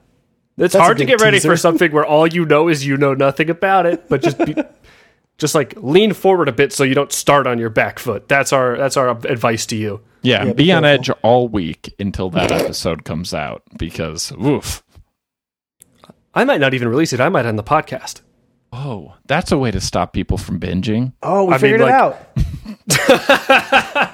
it's 0.56 0.72
That's 0.72 0.76
hard 0.76 0.98
to 0.98 1.04
good 1.04 1.18
get 1.18 1.20
ready 1.24 1.38
teaser. 1.38 1.50
for 1.50 1.56
something 1.56 1.90
where 1.92 2.04
all 2.06 2.26
you 2.26 2.44
know 2.44 2.68
is 2.68 2.86
you 2.86 2.96
know 2.96 3.14
nothing 3.14 3.50
about 3.50 3.86
it, 3.86 4.08
but 4.08 4.22
just 4.22 4.38
be, 4.38 4.54
just 5.38 5.54
like 5.54 5.74
lean 5.76 6.12
forward 6.12 6.48
a 6.48 6.52
bit 6.52 6.72
so 6.72 6.84
you 6.84 6.94
don't 6.94 7.12
start 7.12 7.46
on 7.46 7.58
your 7.58 7.70
back 7.70 7.98
foot. 7.98 8.28
That's 8.28 8.52
our 8.52 8.76
that's 8.76 8.96
our 8.96 9.08
advice 9.10 9.66
to 9.66 9.76
you. 9.76 10.00
Yeah, 10.22 10.44
Yeah, 10.44 10.52
be 10.52 10.64
be 10.64 10.72
on 10.72 10.84
edge 10.84 11.10
all 11.22 11.48
week 11.48 11.94
until 11.98 12.30
that 12.30 12.50
episode 12.52 13.04
comes 13.04 13.34
out 13.34 13.62
because 13.76 14.32
oof. 14.32 14.82
I 16.34 16.44
might 16.44 16.60
not 16.60 16.74
even 16.74 16.88
release 16.88 17.12
it. 17.12 17.20
I 17.20 17.28
might 17.28 17.46
end 17.46 17.58
the 17.58 17.62
podcast. 17.64 18.20
Oh, 18.72 19.14
that's 19.26 19.52
a 19.52 19.58
way 19.58 19.70
to 19.70 19.80
stop 19.80 20.12
people 20.12 20.36
from 20.38 20.58
binging. 20.58 21.12
Oh, 21.22 21.44
we 21.44 21.50
I 21.50 21.56
mean, 21.56 21.60
figured 21.60 21.80
like- 21.82 22.16
it 22.88 22.96
out. 22.96 24.10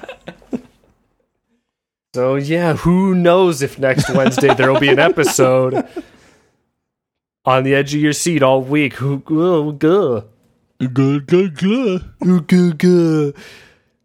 So 2.13 2.35
yeah, 2.35 2.73
who 2.75 3.15
knows 3.15 3.61
if 3.61 3.79
next 3.79 4.09
Wednesday 4.13 4.53
there 4.53 4.71
will 4.71 4.79
be 4.81 4.89
an 4.89 4.99
episode 5.11 5.87
on 7.45 7.63
the 7.63 7.73
edge 7.73 7.95
of 7.95 8.01
your 8.01 8.11
seat 8.13 8.43
all 8.43 8.61
week. 8.61 9.01
Ooh. 9.01 9.77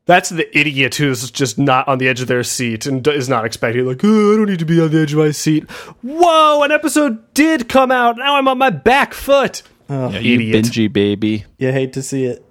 That's 0.06 0.28
the 0.28 0.46
idiot 0.56 0.94
who's 0.94 1.30
just 1.32 1.58
not 1.58 1.88
on 1.88 1.98
the 1.98 2.06
edge 2.08 2.20
of 2.20 2.28
their 2.28 2.44
seat 2.44 2.86
and 2.86 3.04
is 3.08 3.28
not 3.28 3.44
expecting 3.44 3.84
like, 3.86 4.02
oh, 4.04 4.34
I 4.34 4.36
don't 4.36 4.46
need 4.48 4.60
to 4.60 4.64
be 4.64 4.80
on 4.80 4.92
the 4.92 5.00
edge 5.00 5.12
of 5.12 5.18
my 5.18 5.32
seat. 5.32 5.68
Whoa, 6.02 6.62
an 6.62 6.70
episode 6.70 7.34
did 7.34 7.68
come 7.68 7.90
out. 7.90 8.16
Now 8.16 8.36
I'm 8.36 8.46
on 8.46 8.56
my 8.56 8.70
back 8.70 9.14
foot. 9.14 9.62
Oh, 9.90 10.10
Yeah, 10.10 10.20
you 10.20 10.34
Idiot. 10.34 10.64
bingy 10.66 10.92
baby. 10.92 11.44
you 11.58 11.72
hate 11.72 11.92
to 11.94 12.02
see 12.04 12.24
it. 12.24 12.44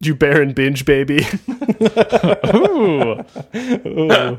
You 0.00 0.14
Baron 0.14 0.52
binge 0.52 0.84
baby. 0.84 1.26
Ooh. 2.54 3.24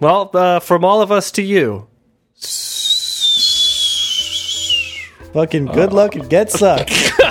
well, 0.00 0.30
uh, 0.34 0.60
from 0.60 0.84
all 0.84 1.00
of 1.02 1.10
us 1.12 1.30
to 1.32 1.42
you. 1.42 1.88
Fucking 5.32 5.66
good 5.66 5.92
luck 5.92 6.14
and 6.14 6.28
get 6.30 6.50
sucked. 6.50 6.92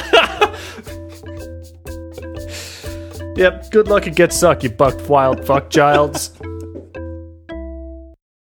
Yep, 3.35 3.71
good 3.71 3.87
luck 3.87 4.05
and 4.05 4.15
get 4.15 4.31
sucked, 4.31 4.63
you 4.63 4.69
buck 4.69 5.09
wild 5.09 5.43
fuck 5.43 5.71
childs. 5.71 6.32